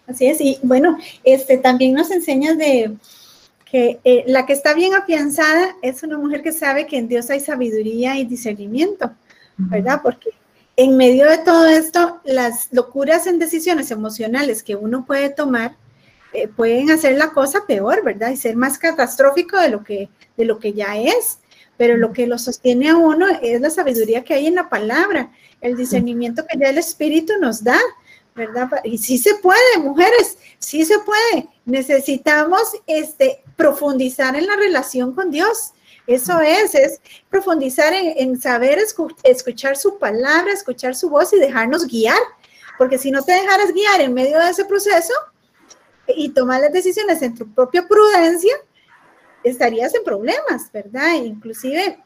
Así 0.07 0.27
es. 0.27 0.41
Y 0.41 0.59
bueno, 0.63 0.97
este 1.23 1.57
también 1.57 1.93
nos 1.93 2.09
enseñas 2.11 2.57
de 2.57 2.97
que 3.69 3.99
eh, 4.03 4.23
la 4.27 4.45
que 4.45 4.53
está 4.53 4.73
bien 4.73 4.93
afianzada 4.93 5.75
es 5.81 6.01
una 6.03 6.17
mujer 6.17 6.41
que 6.41 6.53
sabe 6.53 6.87
que 6.87 6.97
en 6.97 7.07
Dios 7.07 7.29
hay 7.29 7.41
sabiduría 7.41 8.17
y 8.17 8.25
discernimiento, 8.25 9.11
¿verdad? 9.57 9.99
Porque 10.01 10.29
en 10.77 10.95
medio 10.95 11.27
de 11.27 11.39
todo 11.39 11.65
esto, 11.65 12.21
las 12.23 12.71
locuras 12.71 13.25
en 13.25 13.39
decisiones 13.39 13.89
emocionales 13.89 14.61
que 14.61 14.75
uno 14.75 15.05
puede 15.05 15.29
tomar 15.31 15.75
eh, 16.33 16.47
pueden 16.47 16.91
hacer 16.91 17.17
la 17.17 17.31
cosa 17.31 17.65
peor, 17.65 18.03
¿verdad? 18.03 18.29
Y 18.29 18.37
ser 18.37 18.55
más 18.55 18.77
catastrófico 18.77 19.59
de 19.59 19.69
lo 19.69 19.83
que, 19.83 20.09
de 20.37 20.45
lo 20.45 20.59
que 20.59 20.73
ya 20.73 20.95
es. 20.95 21.39
Pero 21.77 21.97
lo 21.97 22.13
que 22.13 22.27
lo 22.27 22.37
sostiene 22.37 22.89
a 22.89 22.95
uno 22.95 23.25
es 23.41 23.59
la 23.59 23.71
sabiduría 23.71 24.23
que 24.23 24.35
hay 24.35 24.47
en 24.47 24.55
la 24.55 24.69
palabra, 24.69 25.31
el 25.61 25.75
discernimiento 25.75 26.45
que 26.45 26.57
ya 26.57 26.69
el 26.69 26.77
Espíritu 26.77 27.33
nos 27.39 27.63
da, 27.63 27.79
¿verdad? 28.35 28.69
Y 28.83 28.99
sí 28.99 29.17
se 29.17 29.35
puede, 29.35 29.79
mujeres, 29.79 30.37
sí 30.59 30.85
se 30.85 30.99
puede. 30.99 31.49
Necesitamos 31.65 32.61
este, 32.85 33.43
profundizar 33.55 34.35
en 34.35 34.45
la 34.45 34.55
relación 34.55 35.13
con 35.13 35.31
Dios 35.31 35.73
eso 36.07 36.39
es, 36.39 36.73
es 36.73 37.01
profundizar 37.29 37.93
en, 37.93 38.39
saber 38.39 38.79
escuchar 39.23 39.75
su 39.75 39.99
palabra, 39.99 40.53
escuchar 40.53 40.95
su 40.95 41.09
voz 41.09 41.33
y 41.33 41.39
dejarnos 41.39 41.85
guiar. 41.85 42.17
Porque 42.77 42.97
si 42.97 43.11
no 43.11 43.23
te 43.23 43.33
dejaras 43.33 43.73
guiar 43.73 44.01
en 44.01 44.13
medio 44.13 44.39
de 44.39 44.49
ese 44.49 44.63
proceso 44.63 45.13
y 46.07 46.29
tomar 46.29 46.61
las 46.61 46.71
decisiones 46.71 47.21
en 47.21 47.35
tu 47.35 47.53
propia 47.53 47.85
prudencia, 47.87 48.55
estarías 49.43 49.93
en 49.95 50.03
problemas, 50.03 50.71
¿verdad? 50.71 51.15
Inclusive, 51.15 52.01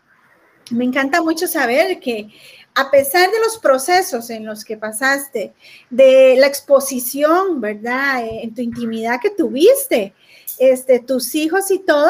me 0.71 0.85
encanta 0.85 1.21
mucho 1.21 1.47
saber 1.47 1.99
que 1.99 2.29
a 2.73 2.89
pesar 2.89 3.29
de 3.29 3.39
los 3.39 3.59
procesos 3.59 4.29
en 4.29 4.45
los 4.45 4.63
que 4.63 4.77
pasaste, 4.77 5.53
de 5.89 6.35
la 6.39 6.47
exposición, 6.47 7.59
¿verdad? 7.59 8.25
En 8.25 8.55
tu 8.55 8.61
intimidad 8.61 9.19
que 9.21 9.29
tuviste, 9.29 10.13
este, 10.57 10.99
tus 10.99 11.35
hijos 11.35 11.69
y 11.69 11.79
todo, 11.79 12.09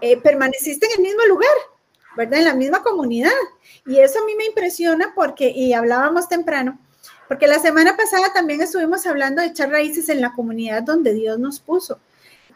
eh, 0.00 0.20
permaneciste 0.20 0.86
en 0.86 0.92
el 0.92 1.02
mismo 1.02 1.24
lugar, 1.26 1.54
¿verdad? 2.16 2.40
En 2.40 2.44
la 2.44 2.54
misma 2.54 2.82
comunidad. 2.82 3.32
Y 3.86 3.98
eso 3.98 4.20
a 4.20 4.24
mí 4.26 4.34
me 4.36 4.46
impresiona 4.46 5.12
porque, 5.14 5.50
y 5.50 5.72
hablábamos 5.72 6.28
temprano, 6.28 6.78
porque 7.28 7.46
la 7.46 7.58
semana 7.58 7.96
pasada 7.96 8.32
también 8.32 8.60
estuvimos 8.60 9.06
hablando 9.06 9.42
de 9.42 9.48
echar 9.48 9.70
raíces 9.70 10.08
en 10.08 10.20
la 10.20 10.32
comunidad 10.32 10.82
donde 10.82 11.12
Dios 11.12 11.38
nos 11.38 11.60
puso. 11.60 12.00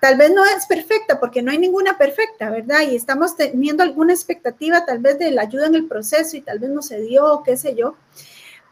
Tal 0.00 0.16
vez 0.16 0.30
no 0.30 0.44
es 0.44 0.66
perfecta, 0.66 1.18
porque 1.18 1.42
no 1.42 1.50
hay 1.50 1.58
ninguna 1.58 1.98
perfecta, 1.98 2.50
¿verdad? 2.50 2.82
Y 2.82 2.94
estamos 2.94 3.36
teniendo 3.36 3.82
alguna 3.82 4.12
expectativa 4.12 4.84
tal 4.84 5.00
vez 5.00 5.18
de 5.18 5.32
la 5.32 5.42
ayuda 5.42 5.66
en 5.66 5.74
el 5.74 5.88
proceso 5.88 6.36
y 6.36 6.40
tal 6.40 6.60
vez 6.60 6.70
no 6.70 6.82
se 6.82 7.00
dio, 7.00 7.42
qué 7.44 7.56
sé 7.56 7.74
yo, 7.74 7.96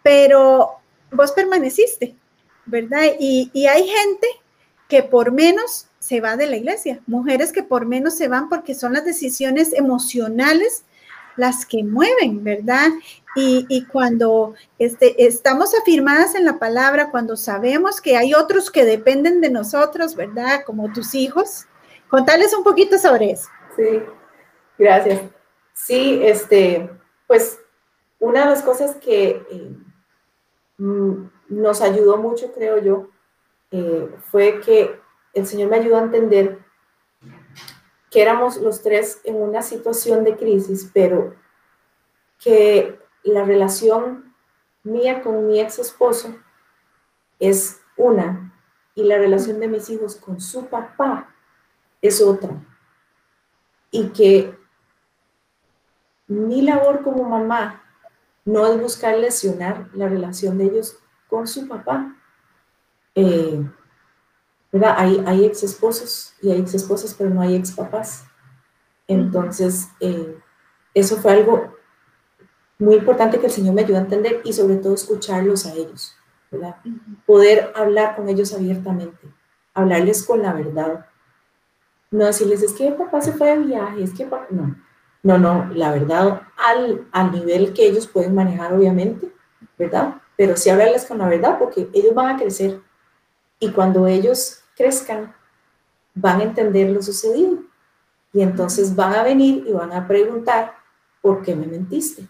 pero 0.05 0.77
vos 1.11 1.33
permaneciste, 1.33 2.15
¿verdad? 2.65 3.03
Y, 3.19 3.51
y 3.53 3.67
hay 3.67 3.89
gente 3.89 4.29
que 4.89 5.03
por 5.03 5.33
menos 5.33 5.89
se 6.07 6.21
va 6.21 6.37
de 6.37 6.47
la 6.47 6.57
iglesia, 6.57 7.01
mujeres 7.07 7.53
que 7.53 7.63
por 7.63 7.85
menos 7.85 8.17
se 8.17 8.29
van 8.29 8.49
porque 8.49 8.75
son 8.75 8.93
las 8.93 9.05
decisiones 9.05 9.73
emocionales 9.73 10.85
las 11.37 11.67
que 11.67 11.85
mueven, 11.85 12.43
¿verdad? 12.43 12.89
Y, 13.35 13.85
cuando 13.89 14.55
este, 14.79 15.27
estamos 15.27 15.75
afirmadas 15.79 16.35
en 16.35 16.47
la 16.47 16.59
palabra, 16.59 17.11
cuando 17.11 17.37
sabemos 17.37 18.01
que 18.01 18.17
hay 18.17 18.33
otros 18.33 18.71
que 18.71 18.87
dependen 18.87 19.43
de 19.43 19.51
nosotros, 19.51 20.17
¿verdad? 20.17 20.63
Como 20.65 20.91
tus 20.91 21.15
hijos, 21.15 21.67
contarles 22.09 22.55
un 22.55 22.65
poquito 22.65 22.97
sobre 22.99 23.33
eso. 23.33 23.49
Sí, 23.77 24.03
gracias. 24.79 25.21
Sí, 25.75 26.21
este, 26.23 26.89
pues 27.27 27.59
una 28.19 28.41
de 28.41 28.47
las 28.47 28.63
cosas 28.63 28.97
que 28.97 29.45
eh, 29.51 29.77
mm, 30.79 31.29
nos 31.49 31.83
ayudó 31.83 32.17
mucho, 32.17 32.53
creo 32.53 32.79
yo, 32.79 33.11
eh, 33.71 34.09
fue 34.31 34.61
que 34.61 34.99
el 35.37 35.47
Señor 35.47 35.69
me 35.69 35.77
ayudó 35.77 35.99
a 35.99 36.03
entender 36.03 36.59
que 38.11 38.23
éramos 38.23 38.57
los 38.57 38.83
tres 38.83 39.21
en 39.25 39.37
una 39.37 39.61
situación 39.61 40.25
de 40.25 40.35
crisis, 40.35 40.91
pero 40.95 41.35
que 42.39 42.99
la 43.23 43.45
relación 43.45 44.35
mía 44.83 45.21
con 45.23 45.47
mi 45.47 45.61
ex 45.61 45.79
esposo 45.79 46.35
es 47.39 47.83
una 47.99 48.55
y 48.95 49.05
la 49.05 49.19
relación 49.19 49.61
de 49.61 49.69
mis 49.69 49.91
hijos 49.91 50.17
con 50.17 50.41
su 50.41 50.67
papá 50.67 51.35
es 52.01 52.23
otra. 52.23 52.51
Y 53.91 54.09
que 54.09 54.59
mi 56.29 56.63
labor 56.63 57.03
como 57.03 57.25
mamá 57.25 57.83
no 58.47 58.67
es 58.67 58.81
buscar 58.81 59.19
lesionar 59.19 59.91
la 59.93 60.09
relación 60.09 60.57
de 60.57 60.65
ellos 60.65 60.99
con 61.29 61.47
su 61.47 61.69
papá. 61.69 62.17
Eh, 63.15 63.63
¿verdad? 64.79 64.95
Hay, 64.99 65.23
hay 65.27 65.45
ex 65.45 65.63
esposos 65.63 66.35
y 66.43 66.51
hay 66.51 66.61
ex 66.61 66.75
esposas, 66.75 67.15
pero 67.15 67.31
no 67.31 67.41
hay 67.41 67.57
ex 67.57 67.73
papás. 67.73 68.25
Entonces, 69.09 69.89
eh, 70.01 70.37
eso 70.93 71.17
fue 71.17 71.33
algo 71.33 71.75
muy 72.79 72.97
importante 72.97 73.39
que 73.39 73.47
el 73.47 73.53
Señor 73.53 73.75
me 73.75 73.83
ayudó 73.83 73.99
a 73.99 74.03
entender 74.03 74.43
y 74.45 74.53
sobre 74.53 74.77
todo 74.77 74.95
escucharlos 74.95 75.65
a 75.65 75.73
ellos, 75.73 76.15
¿verdad? 76.51 76.77
Poder 77.25 77.73
hablar 77.75 78.17
con 78.17 78.29
ellos 78.29 78.53
abiertamente, 78.53 79.33
hablarles 79.73 80.25
con 80.25 80.43
la 80.43 80.53
verdad. 80.53 81.07
No 82.11 82.27
decirles, 82.27 82.63
es 82.63 82.73
que 82.73 82.93
papá 82.93 83.21
se 83.21 83.33
fue 83.33 83.57
de 83.57 83.65
viaje, 83.65 84.03
es 84.03 84.13
que 84.13 84.27
papá... 84.27 84.47
No, 84.51 84.77
no, 85.23 85.39
no, 85.39 85.75
la 85.75 85.91
verdad 85.91 86.43
al, 86.57 87.09
al 87.11 87.33
nivel 87.33 87.73
que 87.73 87.87
ellos 87.87 88.07
pueden 88.07 88.35
manejar, 88.35 88.73
obviamente, 88.75 89.33
¿verdad? 89.79 90.21
Pero 90.37 90.57
sí 90.57 90.69
hablarles 90.69 91.07
con 91.07 91.19
la 91.19 91.29
verdad 91.29 91.59
porque 91.59 91.89
ellos 91.95 92.15
van 92.15 92.37
a 92.37 92.39
crecer 92.39 92.81
y 93.59 93.71
cuando 93.71 94.07
ellos 94.07 94.63
crezcan, 94.77 95.35
van 96.15 96.41
a 96.41 96.45
entender 96.45 96.91
lo 96.91 97.03
sucedido. 97.03 97.59
Y 98.33 98.43
entonces 98.43 98.95
van 98.95 99.15
a 99.15 99.23
venir 99.23 99.65
y 99.67 99.73
van 99.73 99.93
a 99.93 100.07
preguntar, 100.07 100.75
¿por 101.23 101.43
qué 101.43 101.55
me 101.55 101.67
mentiste? 101.67 102.27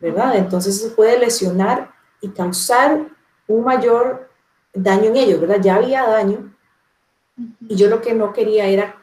¿Verdad? 0.00 0.36
Entonces 0.36 0.82
eso 0.82 0.94
puede 0.94 1.18
lesionar 1.18 1.92
y 2.20 2.28
causar 2.30 3.06
un 3.46 3.64
mayor 3.64 4.28
daño 4.72 5.04
en 5.04 5.16
ellos, 5.16 5.40
¿verdad? 5.40 5.60
Ya 5.60 5.76
había 5.76 6.06
daño 6.06 6.54
y 7.60 7.76
yo 7.76 7.88
lo 7.88 8.00
que 8.00 8.14
no 8.14 8.32
quería 8.32 8.66
era 8.66 8.96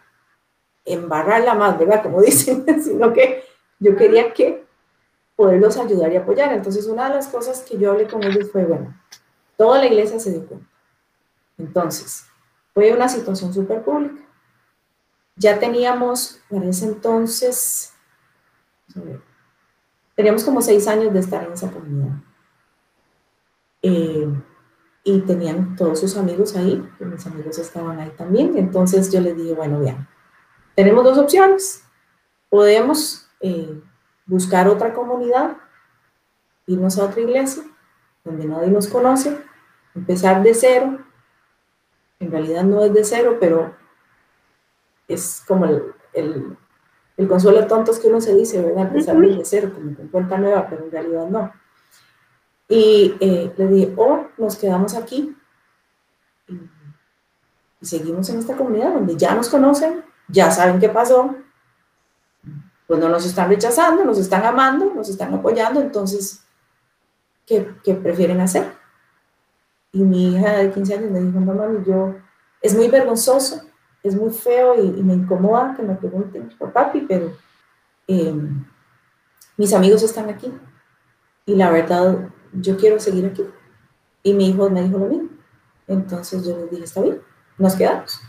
embarrarla 0.83 1.53
más, 1.55 1.77
¿verdad? 1.77 2.03
Como 2.03 2.21
dicen, 2.21 2.65
sino 2.83 3.13
que 3.13 3.43
yo 3.79 3.95
quería 3.95 4.33
que 4.33 4.65
poderlos 5.35 5.77
ayudar 5.77 6.11
y 6.11 6.17
apoyar. 6.17 6.53
Entonces 6.53 6.85
una 6.87 7.09
de 7.09 7.15
las 7.15 7.27
cosas 7.27 7.61
que 7.61 7.77
yo 7.77 7.91
hablé 7.91 8.07
con 8.07 8.23
ellos 8.23 8.51
fue, 8.51 8.65
bueno, 8.65 8.93
toda 9.57 9.79
la 9.79 9.87
iglesia 9.87 10.19
se 10.19 10.31
dio 10.31 10.45
cuenta. 10.45 10.67
Entonces, 11.57 12.25
fue 12.73 12.93
una 12.93 13.07
situación 13.07 13.53
súper 13.53 13.83
pública. 13.83 14.21
Ya 15.37 15.59
teníamos, 15.59 16.41
para 16.49 16.65
ese 16.65 16.85
entonces, 16.85 17.93
teníamos 20.15 20.43
como 20.43 20.61
seis 20.61 20.87
años 20.87 21.13
de 21.13 21.19
estar 21.19 21.43
en 21.43 21.53
esa 21.53 21.71
comunidad. 21.71 22.15
Eh, 23.81 24.27
y 25.03 25.21
tenían 25.21 25.75
todos 25.75 25.99
sus 25.99 26.17
amigos 26.17 26.55
ahí, 26.55 26.83
y 26.99 27.05
mis 27.05 27.25
amigos 27.27 27.59
estaban 27.59 27.99
ahí 27.99 28.11
también. 28.17 28.57
Entonces 28.57 29.11
yo 29.11 29.21
les 29.21 29.37
dije, 29.37 29.53
bueno, 29.53 29.79
bien, 29.79 30.07
tenemos 30.73 31.03
dos 31.03 31.17
opciones. 31.17 31.83
Podemos 32.49 33.29
eh, 33.39 33.81
buscar 34.25 34.67
otra 34.67 34.93
comunidad, 34.93 35.57
irnos 36.65 36.97
a 36.97 37.05
otra 37.05 37.21
iglesia, 37.21 37.63
donde 38.23 38.45
nadie 38.45 38.69
nos 38.69 38.87
conoce, 38.87 39.39
empezar 39.93 40.41
de 40.41 40.53
cero. 40.55 41.04
En 42.19 42.31
realidad 42.31 42.63
no 42.63 42.83
es 42.83 42.93
de 42.93 43.03
cero, 43.03 43.37
pero 43.39 43.75
es 45.07 45.43
como 45.47 45.65
el, 45.65 45.83
el, 46.13 46.57
el 47.17 47.27
consuelo 47.27 47.61
de 47.61 47.67
tontos 47.67 47.99
que 47.99 48.07
uno 48.07 48.19
se 48.19 48.35
dice, 48.35 48.61
¿verdad? 48.61 48.87
Empezar 48.87 49.17
de 49.17 49.41
cero, 49.45 49.71
como 49.73 49.95
con 49.95 50.07
cuenta 50.07 50.37
nueva, 50.37 50.67
pero 50.69 50.85
en 50.85 50.91
realidad 50.91 51.27
no. 51.27 51.51
Y 52.67 53.15
eh, 53.19 53.53
le 53.55 53.67
dije, 53.67 53.93
o 53.95 54.03
oh, 54.03 54.27
nos 54.37 54.55
quedamos 54.57 54.95
aquí 54.95 55.35
y, 56.47 56.59
seguimos 57.81 58.29
en 58.29 58.39
esta 58.39 58.55
comunidad 58.57 58.93
donde 58.93 59.15
ya 59.15 59.35
nos 59.35 59.49
conocen, 59.49 60.03
ya 60.27 60.49
saben 60.49 60.79
qué 60.79 60.89
pasó, 60.89 61.35
pues 62.87 62.99
no 62.99 63.09
nos 63.09 63.25
están 63.25 63.49
rechazando, 63.49 64.03
nos 64.03 64.17
están 64.17 64.43
amando, 64.43 64.91
nos 64.93 65.09
están 65.09 65.33
apoyando, 65.33 65.79
entonces, 65.81 66.43
¿qué, 67.45 67.75
qué 67.83 67.93
prefieren 67.93 68.41
hacer? 68.41 68.74
Y 69.95 70.03
mi 70.03 70.35
hija 70.35 70.57
de 70.57 70.71
15 70.71 70.93
años 70.93 71.11
me 71.11 71.21
dijo, 71.21 71.39
no, 71.39 71.53
mami, 71.53 71.83
yo, 71.85 72.15
es 72.61 72.75
muy 72.75 72.89
vergonzoso 72.89 73.61
es 74.05 74.15
muy 74.15 74.31
feo 74.31 74.75
y, 74.81 75.01
me 75.01 75.15
incomoda 75.15 75.73
que 75.75 75.81
me 75.81 75.95
pregunten 75.95 76.49
por 76.59 76.71
papi, 76.71 77.01
pero 77.01 77.35
em, 78.07 78.63
mis 79.57 79.73
amigos 79.73 80.03
están 80.03 80.29
aquí 80.29 80.53
y 81.47 81.55
la 81.55 81.71
verdad 81.71 82.29
yo 82.53 82.77
quiero 82.77 82.99
seguir 82.99 83.25
aquí. 83.25 83.43
Y 84.21 84.33
mi 84.33 84.49
hijo 84.49 84.69
me 84.69 84.83
dijo 84.83 84.99
lo 84.99 85.07
mismo. 85.07 85.29
Entonces 85.87 86.45
yo 86.45 86.55
les 86.57 86.69
dije, 86.69 86.83
está 86.83 87.01
bien, 87.01 87.19
nos 87.57 87.75
quedamos. 87.75 88.21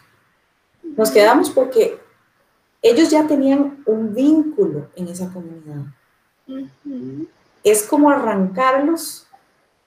Nos 0.82 1.10
quedamos 1.10 1.50
porque 1.50 2.00
ellos 2.80 3.10
ya 3.10 3.26
tenían 3.26 3.82
un 3.84 4.14
vínculo 4.14 4.88
en 4.96 5.08
esa 5.08 5.30
comunidad. 5.30 5.84
Es 7.62 7.82
como 7.82 8.10
arrancarlos 8.10 9.25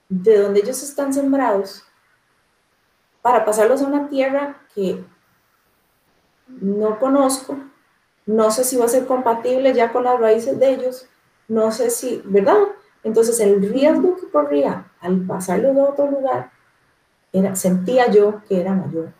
de 0.09 0.41
donde 0.41 0.59
ellos 0.59 0.83
están 0.83 1.13
sembrados 1.13 1.83
para 3.21 3.45
pasarlos 3.45 3.81
a 3.81 3.87
una 3.87 4.09
tierra 4.09 4.61
que 4.73 5.03
no 6.47 6.99
conozco, 6.99 7.57
no 8.25 8.51
sé 8.51 8.63
si 8.63 8.77
va 8.77 8.85
a 8.85 8.89
ser 8.89 9.05
compatible 9.05 9.73
ya 9.73 9.91
con 9.91 10.03
las 10.03 10.19
raíces 10.19 10.59
de 10.59 10.73
ellos, 10.73 11.07
no 11.47 11.71
sé 11.71 11.89
si, 11.89 12.21
¿verdad? 12.25 12.57
Entonces 13.03 13.39
el 13.39 13.61
riesgo 13.61 14.15
que 14.17 14.29
corría 14.29 14.91
al 14.99 15.25
pasarlo 15.25 15.73
de 15.73 15.81
otro 15.81 16.09
lugar, 16.09 16.51
era, 17.31 17.55
sentía 17.55 18.09
yo 18.11 18.41
que 18.47 18.59
era 18.59 18.73
mayor. 18.73 19.13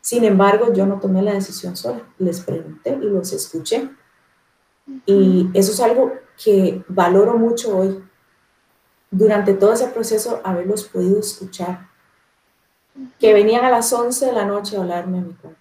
Sin 0.00 0.24
embargo, 0.24 0.72
yo 0.72 0.86
no 0.86 1.00
tomé 1.00 1.22
la 1.22 1.34
decisión 1.34 1.76
sola, 1.76 2.02
les 2.18 2.40
pregunté 2.40 2.90
y 3.00 3.06
los 3.06 3.32
escuché. 3.32 3.90
Y 5.04 5.50
eso 5.52 5.72
es 5.72 5.80
algo 5.80 6.12
que 6.42 6.84
valoro 6.88 7.36
mucho 7.36 7.76
hoy. 7.76 8.04
Durante 9.16 9.54
todo 9.54 9.72
ese 9.72 9.86
proceso, 9.86 10.42
haberlos 10.44 10.84
podido 10.84 11.20
escuchar. 11.20 11.88
Que 13.18 13.32
venían 13.32 13.64
a 13.64 13.70
las 13.70 13.90
11 13.90 14.26
de 14.26 14.32
la 14.32 14.44
noche 14.44 14.76
a 14.76 14.80
hablarme 14.80 15.18
a 15.18 15.20
mi 15.22 15.32
cuarto 15.32 15.58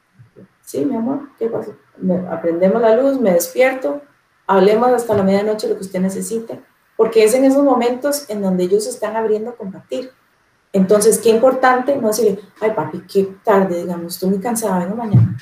Sí, 0.61 0.83
mi 0.83 0.95
amor, 0.95 1.29
¿qué 1.37 1.47
pasa? 1.47 1.71
aprendemos 2.29 2.81
la 2.81 2.95
luz, 2.97 3.21
me 3.21 3.31
despierto, 3.31 4.01
hablemos 4.47 4.89
hasta 4.89 5.15
la 5.15 5.23
medianoche 5.23 5.69
lo 5.69 5.75
que 5.75 5.83
usted 5.83 6.01
necesite, 6.01 6.61
porque 6.97 7.23
es 7.23 7.33
en 7.33 7.45
esos 7.45 7.63
momentos 7.63 8.29
en 8.29 8.41
donde 8.41 8.65
ellos 8.65 8.85
están 8.85 9.15
abriendo 9.15 9.51
a 9.51 9.55
compartir. 9.55 10.11
Entonces, 10.73 11.19
qué 11.19 11.29
importante 11.29 11.95
no 11.95 12.09
decirle, 12.09 12.41
ay 12.59 12.71
papi, 12.71 13.03
qué 13.07 13.37
tarde, 13.45 13.83
digamos, 13.83 14.15
estoy 14.15 14.29
muy 14.31 14.39
cansada, 14.39 14.79
vengo 14.79 14.97
mañana. 14.97 15.37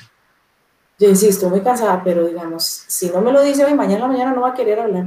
Yo 1.00 1.12
sí, 1.16 1.26
estoy 1.26 1.50
muy 1.50 1.62
cansada, 1.62 2.00
pero 2.04 2.24
digamos, 2.24 2.62
si 2.62 3.10
no 3.10 3.20
me 3.20 3.32
lo 3.32 3.42
dice 3.42 3.64
hoy, 3.64 3.74
mañana 3.74 4.02
la 4.02 4.08
mañana 4.08 4.32
no 4.32 4.42
va 4.42 4.50
a 4.50 4.54
querer 4.54 4.78
hablar. 4.78 5.06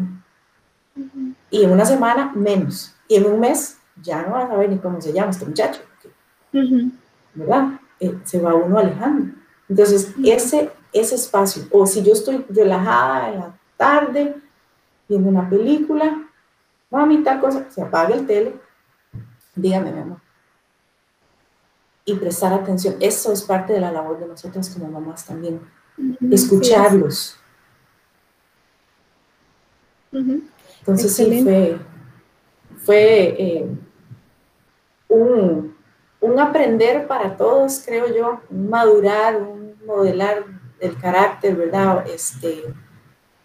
Y 1.49 1.63
en 1.63 1.71
una 1.71 1.85
semana, 1.85 2.33
menos. 2.35 2.96
Y 3.07 3.15
en 3.15 3.25
un 3.25 3.39
mes, 3.39 3.77
ya 4.01 4.23
no 4.23 4.33
va 4.33 4.43
a 4.43 4.47
saber 4.47 4.69
ni 4.69 4.77
cómo 4.77 5.01
se 5.01 5.13
llama 5.13 5.31
este 5.31 5.45
muchacho. 5.45 5.81
¿Verdad? 7.33 7.79
Eh, 7.99 8.17
se 8.23 8.39
va 8.39 8.53
uno 8.53 8.77
alejando. 8.77 9.33
Entonces, 9.69 10.13
ese, 10.23 10.71
ese 10.93 11.15
espacio, 11.15 11.63
o 11.71 11.85
si 11.85 12.03
yo 12.03 12.13
estoy 12.13 12.45
relajada 12.49 13.29
en 13.31 13.39
la 13.39 13.59
tarde, 13.75 14.35
viendo 15.07 15.29
una 15.29 15.49
película, 15.49 16.27
mami, 16.89 17.23
tal 17.23 17.39
cosa, 17.39 17.69
se 17.69 17.81
apaga 17.81 18.15
el 18.15 18.25
tele, 18.25 18.59
dígame, 19.55 19.91
mi 19.91 19.99
amor. 19.99 20.21
Y 22.05 22.15
prestar 22.15 22.53
atención. 22.53 22.95
Eso 23.01 23.33
es 23.33 23.43
parte 23.43 23.73
de 23.73 23.81
la 23.81 23.91
labor 23.91 24.19
de 24.19 24.27
nosotros 24.27 24.69
como 24.69 24.89
mamás 24.89 25.25
también. 25.25 25.59
Escucharlos. 26.31 27.37
Entonces 30.11 31.13
sí 31.13 31.43
fue, 31.43 31.77
fue 32.87 33.35
eh, 33.37 33.65
un, 35.09 35.75
un 36.21 36.39
aprender 36.39 37.05
para 37.05 37.35
todos, 37.35 37.83
creo 37.85 38.07
yo, 38.15 38.39
un 38.49 38.69
madurar, 38.69 39.35
un 39.35 39.75
modelar 39.85 40.45
el 40.79 40.97
carácter, 40.97 41.57
¿verdad? 41.57 42.05
Este, 42.07 42.63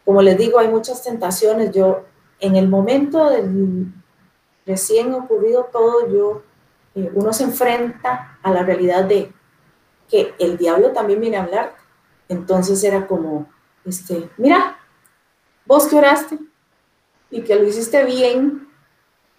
como 0.04 0.22
les 0.22 0.38
digo, 0.38 0.60
hay 0.60 0.68
muchas 0.68 1.02
tentaciones. 1.02 1.72
Yo, 1.72 2.04
en 2.38 2.54
el 2.54 2.68
momento 2.68 3.30
del 3.30 3.92
recién 4.64 5.12
ocurrido 5.12 5.68
todo, 5.72 6.08
yo, 6.08 6.42
eh, 6.94 7.10
uno 7.12 7.32
se 7.32 7.42
enfrenta 7.42 8.38
a 8.44 8.50
la 8.52 8.62
realidad 8.62 9.06
de 9.06 9.32
que 10.08 10.34
el 10.38 10.56
diablo 10.56 10.92
también 10.92 11.20
viene 11.20 11.38
a 11.38 11.42
hablar. 11.42 11.74
Entonces 12.28 12.84
era 12.84 13.08
como, 13.08 13.50
este, 13.84 14.30
mira, 14.36 14.78
vos 15.66 15.88
que 15.88 15.96
oraste 15.96 16.38
y 17.28 17.42
que 17.42 17.56
lo 17.56 17.64
hiciste 17.64 18.04
bien, 18.04 18.68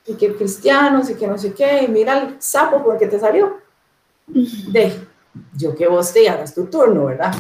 y 0.06 0.16
que 0.16 0.36
cristianos 0.36 1.10
y 1.10 1.16
que 1.16 1.28
no 1.28 1.38
sé 1.38 1.54
qué, 1.54 1.84
y 1.84 1.88
mira 1.88 2.20
el 2.20 2.42
sapo 2.42 2.84
porque 2.84 3.08
te 3.08 3.20
salió. 3.20 3.58
De, 4.26 5.08
yo 5.56 5.76
que 5.76 5.88
vos 5.88 6.14
te 6.14 6.28
hagas 6.30 6.54
tu 6.54 6.66
turno, 6.66 7.06
¿verdad? 7.06 7.34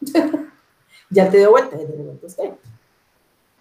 ya 1.10 1.30
te 1.30 1.38
dio 1.38 1.50
vuelta, 1.50 1.76
ya 1.76 1.86
te 1.86 1.92
dio 1.92 2.04
vuelta 2.04 2.26
usted. 2.26 2.50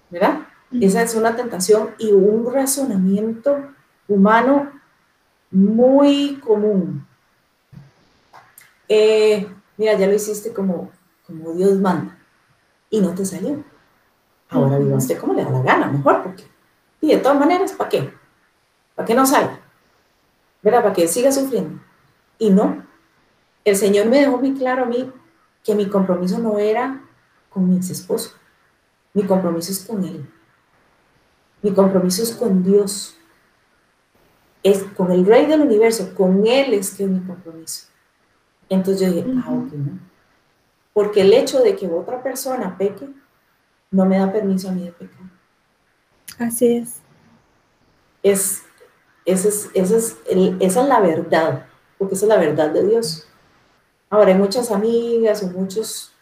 ¿Verdad? 0.10 0.40
Esa 0.80 1.02
es 1.02 1.16
una 1.16 1.36
tentación 1.36 1.92
y 1.98 2.12
un 2.12 2.52
razonamiento 2.52 3.72
humano 4.08 4.72
muy 5.50 6.36
común. 6.38 7.06
Eh, 8.88 9.48
mira, 9.78 9.98
ya 9.98 10.08
lo 10.08 10.14
hiciste 10.14 10.54
como, 10.54 10.92
como 11.26 11.54
Dios 11.54 11.78
manda 11.80 12.18
y 12.90 13.00
no 13.02 13.14
te 13.14 13.26
salió. 13.26 13.64
Ahora 14.50 14.78
viva 14.78 14.98
usted 14.98 15.18
como 15.18 15.34
le 15.34 15.44
da 15.44 15.50
la 15.50 15.62
gana, 15.62 15.88
mejor, 15.88 16.24
porque. 16.24 16.44
Y 17.00 17.08
de 17.08 17.18
todas 17.18 17.40
maneras, 17.40 17.72
¿para 17.72 17.90
qué? 17.90 18.14
¿Para 19.02 19.08
qué 19.08 19.16
no 19.16 19.26
salga? 19.26 19.60
¿Verdad? 20.62 20.84
Para 20.84 20.94
que 20.94 21.08
siga 21.08 21.32
sufriendo. 21.32 21.82
Y 22.38 22.52
no. 22.52 22.86
El 23.66 23.76
Señor 23.76 24.06
me 24.06 24.20
dejó 24.20 24.38
muy 24.38 24.54
claro 24.54 24.84
a 24.84 24.86
mí 24.86 25.12
que 25.64 25.74
mi 25.74 25.90
compromiso 25.90 26.38
no 26.38 26.60
era 26.60 27.02
con 27.50 27.68
mi 27.68 27.78
ex 27.78 27.90
esposo. 27.90 28.34
Mi 29.16 29.24
compromiso 29.24 29.72
es 29.72 29.80
con 29.80 30.04
Él. 30.04 30.30
Mi 31.64 31.74
compromiso 31.74 32.22
es 32.22 32.32
con 32.34 32.64
Dios. 32.64 33.18
Es 34.62 34.84
con 34.96 35.12
el 35.12 35.26
Rey 35.26 35.48
del 35.48 35.62
Universo. 35.62 36.14
Con 36.14 36.46
Él 36.46 36.76
es 36.76 36.92
que 36.92 37.06
es 37.06 37.10
mi 37.10 37.22
compromiso. 37.22 37.88
Entonces 38.70 39.02
yo 39.02 39.16
dije, 39.16 39.42
ah, 39.44 39.50
ok, 39.50 39.74
no. 39.74 40.00
Porque 40.94 41.22
el 41.22 41.34
hecho 41.34 41.62
de 41.62 41.76
que 41.76 41.88
otra 41.88 42.22
persona 42.22 42.78
peque 42.78 43.10
no 43.90 44.06
me 44.06 44.20
da 44.20 44.32
permiso 44.32 44.70
a 44.70 44.74
mí 44.74 44.84
de 44.84 44.92
pecar. 44.92 45.26
Así 46.38 46.78
es. 46.78 47.02
Es, 48.22 48.62
es, 49.26 49.46
es, 49.74 50.18
esa 50.60 50.82
es 50.82 50.88
la 50.88 51.00
verdad, 51.00 51.66
porque 51.98 52.16
esa 52.16 52.26
es 52.26 52.30
la 52.30 52.38
verdad 52.38 52.70
de 52.72 52.86
Dios. 52.86 53.28
Ahora, 54.10 54.30
hay 54.30 54.36
muchas 54.36 54.72
amigas 54.72 55.44
o 55.44 55.48
muchos, 55.48 56.14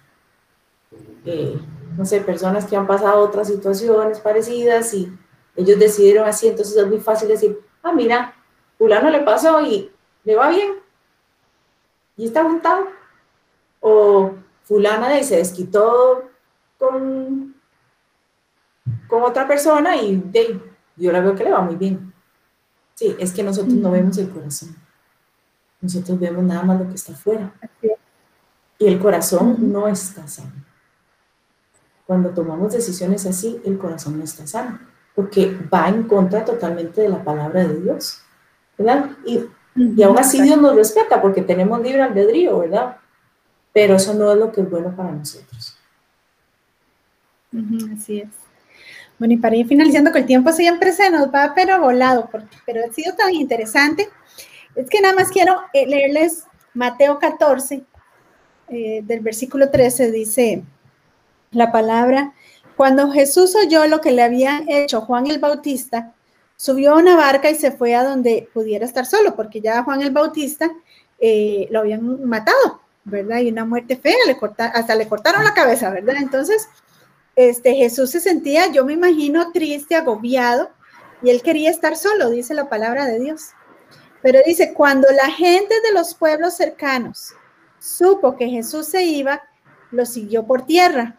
eh, 1.26 1.60
no 1.98 2.06
sé, 2.06 2.22
personas 2.22 2.66
que 2.66 2.76
han 2.76 2.88
pasado 2.88 3.22
otras 3.22 3.48
situaciones 3.48 4.20
parecidas 4.20 4.94
y 4.94 5.12
ellos 5.56 5.80
decidieron 5.80 6.28
así, 6.28 6.48
entonces 6.48 6.76
es 6.76 6.88
muy 6.88 7.00
fácil 7.00 7.28
decir, 7.28 7.60
ah, 7.84 7.92
mira, 7.92 8.36
fulano 8.78 9.10
le 9.10 9.22
pasó 9.22 9.62
y 9.62 9.92
le 10.24 10.36
va 10.36 10.50
bien 10.50 10.74
y 12.16 12.26
está 12.26 12.44
juntado. 12.44 12.88
O 13.82 14.32
fulana 14.64 15.24
se 15.24 15.38
desquitó 15.38 16.30
con 16.78 17.50
con 19.10 19.24
otra 19.24 19.48
persona 19.48 19.98
y 19.98 20.16
de, 20.18 20.62
yo 20.96 21.12
la 21.12 21.20
veo 21.20 21.36
que 21.36 21.44
le 21.44 21.52
va 21.52 21.62
muy 21.62 21.76
bien. 21.76 22.09
Sí, 23.00 23.16
es 23.18 23.32
que 23.32 23.44
nosotros 23.44 23.76
no 23.76 23.92
vemos 23.92 24.18
el 24.18 24.30
corazón. 24.30 24.76
Nosotros 25.80 26.20
vemos 26.20 26.44
nada 26.44 26.64
más 26.64 26.82
lo 26.82 26.90
que 26.90 26.96
está 26.96 27.14
afuera. 27.14 27.54
Y 28.78 28.88
el 28.88 29.00
corazón 29.00 29.72
no 29.72 29.88
está 29.88 30.28
sano. 30.28 30.66
Cuando 32.06 32.32
tomamos 32.32 32.74
decisiones 32.74 33.26
así, 33.26 33.62
el 33.64 33.78
corazón 33.78 34.18
no 34.18 34.26
está 34.26 34.46
sano, 34.46 34.82
porque 35.16 35.58
va 35.74 35.88
en 35.88 36.10
contra 36.10 36.44
totalmente 36.44 37.00
de 37.00 37.08
la 37.08 37.24
palabra 37.24 37.66
de 37.66 37.80
Dios. 37.80 38.22
¿Verdad? 38.78 39.12
Y, 39.26 39.46
y 39.78 40.04
aún 40.04 40.20
así 40.20 40.42
Dios 40.42 40.58
nos 40.58 40.76
respeta 40.76 41.22
porque 41.22 41.42
tenemos 41.42 41.82
libre 41.82 42.02
albedrío, 42.02 42.60
¿verdad? 42.60 42.98
Pero 43.72 43.96
eso 43.96 44.14
no 44.14 44.30
es 44.30 44.38
lo 44.38 44.52
que 44.52 44.60
es 44.60 44.70
bueno 44.70 44.94
para 44.94 45.14
nosotros. 45.14 45.78
Así 47.94 48.20
es. 48.20 48.49
Bueno, 49.20 49.34
y 49.34 49.38
para 49.38 49.56
ir 49.56 49.68
finalizando, 49.68 50.12
que 50.12 50.20
el 50.20 50.26
tiempo 50.26 50.52
siempre 50.54 50.94
se 50.94 51.10
nos 51.10 51.28
va, 51.28 51.52
pero 51.54 51.80
volado, 51.80 52.30
porque, 52.32 52.58
pero 52.66 52.82
ha 52.90 52.94
sido 52.94 53.14
tan 53.16 53.34
interesante. 53.34 54.10
Es 54.76 54.90
que 54.90 55.02
nada 55.02 55.14
más 55.14 55.30
quiero 55.30 55.62
eh, 55.74 55.86
leerles 55.86 56.46
Mateo 56.74 57.20
14, 57.20 57.84
eh, 58.70 59.02
del 59.04 59.20
versículo 59.20 59.70
13, 59.70 60.12
dice 60.12 60.64
la 61.52 61.72
palabra, 61.72 62.34
cuando 62.78 63.12
Jesús 63.12 63.56
oyó 63.56 63.88
lo 63.88 64.00
que 64.00 64.12
le 64.12 64.24
había 64.24 64.62
hecho 64.68 65.02
Juan 65.02 65.28
el 65.28 65.40
Bautista, 65.40 66.14
subió 66.56 66.94
a 66.94 66.98
una 66.98 67.18
barca 67.18 67.50
y 67.50 67.56
se 67.56 67.72
fue 67.72 67.96
a 67.96 68.04
donde 68.04 68.48
pudiera 68.54 68.86
estar 68.86 69.06
solo, 69.06 69.36
porque 69.36 69.60
ya 69.60 69.84
Juan 69.84 70.02
el 70.02 70.12
Bautista 70.12 70.72
eh, 71.20 71.68
lo 71.72 71.80
habían 71.80 72.26
matado, 72.26 72.82
¿verdad? 73.04 73.40
Y 73.40 73.52
una 73.52 73.66
muerte 73.66 73.98
fea, 73.98 74.16
le 74.28 74.38
hasta 74.74 74.96
le 74.96 75.08
cortaron 75.08 75.44
la 75.44 75.54
cabeza, 75.54 75.90
¿verdad? 75.90 76.16
Entonces, 76.20 76.70
este, 77.40 77.74
Jesús 77.74 78.12
se 78.12 78.20
sentía, 78.20 78.70
yo 78.70 78.84
me 78.84 78.92
imagino, 78.92 79.54
triste, 79.54 79.96
agobiado, 79.96 80.72
y 81.22 81.30
él 81.30 81.42
quería 81.42 81.70
estar 81.70 81.96
solo, 81.96 82.30
dice 82.30 82.54
la 82.54 82.68
palabra 82.68 83.06
de 83.06 83.18
Dios. 83.18 83.52
Pero 84.22 84.40
dice, 84.46 84.74
cuando 84.74 85.08
la 85.14 85.32
gente 85.32 85.74
de 85.80 85.94
los 85.94 86.14
pueblos 86.16 86.58
cercanos 86.58 87.34
supo 87.80 88.36
que 88.36 88.50
Jesús 88.50 88.88
se 88.88 89.04
iba, 89.04 89.42
lo 89.92 90.06
siguió 90.06 90.46
por 90.46 90.66
tierra. 90.66 91.18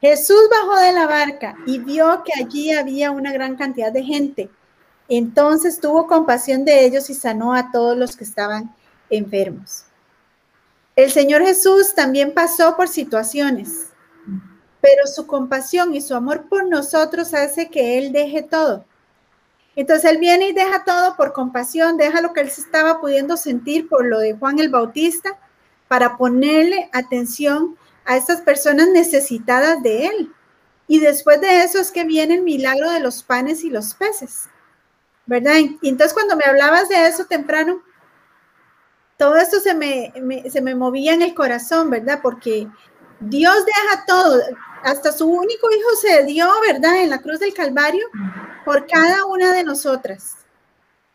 Jesús 0.00 0.48
bajó 0.48 0.78
de 0.78 0.92
la 0.92 1.08
barca 1.08 1.56
y 1.66 1.80
vio 1.80 2.22
que 2.22 2.40
allí 2.40 2.70
había 2.70 3.10
una 3.10 3.32
gran 3.32 3.56
cantidad 3.56 3.90
de 3.90 4.04
gente. 4.04 4.48
Entonces 5.08 5.80
tuvo 5.80 6.06
compasión 6.06 6.64
de 6.64 6.84
ellos 6.84 7.10
y 7.10 7.14
sanó 7.14 7.52
a 7.52 7.72
todos 7.72 7.96
los 7.96 8.14
que 8.14 8.22
estaban 8.22 8.72
enfermos. 9.10 9.86
El 10.94 11.10
Señor 11.10 11.42
Jesús 11.42 11.96
también 11.96 12.32
pasó 12.32 12.76
por 12.76 12.86
situaciones 12.86 13.88
pero 14.84 15.06
su 15.06 15.26
compasión 15.26 15.94
y 15.94 16.02
su 16.02 16.14
amor 16.14 16.46
por 16.46 16.68
nosotros 16.68 17.32
hace 17.32 17.70
que 17.70 17.96
Él 17.96 18.12
deje 18.12 18.42
todo. 18.42 18.84
Entonces 19.76 20.10
Él 20.10 20.18
viene 20.18 20.48
y 20.48 20.52
deja 20.52 20.84
todo 20.84 21.16
por 21.16 21.32
compasión, 21.32 21.96
deja 21.96 22.20
lo 22.20 22.34
que 22.34 22.42
Él 22.42 22.50
se 22.50 22.60
estaba 22.60 23.00
pudiendo 23.00 23.38
sentir 23.38 23.88
por 23.88 24.04
lo 24.04 24.18
de 24.18 24.34
Juan 24.34 24.58
el 24.58 24.68
Bautista, 24.68 25.38
para 25.88 26.18
ponerle 26.18 26.90
atención 26.92 27.78
a 28.04 28.18
estas 28.18 28.42
personas 28.42 28.88
necesitadas 28.88 29.82
de 29.82 30.06
Él. 30.06 30.32
Y 30.86 31.00
después 31.00 31.40
de 31.40 31.62
eso 31.62 31.78
es 31.78 31.90
que 31.90 32.04
viene 32.04 32.34
el 32.34 32.42
milagro 32.42 32.90
de 32.90 33.00
los 33.00 33.22
panes 33.22 33.64
y 33.64 33.70
los 33.70 33.94
peces, 33.94 34.50
¿verdad? 35.24 35.54
Y 35.80 35.88
entonces 35.88 36.12
cuando 36.12 36.36
me 36.36 36.44
hablabas 36.44 36.90
de 36.90 37.06
eso 37.06 37.24
temprano, 37.24 37.82
todo 39.16 39.36
esto 39.36 39.60
se 39.60 39.72
me, 39.72 40.12
se 40.50 40.60
me 40.60 40.74
movía 40.74 41.14
en 41.14 41.22
el 41.22 41.32
corazón, 41.32 41.88
¿verdad? 41.88 42.20
Porque 42.22 42.68
Dios 43.20 43.64
deja 43.64 44.04
todo 44.06 44.42
hasta 44.84 45.12
su 45.12 45.26
único 45.26 45.70
hijo 45.70 45.96
se 46.00 46.24
dio, 46.24 46.46
¿verdad? 46.66 47.02
En 47.02 47.10
la 47.10 47.18
cruz 47.18 47.40
del 47.40 47.54
Calvario 47.54 48.06
por 48.64 48.86
cada 48.86 49.24
una 49.24 49.52
de 49.52 49.64
nosotras. 49.64 50.36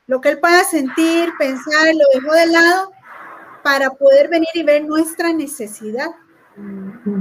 Lo 0.08 0.20
que 0.20 0.30
él 0.30 0.40
pueda 0.40 0.64
sentir, 0.64 1.32
pensar, 1.38 1.94
lo 1.94 2.20
dejó 2.20 2.34
de 2.34 2.48
lado 2.48 2.92
para 3.64 3.92
poder 3.92 4.28
venir 4.28 4.50
y 4.56 4.64
ver 4.64 4.86
nuestra 4.86 5.32
necesidad. 5.34 6.10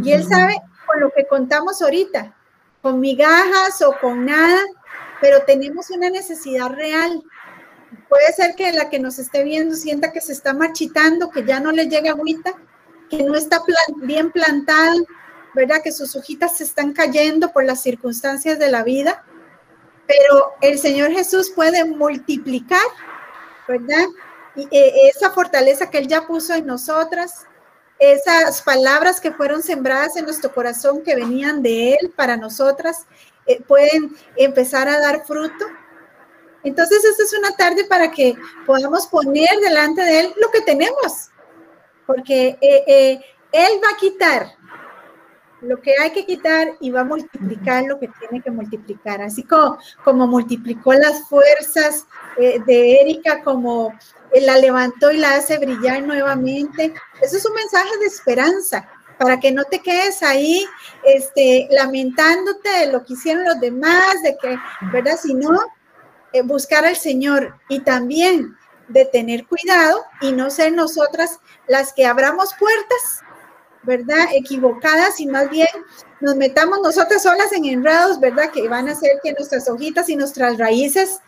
Y 0.02 0.12
él 0.12 0.26
sabe 0.26 0.56
con 0.86 1.00
lo 1.00 1.10
que 1.10 1.26
contamos 1.26 1.82
ahorita, 1.82 2.34
con 2.80 2.98
migajas 2.98 3.82
o 3.82 3.94
con 4.00 4.24
nada, 4.24 4.62
pero 5.20 5.42
tenemos 5.42 5.90
una 5.90 6.08
necesidad 6.08 6.70
real. 6.70 7.22
Puede 8.08 8.32
ser 8.32 8.54
que 8.54 8.72
la 8.72 8.88
que 8.88 8.98
nos 8.98 9.18
esté 9.18 9.44
viendo 9.44 9.76
sienta 9.76 10.12
que 10.12 10.22
se 10.22 10.32
está 10.32 10.54
marchitando, 10.54 11.30
que 11.30 11.44
ya 11.44 11.60
no 11.60 11.72
le 11.72 11.88
llega 11.88 12.12
agüita, 12.12 12.54
que 13.10 13.22
no 13.22 13.34
está 13.34 13.62
bien 13.96 14.30
plantada, 14.30 14.94
¿verdad? 15.58 15.82
Que 15.82 15.90
sus 15.90 16.14
hojitas 16.14 16.56
se 16.56 16.62
están 16.62 16.92
cayendo 16.92 17.50
por 17.50 17.64
las 17.64 17.82
circunstancias 17.82 18.60
de 18.60 18.70
la 18.70 18.84
vida, 18.84 19.24
pero 20.06 20.52
el 20.60 20.78
Señor 20.78 21.10
Jesús 21.10 21.50
puede 21.50 21.84
multiplicar, 21.84 22.86
¿verdad? 23.66 24.06
Eh, 24.54 25.10
esa 25.12 25.30
fortaleza 25.32 25.90
que 25.90 25.98
Él 25.98 26.06
ya 26.06 26.28
puso 26.28 26.54
en 26.54 26.64
nosotras, 26.64 27.44
esas 27.98 28.62
palabras 28.62 29.20
que 29.20 29.32
fueron 29.32 29.60
sembradas 29.60 30.16
en 30.16 30.26
nuestro 30.26 30.54
corazón 30.54 31.02
que 31.02 31.16
venían 31.16 31.60
de 31.60 31.94
Él 31.94 32.12
para 32.14 32.36
nosotras, 32.36 33.06
eh, 33.44 33.60
pueden 33.60 34.14
empezar 34.36 34.88
a 34.88 35.00
dar 35.00 35.26
fruto. 35.26 35.66
Entonces, 36.62 37.04
esta 37.04 37.24
es 37.24 37.32
una 37.32 37.50
tarde 37.56 37.84
para 37.86 38.12
que 38.12 38.36
podamos 38.64 39.08
poner 39.08 39.58
delante 39.60 40.02
de 40.02 40.20
Él 40.20 40.34
lo 40.40 40.52
que 40.52 40.60
tenemos, 40.60 41.30
porque 42.06 42.56
eh, 42.60 43.20
Él 43.50 43.80
va 43.82 43.88
a 43.92 43.96
quitar 43.98 44.57
lo 45.60 45.80
que 45.80 45.94
hay 46.00 46.10
que 46.12 46.24
quitar 46.24 46.68
y 46.80 46.90
va 46.90 47.00
a 47.00 47.04
multiplicar 47.04 47.84
lo 47.84 47.98
que 47.98 48.08
tiene 48.18 48.42
que 48.42 48.50
multiplicar. 48.50 49.22
Así 49.22 49.42
como, 49.42 49.78
como 50.04 50.26
multiplicó 50.26 50.92
las 50.94 51.28
fuerzas 51.28 52.06
eh, 52.38 52.60
de 52.66 53.00
Erika, 53.00 53.42
como 53.42 53.92
la 54.40 54.58
levantó 54.58 55.10
y 55.10 55.18
la 55.18 55.34
hace 55.34 55.58
brillar 55.58 56.02
nuevamente. 56.02 56.94
Eso 57.20 57.36
es 57.36 57.46
un 57.46 57.54
mensaje 57.54 57.98
de 58.00 58.06
esperanza 58.06 58.88
para 59.18 59.40
que 59.40 59.50
no 59.50 59.64
te 59.64 59.80
quedes 59.80 60.22
ahí 60.22 60.64
este, 61.04 61.66
lamentándote 61.70 62.68
de 62.68 62.92
lo 62.92 63.04
que 63.04 63.14
hicieron 63.14 63.44
los 63.44 63.60
demás, 63.60 64.22
de 64.22 64.36
que, 64.40 64.56
¿verdad? 64.92 65.18
Sino 65.20 65.50
eh, 66.32 66.42
buscar 66.42 66.84
al 66.84 66.96
Señor 66.96 67.56
y 67.68 67.80
también 67.80 68.56
de 68.86 69.04
tener 69.04 69.46
cuidado 69.46 70.02
y 70.20 70.32
no 70.32 70.50
ser 70.50 70.72
nosotras 70.72 71.40
las 71.66 71.92
que 71.92 72.06
abramos 72.06 72.54
puertas 72.58 73.22
¿verdad? 73.88 74.26
Equivocadas 74.34 75.18
y 75.18 75.26
más 75.26 75.48
bien 75.48 75.66
nos 76.20 76.36
metamos 76.36 76.80
nosotras 76.82 77.22
solas 77.22 77.50
en 77.52 77.64
enredos, 77.64 78.20
¿verdad? 78.20 78.50
Que 78.50 78.68
van 78.68 78.86
a 78.86 78.92
hacer 78.92 79.12
que 79.22 79.32
nuestras 79.32 79.66
hojitas 79.66 80.10
y 80.10 80.16
nuestras 80.16 80.58
raíces 80.58 81.20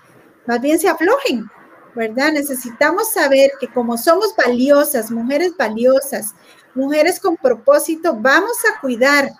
más 0.46 0.60
bien 0.60 0.78
se 0.78 0.86
aflojen, 0.86 1.50
¿verdad? 1.94 2.32
Necesitamos 2.32 3.12
saber 3.12 3.52
que 3.58 3.68
como 3.68 3.96
somos 3.96 4.34
valiosas, 4.36 5.10
mujeres 5.10 5.56
valiosas, 5.56 6.34
mujeres 6.74 7.18
con 7.18 7.38
propósito, 7.38 8.14
vamos 8.14 8.58
a 8.70 8.78
cuidar 8.80 9.30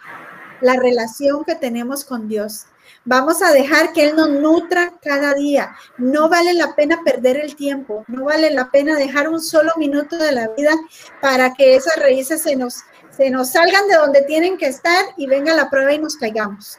la 0.62 0.77
relación 0.77 1.45
que 1.45 1.55
tenemos 1.57 2.07
con 2.07 2.27
Dios. 2.27 2.64
Vamos 3.05 3.41
a 3.43 3.53
dejar 3.53 3.93
que 3.93 4.05
Él 4.09 4.16
nos 4.16 4.29
nutra 4.31 4.93
cada 5.03 5.35
día. 5.35 5.75
No 5.97 6.29
vale 6.29 6.53
la 6.55 6.75
pena 6.75 7.01
perder 7.05 7.39
el 7.39 7.57
tiempo, 7.57 8.05
no 8.09 8.25
vale 8.25 8.51
la 8.51 8.71
pena 8.71 8.97
dejar 8.97 9.29
un 9.29 9.41
solo 9.41 9.73
minuto 9.77 10.16
de 10.16 10.33
la 10.33 10.49
vida 10.49 10.73
para 11.21 11.55
que 11.55 11.77
esas 11.77 11.97
raíces 11.97 12.43
se 12.43 12.57
nos, 12.57 12.83
se 13.17 13.31
nos 13.31 13.51
salgan 13.51 13.89
de 13.89 13.97
donde 13.97 14.23
tienen 14.23 14.57
que 14.57 14.67
estar 14.67 15.07
y 15.17 15.27
venga 15.27 15.55
la 15.55 15.71
prueba 15.71 15.93
y 15.93 15.99
nos 15.99 16.17
caigamos. 16.17 16.79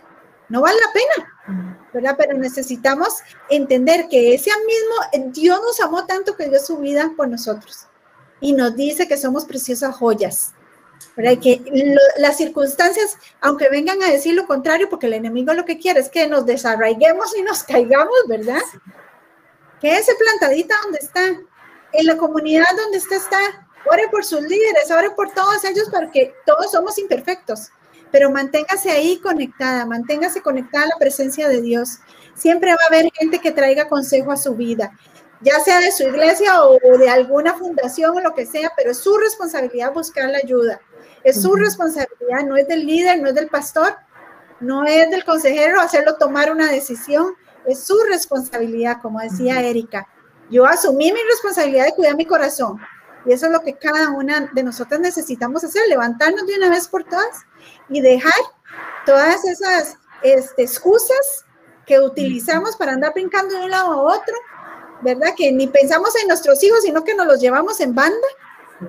No 0.50 0.62
vale 0.62 0.78
la 0.80 0.92
pena, 0.92 1.88
¿verdad? 1.94 2.16
Pero 2.18 2.38
necesitamos 2.38 3.20
entender 3.50 4.08
que 4.10 4.34
ese 4.34 4.52
mismo, 4.66 5.32
Dios 5.32 5.60
nos 5.62 5.80
amó 5.80 6.06
tanto 6.06 6.36
que 6.36 6.50
dio 6.50 6.60
su 6.60 6.78
vida 6.78 7.12
por 7.16 7.28
nosotros 7.28 7.88
y 8.40 8.54
nos 8.54 8.76
dice 8.76 9.08
que 9.08 9.18
somos 9.18 9.46
preciosas 9.46 9.96
joyas 9.96 10.54
que 11.42 11.62
las 12.18 12.38
circunstancias, 12.38 13.18
aunque 13.42 13.70
vengan 13.70 14.02
a 14.02 14.10
decir 14.10 14.34
lo 14.34 14.48
contrario, 14.48 14.90
porque 14.90 15.08
el 15.08 15.14
enemigo 15.14 15.54
lo 15.54 15.66
que 15.66 15.78
quiere 15.78 16.00
es 16.00 16.10
que 16.10 16.28
nos 16.28 16.46
desarraiguemos 16.46 17.36
y 17.38 17.42
nos 17.42 17.64
caigamos, 17.64 18.16
¿verdad? 18.28 18.62
Que 19.80 19.98
ese 19.98 20.14
plantadita 20.16 20.76
donde 20.84 21.00
está, 21.00 21.28
en 21.94 22.06
la 22.06 22.18
comunidad 22.18 22.66
donde 22.76 22.98
usted 22.98 23.18
está, 23.18 23.40
ore 23.86 24.08
por 24.10 24.24
sus 24.24 24.42
líderes, 24.42 24.92
ore 24.92 25.12
por 25.12 25.34
todos 25.34 25.64
ellos, 25.64 25.90
porque 25.92 26.34
todos 26.46 26.72
somos 26.72 26.98
imperfectos, 26.98 27.72
pero 28.12 28.30
manténgase 28.30 28.92
ahí 28.92 29.20
conectada, 29.20 29.86
manténgase 29.86 30.42
conectada 30.42 30.86
a 30.86 30.90
la 30.90 30.98
presencia 31.00 31.48
de 31.48 31.62
Dios. 31.62 32.00
Siempre 32.36 32.72
va 32.72 32.80
a 32.84 32.94
haber 32.94 33.12
gente 33.14 33.40
que 33.40 33.52
traiga 33.52 33.88
consejo 33.88 34.32
a 34.32 34.38
su 34.38 34.56
vida 34.56 34.92
ya 35.42 35.60
sea 35.60 35.80
de 35.80 35.92
su 35.92 36.04
iglesia 36.04 36.64
o 36.64 36.98
de 36.98 37.10
alguna 37.10 37.56
fundación 37.56 38.16
o 38.16 38.22
lo 38.22 38.34
que 38.34 38.46
sea, 38.46 38.72
pero 38.78 38.92
es 38.92 39.00
su 39.00 39.18
responsabilidad 39.18 39.94
buscar 39.94 40.30
la 40.30 40.38
ayuda. 40.38 40.80
Es 41.24 41.42
su 41.42 41.56
responsabilidad, 41.56 42.46
no 42.46 42.58
es 42.58 42.68
del 42.68 42.86
líder, 42.86 43.22
no 43.22 43.30
es 43.30 43.36
del 43.36 43.48
pastor, 43.48 43.96
no 44.60 44.86
es 44.86 45.10
del 45.10 45.24
consejero 45.24 45.82
hacerlo 45.82 46.16
tomar 46.18 46.52
una 46.52 46.72
decisión, 46.72 47.34
es 47.66 47.84
su 47.84 48.00
responsabilidad, 48.10 49.02
como 49.02 49.20
decía 49.20 49.62
Erika. 49.62 50.08
Yo 50.50 50.66
asumí 50.66 51.12
mi 51.12 51.20
responsabilidad 51.30 51.86
de 51.86 51.94
cuidar 51.94 52.16
mi 52.16 52.26
corazón 52.26 52.80
y 53.26 53.34
eso 53.34 53.46
es 53.46 53.52
lo 53.52 53.62
que 53.62 53.76
cada 53.76 54.10
una 54.10 54.52
de 54.54 54.64
nosotras 54.64 55.00
necesitamos 55.00 55.64
hacer, 55.64 55.88
levantarnos 55.88 56.46
de 56.48 56.56
una 56.56 56.70
vez 56.70 56.88
por 56.88 57.04
todas 57.04 57.46
y 57.90 58.02
dejar 58.02 58.34
todas 59.06 59.46
esas 59.46 59.98
este, 60.24 60.64
excusas 60.64 61.46
que 61.86 62.00
utilizamos 62.00 62.76
para 62.76 62.94
andar 62.94 63.14
brincando 63.14 63.56
de 63.56 63.66
un 63.66 63.72
lado 63.72 63.92
a 63.92 64.16
otro, 64.16 64.36
¿verdad? 65.02 65.34
Que 65.36 65.52
ni 65.52 65.68
pensamos 65.68 66.16
en 66.22 66.28
nuestros 66.28 66.64
hijos, 66.64 66.82
sino 66.82 67.04
que 67.04 67.16
nos 67.16 67.28
los 67.28 67.40
llevamos 67.40 67.80
en 67.80 67.94
banda 67.94 68.28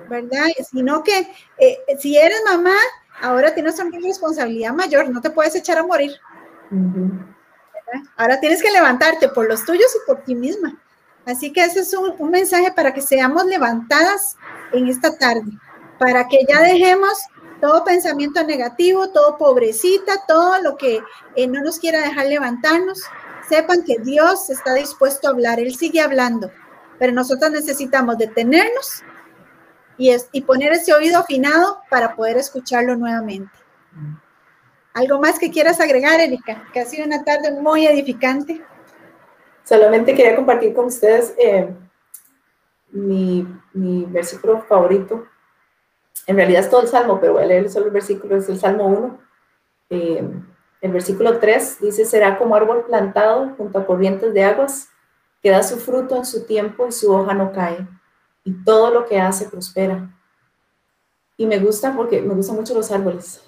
¿verdad? 0.09 0.47
Sino 0.69 1.03
que 1.03 1.27
eh, 1.57 1.77
si 1.99 2.17
eres 2.17 2.41
mamá, 2.45 2.75
ahora 3.21 3.53
tienes 3.53 3.79
una 3.79 3.99
responsabilidad 3.99 4.73
mayor, 4.73 5.09
no 5.09 5.21
te 5.21 5.29
puedes 5.29 5.55
echar 5.55 5.77
a 5.77 5.83
morir. 5.83 6.11
Ahora 8.17 8.39
tienes 8.39 8.61
que 8.61 8.71
levantarte 8.71 9.29
por 9.29 9.47
los 9.47 9.63
tuyos 9.65 9.95
y 9.95 10.07
por 10.07 10.23
ti 10.23 10.35
misma. 10.35 10.81
Así 11.25 11.53
que 11.53 11.63
ese 11.63 11.81
es 11.81 11.93
un, 11.93 12.29
mensaje 12.29 12.71
para 12.71 12.93
que 12.93 13.01
seamos 13.01 13.45
levantadas 13.45 14.37
en 14.73 14.87
esta 14.87 15.17
tarde, 15.17 15.51
para 15.97 16.27
que 16.27 16.39
ya 16.47 16.61
dejemos 16.61 17.13
todo 17.61 17.85
pensamiento 17.85 18.43
negativo, 18.43 19.09
todo 19.09 19.37
pobrecita, 19.37 20.25
todo 20.27 20.61
lo 20.61 20.75
que 20.75 21.01
eh, 21.35 21.47
no 21.47 21.61
nos 21.61 21.79
quiera 21.79 22.01
dejar 22.01 22.25
levantarnos. 22.25 23.03
Sepan 23.47 23.83
que 23.83 23.99
Dios 23.99 24.49
está 24.49 24.73
dispuesto 24.73 25.27
a 25.27 25.31
hablar, 25.31 25.59
Él 25.59 25.73
sigue 25.75 26.01
hablando, 26.01 26.51
pero 26.99 27.13
nosotros 27.13 27.51
necesitamos 27.51 28.17
detenernos 28.17 29.03
y, 29.97 30.09
es, 30.09 30.27
y 30.33 30.41
poner 30.41 30.73
ese 30.73 30.93
oído 30.93 31.19
afinado 31.19 31.79
para 31.89 32.15
poder 32.15 32.37
escucharlo 32.37 32.95
nuevamente. 32.97 33.51
¿Algo 34.93 35.19
más 35.19 35.39
que 35.39 35.49
quieras 35.49 35.79
agregar, 35.79 36.19
Erika? 36.19 36.67
Que 36.71 36.81
ha 36.81 36.85
sido 36.85 37.05
una 37.05 37.23
tarde 37.23 37.51
muy 37.51 37.87
edificante. 37.87 38.63
Solamente 39.63 40.13
quería 40.15 40.35
compartir 40.35 40.73
con 40.73 40.85
ustedes 40.85 41.33
eh, 41.37 41.69
mi, 42.91 43.47
mi, 43.73 44.05
versículo 44.05 44.61
favorito. 44.61 45.25
En 46.27 46.35
realidad 46.35 46.61
es 46.61 46.69
todo 46.69 46.81
el 46.81 46.87
Salmo, 46.87 47.19
pero 47.19 47.33
voy 47.33 47.43
a 47.43 47.47
leer 47.47 47.69
solo 47.69 47.87
el 47.87 47.91
versículo, 47.91 48.37
es 48.37 48.49
el 48.49 48.59
Salmo 48.59 48.87
1. 48.87 49.19
Eh, 49.89 50.29
el 50.81 50.91
versículo 50.91 51.39
3 51.39 51.79
dice, 51.81 52.05
será 52.05 52.37
como 52.37 52.55
árbol 52.55 52.85
plantado 52.85 53.53
junto 53.57 53.79
a 53.79 53.85
corrientes 53.85 54.33
de 54.33 54.43
aguas, 54.43 54.89
que 55.41 55.49
da 55.49 55.63
su 55.63 55.77
fruto 55.77 56.15
en 56.17 56.25
su 56.25 56.45
tiempo 56.45 56.87
y 56.87 56.91
su 56.91 57.13
hoja 57.13 57.33
no 57.33 57.51
cae 57.51 57.87
y 58.43 58.51
todo 58.63 58.91
lo 58.91 59.05
que 59.05 59.19
hace 59.19 59.49
prospera. 59.49 60.09
Y 61.37 61.45
me 61.45 61.59
gusta 61.59 61.95
porque 61.95 62.21
me 62.21 62.33
gustan 62.33 62.57
mucho 62.57 62.73
los 62.73 62.91
árboles. 62.91 63.43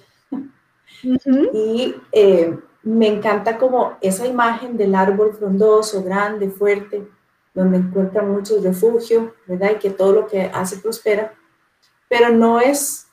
Y 1.53 1.95
eh, 2.11 2.57
me 2.85 3.07
encanta 3.07 3.57
como 3.57 3.97
esa 3.99 4.27
imagen 4.27 4.77
del 4.77 4.93
árbol 4.93 5.33
frondoso, 5.33 6.03
grande, 6.03 6.51
fuerte, 6.51 7.07
donde 7.51 7.77
encuentra 7.77 8.21
mucho 8.21 8.61
refugio, 8.61 9.33
¿verdad? 9.47 9.71
Y 9.71 9.79
que 9.79 9.89
todo 9.89 10.11
lo 10.11 10.27
que 10.27 10.51
hace 10.53 10.77
prospera. 10.77 11.33
Pero 12.07 12.29
no 12.29 12.61
es 12.61 13.07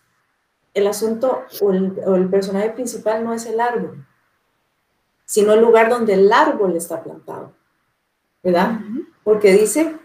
el 0.74 0.86
asunto 0.86 1.44
o 1.62 1.72
el, 1.72 1.98
o 2.04 2.16
el 2.16 2.28
personaje 2.28 2.68
principal, 2.70 3.24
no 3.24 3.32
es 3.32 3.46
el 3.46 3.58
árbol, 3.60 4.06
sino 5.24 5.54
el 5.54 5.62
lugar 5.62 5.88
donde 5.88 6.14
el 6.14 6.30
árbol 6.30 6.76
está 6.76 7.02
plantado, 7.02 7.54
¿verdad? 8.42 8.78
Porque 9.24 9.54
dice 9.54 9.96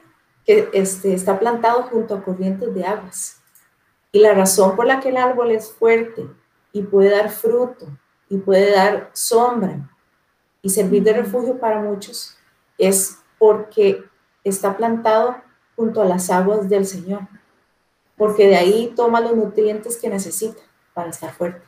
que 0.45 0.70
este, 0.72 1.13
está 1.13 1.38
plantado 1.38 1.84
junto 1.84 2.15
a 2.15 2.24
corrientes 2.24 2.74
de 2.74 2.86
aguas. 2.86 3.41
Y 4.13 4.20
la 4.20 4.34
razón 4.34 4.78
por 4.78 4.86
la 4.86 5.01
que 5.01 5.09
el 5.09 5.18
árbol 5.18 5.51
es 5.51 5.74
fuerte 5.74 6.26
y 6.72 6.84
puede 6.84 7.09
dar 7.09 7.30
fruto 7.30 7.88
y 8.30 8.38
puede 8.38 8.72
dar 8.72 9.10
sombra. 9.14 9.90
Y 10.62 10.70
servir 10.70 11.04
de 11.04 11.14
refugio 11.14 11.60
para 11.60 11.80
muchos 11.80 12.36
es 12.78 13.20
porque 13.38 14.04
está 14.44 14.76
plantado 14.76 15.38
junto 15.76 16.02
a 16.02 16.06
las 16.06 16.30
aguas 16.30 16.68
del 16.68 16.86
Señor, 16.86 17.22
porque 18.18 18.48
de 18.48 18.58
ahí 18.58 18.94
toma 18.96 19.22
los 19.22 19.36
nutrientes 19.36 19.98
que 19.98 20.10
necesita 20.10 20.62
para 20.94 21.10
estar 21.10 21.32
fuerte. 21.32 21.66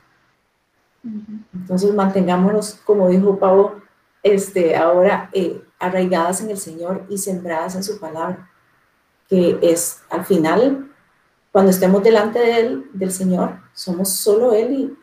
Entonces 1.53 1.93
mantengámonos, 1.93 2.74
como 2.84 3.07
dijo 3.07 3.38
Pablo, 3.38 3.82
este, 4.24 4.76
ahora 4.76 5.30
eh, 5.34 5.62
arraigadas 5.80 6.41
en 6.41 6.49
el 6.49 6.57
Señor 6.57 7.05
y 7.10 7.18
sembradas 7.18 7.76
en 7.76 7.84
su 7.84 7.99
palabra 7.99 8.49
que 9.30 9.60
es 9.62 10.01
al 10.10 10.26
final, 10.26 10.91
cuando 11.51 11.72
estemos 11.72 12.03
delante 12.03 12.39
de 12.39 12.60
él, 12.60 12.89
del 12.93 13.12
Señor, 13.12 13.60
somos 13.74 14.10
solo 14.10 14.53
Él 14.53 14.74
y, 14.74 14.97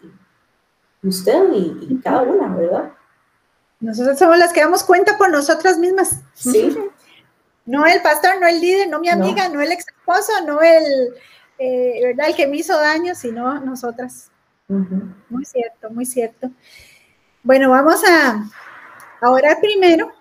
usted 1.03 1.53
y, 1.53 2.01
cada 2.03 2.22
una, 2.22 2.55
¿verdad? 2.55 2.92
Nosotros 3.80 4.18
somos 4.18 4.38
las 4.38 4.53
que 4.53 4.61
damos 4.61 4.82
cuenta 4.84 5.16
por 5.18 5.30
nosotras 5.30 5.78
mismas. 5.78 6.20
Sí. 6.34 6.76
No 7.68 7.84
el 7.84 8.01
pastor, 8.01 8.40
no 8.40 8.47
el 8.47 8.61
líder, 8.61 8.88
no 8.88 9.01
mi 9.01 9.09
amiga, 9.09 9.49
no, 9.49 9.61
el 9.61 9.72
ex 9.72 9.84
esposo, 9.88 10.30
no 10.47 10.62
el, 10.62 11.14
eh, 11.59 12.01
¿verdad? 12.01 12.28
el 12.28 12.36
que 12.36 12.47
me 12.47 12.59
hizo 12.59 12.76
daño, 12.76 13.12
sino 13.16 13.59
nosotras. 13.59 14.30
Muy 14.68 15.44
cierto, 15.44 15.90
muy 15.90 16.07
cierto. 16.07 16.49
Bueno, 17.42 17.68
vamos 17.70 18.05
a, 18.09 18.49
a 19.20 19.30
orar 19.30 19.59
primero, 19.61 20.12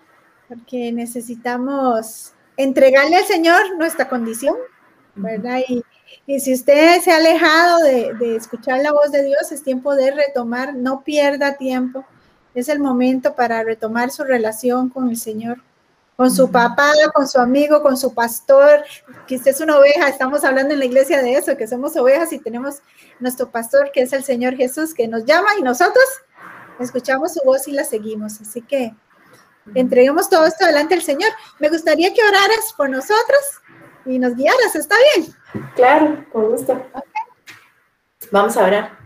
porque 0.48 0.90
necesitamos 0.90 2.32
entregarle 2.56 3.16
al 3.16 3.24
Señor 3.26 3.76
nuestra 3.76 4.08
condición, 4.08 4.56
¿verdad? 5.14 5.60
Y, 5.68 5.84
si 6.38 6.54
usted 6.54 7.00
se 7.00 7.12
ha 7.12 7.16
alejado 7.16 7.78
de, 7.84 8.36
escuchar 8.36 8.80
la 8.80 8.92
voz 8.92 9.12
de 9.12 9.22
Dios, 9.22 9.52
es 9.52 9.62
tiempo 9.62 9.94
de 9.94 10.10
retomar, 10.10 10.74
no 10.74 11.02
pierda 11.02 11.56
tiempo. 11.56 12.04
Es 12.54 12.68
el 12.68 12.80
momento 12.80 13.34
para 13.34 13.62
retomar 13.62 14.10
su 14.10 14.24
relación 14.24 14.88
con 14.88 15.10
el 15.10 15.16
Señor, 15.16 15.62
con 16.16 16.30
su 16.30 16.50
papá, 16.50 16.90
con 17.14 17.28
su 17.28 17.38
amigo, 17.38 17.82
con 17.82 17.96
su 17.96 18.14
pastor, 18.14 18.82
que 19.26 19.36
usted 19.36 19.50
es 19.50 19.60
una 19.60 19.78
oveja, 19.78 20.08
estamos 20.08 20.42
hablando 20.42 20.72
en 20.72 20.80
la 20.80 20.86
iglesia 20.86 21.22
de 21.22 21.34
eso, 21.34 21.56
que 21.56 21.68
somos 21.68 21.96
ovejas 21.96 22.32
y 22.32 22.38
tenemos 22.38 22.76
nuestro 23.20 23.50
pastor, 23.50 23.90
que 23.92 24.02
es 24.02 24.12
el 24.12 24.24
Señor 24.24 24.56
Jesús, 24.56 24.94
que 24.94 25.06
nos 25.06 25.24
llama 25.26 25.48
y 25.58 25.62
nosotros 25.62 26.04
escuchamos 26.80 27.34
su 27.34 27.40
voz 27.44 27.68
y 27.68 27.72
la 27.72 27.84
seguimos. 27.84 28.40
Así 28.40 28.62
que 28.62 28.94
entreguemos 29.74 30.28
todo 30.28 30.46
esto 30.46 30.64
delante 30.64 30.94
del 30.94 31.04
Señor. 31.04 31.30
Me 31.58 31.68
gustaría 31.68 32.12
que 32.12 32.22
oraras 32.22 32.72
por 32.76 32.88
nosotros 32.88 33.60
y 34.06 34.18
nos 34.18 34.34
guiaras, 34.34 34.74
¿está 34.74 34.94
bien? 35.14 35.34
Claro, 35.74 36.24
con 36.32 36.50
gusto. 36.50 36.86
Vamos 38.30 38.56
a 38.56 38.64
orar. 38.64 38.98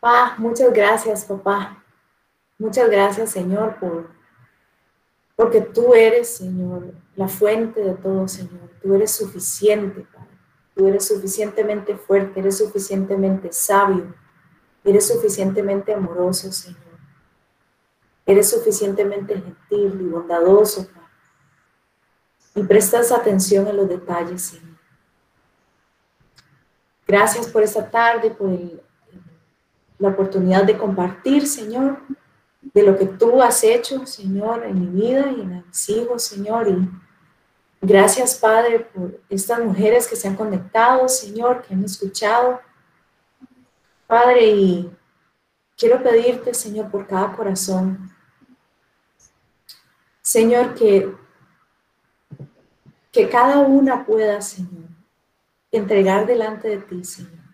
Pa, 0.00 0.34
muchas 0.38 0.72
gracias, 0.72 1.24
papá. 1.24 1.82
Muchas 2.58 2.88
gracias, 2.88 3.30
Señor, 3.30 3.76
por 3.78 4.14
porque 5.36 5.60
tú 5.60 5.94
eres, 5.94 6.36
Señor, 6.36 6.94
la 7.16 7.28
fuente 7.28 7.80
de 7.80 7.94
todo, 7.94 8.28
Señor. 8.28 8.70
Tú 8.80 8.94
eres 8.94 9.10
suficiente, 9.10 10.06
Padre. 10.12 10.28
Tú 10.74 10.86
eres 10.88 11.06
suficientemente 11.06 11.96
fuerte, 11.96 12.40
eres 12.40 12.58
suficientemente 12.58 13.52
sabio, 13.52 14.12
eres 14.84 15.06
suficientemente 15.06 15.92
amoroso, 15.92 16.52
Señor. 16.52 16.80
Eres 18.26 18.50
suficientemente 18.50 19.34
gentil 19.34 20.00
y 20.00 20.08
bondadoso, 20.08 20.88
Y 22.54 22.62
prestas 22.62 23.10
atención 23.10 23.66
a 23.66 23.72
los 23.72 23.88
detalles, 23.88 24.42
Señor. 24.42 24.74
Gracias 27.06 27.48
por 27.48 27.62
esta 27.62 27.90
tarde, 27.90 28.30
por 28.30 28.50
la 29.98 30.08
oportunidad 30.08 30.64
de 30.64 30.76
compartir, 30.76 31.46
Señor. 31.46 31.98
de 32.72 32.82
lo 32.82 32.96
que 32.96 33.04
tú 33.04 33.42
has 33.42 33.62
hecho, 33.62 34.06
Señor, 34.06 34.64
en 34.64 34.80
mi 34.80 34.86
vida 34.86 35.30
y 35.30 35.42
en 35.42 35.64
mis 35.66 35.88
hijos, 35.90 36.22
Señor. 36.22 36.66
Y 36.66 36.88
gracias, 37.82 38.36
Padre, 38.36 38.80
por 38.80 39.20
estas 39.28 39.60
mujeres 39.60 40.08
que 40.08 40.16
se 40.16 40.26
han 40.26 40.34
conectado, 40.34 41.06
Señor, 41.06 41.60
que 41.62 41.74
han 41.74 41.84
escuchado. 41.84 42.60
Padre, 44.06 44.46
y 44.46 44.90
quiero 45.76 46.02
pedirte, 46.02 46.54
Señor, 46.54 46.90
por 46.90 47.06
cada 47.06 47.36
corazón. 47.36 48.10
Señor, 50.22 50.74
que, 50.74 51.14
que 53.14 53.28
cada 53.28 53.60
una 53.60 54.04
pueda, 54.04 54.42
Señor, 54.42 54.88
entregar 55.70 56.26
delante 56.26 56.68
de 56.68 56.78
ti, 56.78 57.04
Señor, 57.04 57.44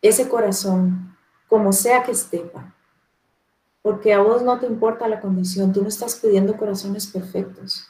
ese 0.00 0.28
corazón, 0.28 1.16
como 1.48 1.72
sea 1.72 2.04
que 2.04 2.12
esté, 2.12 2.48
porque 3.82 4.14
a 4.14 4.20
vos 4.20 4.42
no 4.42 4.60
te 4.60 4.66
importa 4.66 5.08
la 5.08 5.20
condición, 5.20 5.72
tú 5.72 5.82
no 5.82 5.88
estás 5.88 6.14
pidiendo 6.14 6.56
corazones 6.56 7.08
perfectos, 7.08 7.88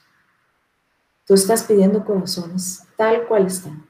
tú 1.27 1.35
estás 1.35 1.65
pidiendo 1.65 2.03
corazones 2.03 2.83
tal 2.97 3.27
cual 3.27 3.47
están. 3.47 3.87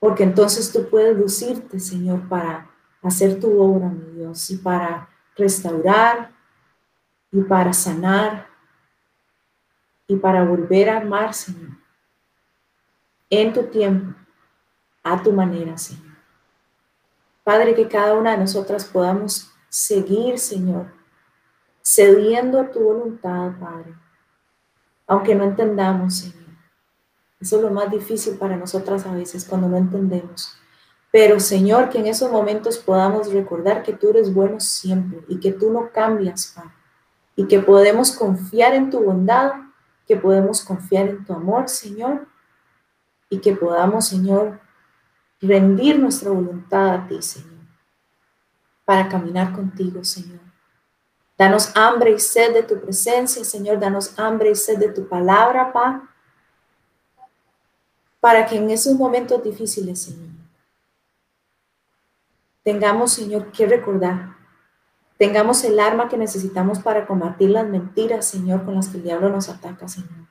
Porque 0.00 0.24
entonces 0.24 0.72
tú 0.72 0.88
puedes 0.90 1.16
lucirte, 1.16 1.78
Señor, 1.78 2.28
para 2.28 2.68
hacer 3.00 3.38
tu 3.38 3.60
obra, 3.60 3.88
mi 3.88 4.18
Dios, 4.18 4.50
y 4.50 4.56
para 4.56 5.08
restaurar, 5.36 6.32
y 7.30 7.42
para 7.42 7.72
sanar, 7.72 8.47
y 10.08 10.16
para 10.16 10.42
volver 10.42 10.88
a 10.90 10.96
amar, 10.96 11.34
Señor, 11.34 11.76
en 13.30 13.52
tu 13.52 13.64
tiempo, 13.64 14.18
a 15.04 15.22
tu 15.22 15.32
manera, 15.32 15.76
Señor. 15.76 16.16
Padre, 17.44 17.74
que 17.74 17.86
cada 17.86 18.14
una 18.14 18.32
de 18.32 18.38
nosotras 18.38 18.86
podamos 18.86 19.52
seguir, 19.68 20.38
Señor, 20.38 20.86
cediendo 21.82 22.60
a 22.60 22.70
tu 22.70 22.80
voluntad, 22.80 23.52
Padre, 23.60 23.94
aunque 25.06 25.34
no 25.34 25.44
entendamos, 25.44 26.16
Señor. 26.16 26.48
Eso 27.40 27.56
es 27.56 27.62
lo 27.62 27.70
más 27.70 27.90
difícil 27.90 28.36
para 28.36 28.56
nosotras 28.56 29.06
a 29.06 29.14
veces 29.14 29.44
cuando 29.44 29.68
no 29.68 29.76
entendemos. 29.76 30.58
Pero 31.10 31.38
Señor, 31.38 31.88
que 31.88 31.98
en 31.98 32.06
esos 32.06 32.30
momentos 32.30 32.78
podamos 32.78 33.32
recordar 33.32 33.82
que 33.82 33.92
tú 33.92 34.10
eres 34.10 34.32
bueno 34.32 34.58
siempre 34.58 35.20
y 35.28 35.38
que 35.38 35.52
tú 35.52 35.70
no 35.70 35.90
cambias, 35.92 36.52
Padre. 36.54 36.70
Y 37.36 37.46
que 37.46 37.60
podemos 37.60 38.12
confiar 38.12 38.74
en 38.74 38.90
tu 38.90 39.00
bondad, 39.00 39.52
que 40.08 40.16
podemos 40.16 40.64
confiar 40.64 41.08
en 41.08 41.24
tu 41.24 41.32
amor, 41.32 41.68
Señor. 41.68 42.26
Y 43.30 43.38
que 43.38 43.54
podamos, 43.54 44.08
Señor, 44.08 44.58
rendir 45.40 46.00
nuestra 46.00 46.30
voluntad 46.30 46.94
a 46.94 47.06
ti, 47.06 47.22
Señor 47.22 47.58
para 48.88 49.06
caminar 49.06 49.52
contigo, 49.52 50.02
Señor. 50.02 50.40
Danos 51.36 51.76
hambre 51.76 52.12
y 52.12 52.18
sed 52.18 52.54
de 52.54 52.62
tu 52.62 52.80
presencia, 52.80 53.44
Señor. 53.44 53.78
Danos 53.78 54.18
hambre 54.18 54.52
y 54.52 54.54
sed 54.54 54.78
de 54.78 54.88
tu 54.88 55.06
palabra, 55.06 55.74
Pa. 55.74 56.08
Para 58.18 58.46
que 58.46 58.56
en 58.56 58.70
esos 58.70 58.94
momentos 58.94 59.44
difíciles, 59.44 60.00
Señor, 60.00 60.30
tengamos, 62.62 63.12
Señor, 63.12 63.52
que 63.52 63.66
recordar. 63.66 64.37
Tengamos 65.18 65.64
el 65.64 65.80
arma 65.80 66.08
que 66.08 66.16
necesitamos 66.16 66.78
para 66.78 67.04
combatir 67.04 67.50
las 67.50 67.66
mentiras, 67.66 68.24
Señor, 68.24 68.64
con 68.64 68.76
las 68.76 68.88
que 68.88 68.98
el 68.98 69.02
diablo 69.02 69.28
nos 69.28 69.48
ataca, 69.48 69.88
Señor. 69.88 70.28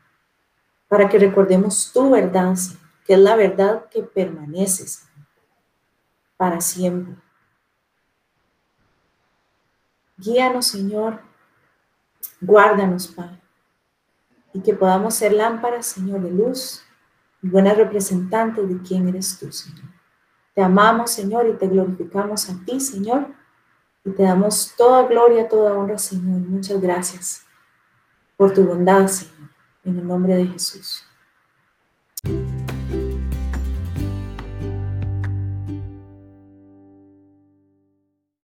Para 0.87 1.09
que 1.09 1.19
recordemos 1.19 1.91
tu 1.93 2.09
verdad, 2.09 2.55
Señor, 2.55 2.81
que 3.05 3.13
es 3.15 3.19
la 3.19 3.35
verdad 3.35 3.85
que 3.91 4.01
permanece, 4.01 4.87
Señor, 4.87 5.27
para 6.37 6.61
siempre. 6.61 7.15
Guíanos, 10.17 10.67
Señor. 10.67 11.19
Guárdanos, 12.39 13.07
Padre. 13.07 13.41
Y 14.53 14.61
que 14.61 14.73
podamos 14.73 15.15
ser 15.15 15.33
lámparas, 15.33 15.85
Señor, 15.85 16.21
de 16.21 16.31
luz 16.31 16.81
y 17.41 17.49
buenas 17.49 17.75
representantes 17.75 18.67
de 18.67 18.81
quién 18.81 19.09
eres 19.09 19.37
tú, 19.37 19.51
Señor. 19.51 19.85
Te 20.55 20.63
amamos, 20.63 21.11
Señor, 21.11 21.47
y 21.47 21.53
te 21.57 21.67
glorificamos 21.67 22.49
a 22.49 22.55
ti, 22.65 22.79
Señor. 22.79 23.36
Y 24.07 24.11
te 24.11 24.23
damos 24.23 24.73
toda 24.77 25.05
gloria, 25.05 25.49
toda 25.49 25.73
honra, 25.73 25.97
Señor. 25.97 26.39
Muchas 26.39 26.79
gracias 26.79 27.45
por 28.37 28.53
tu 28.53 28.63
bondad, 28.63 29.05
Señor. 29.07 29.49
En 29.83 29.99
el 29.99 30.07
nombre 30.07 30.37
de 30.37 30.47
Jesús. 30.47 31.03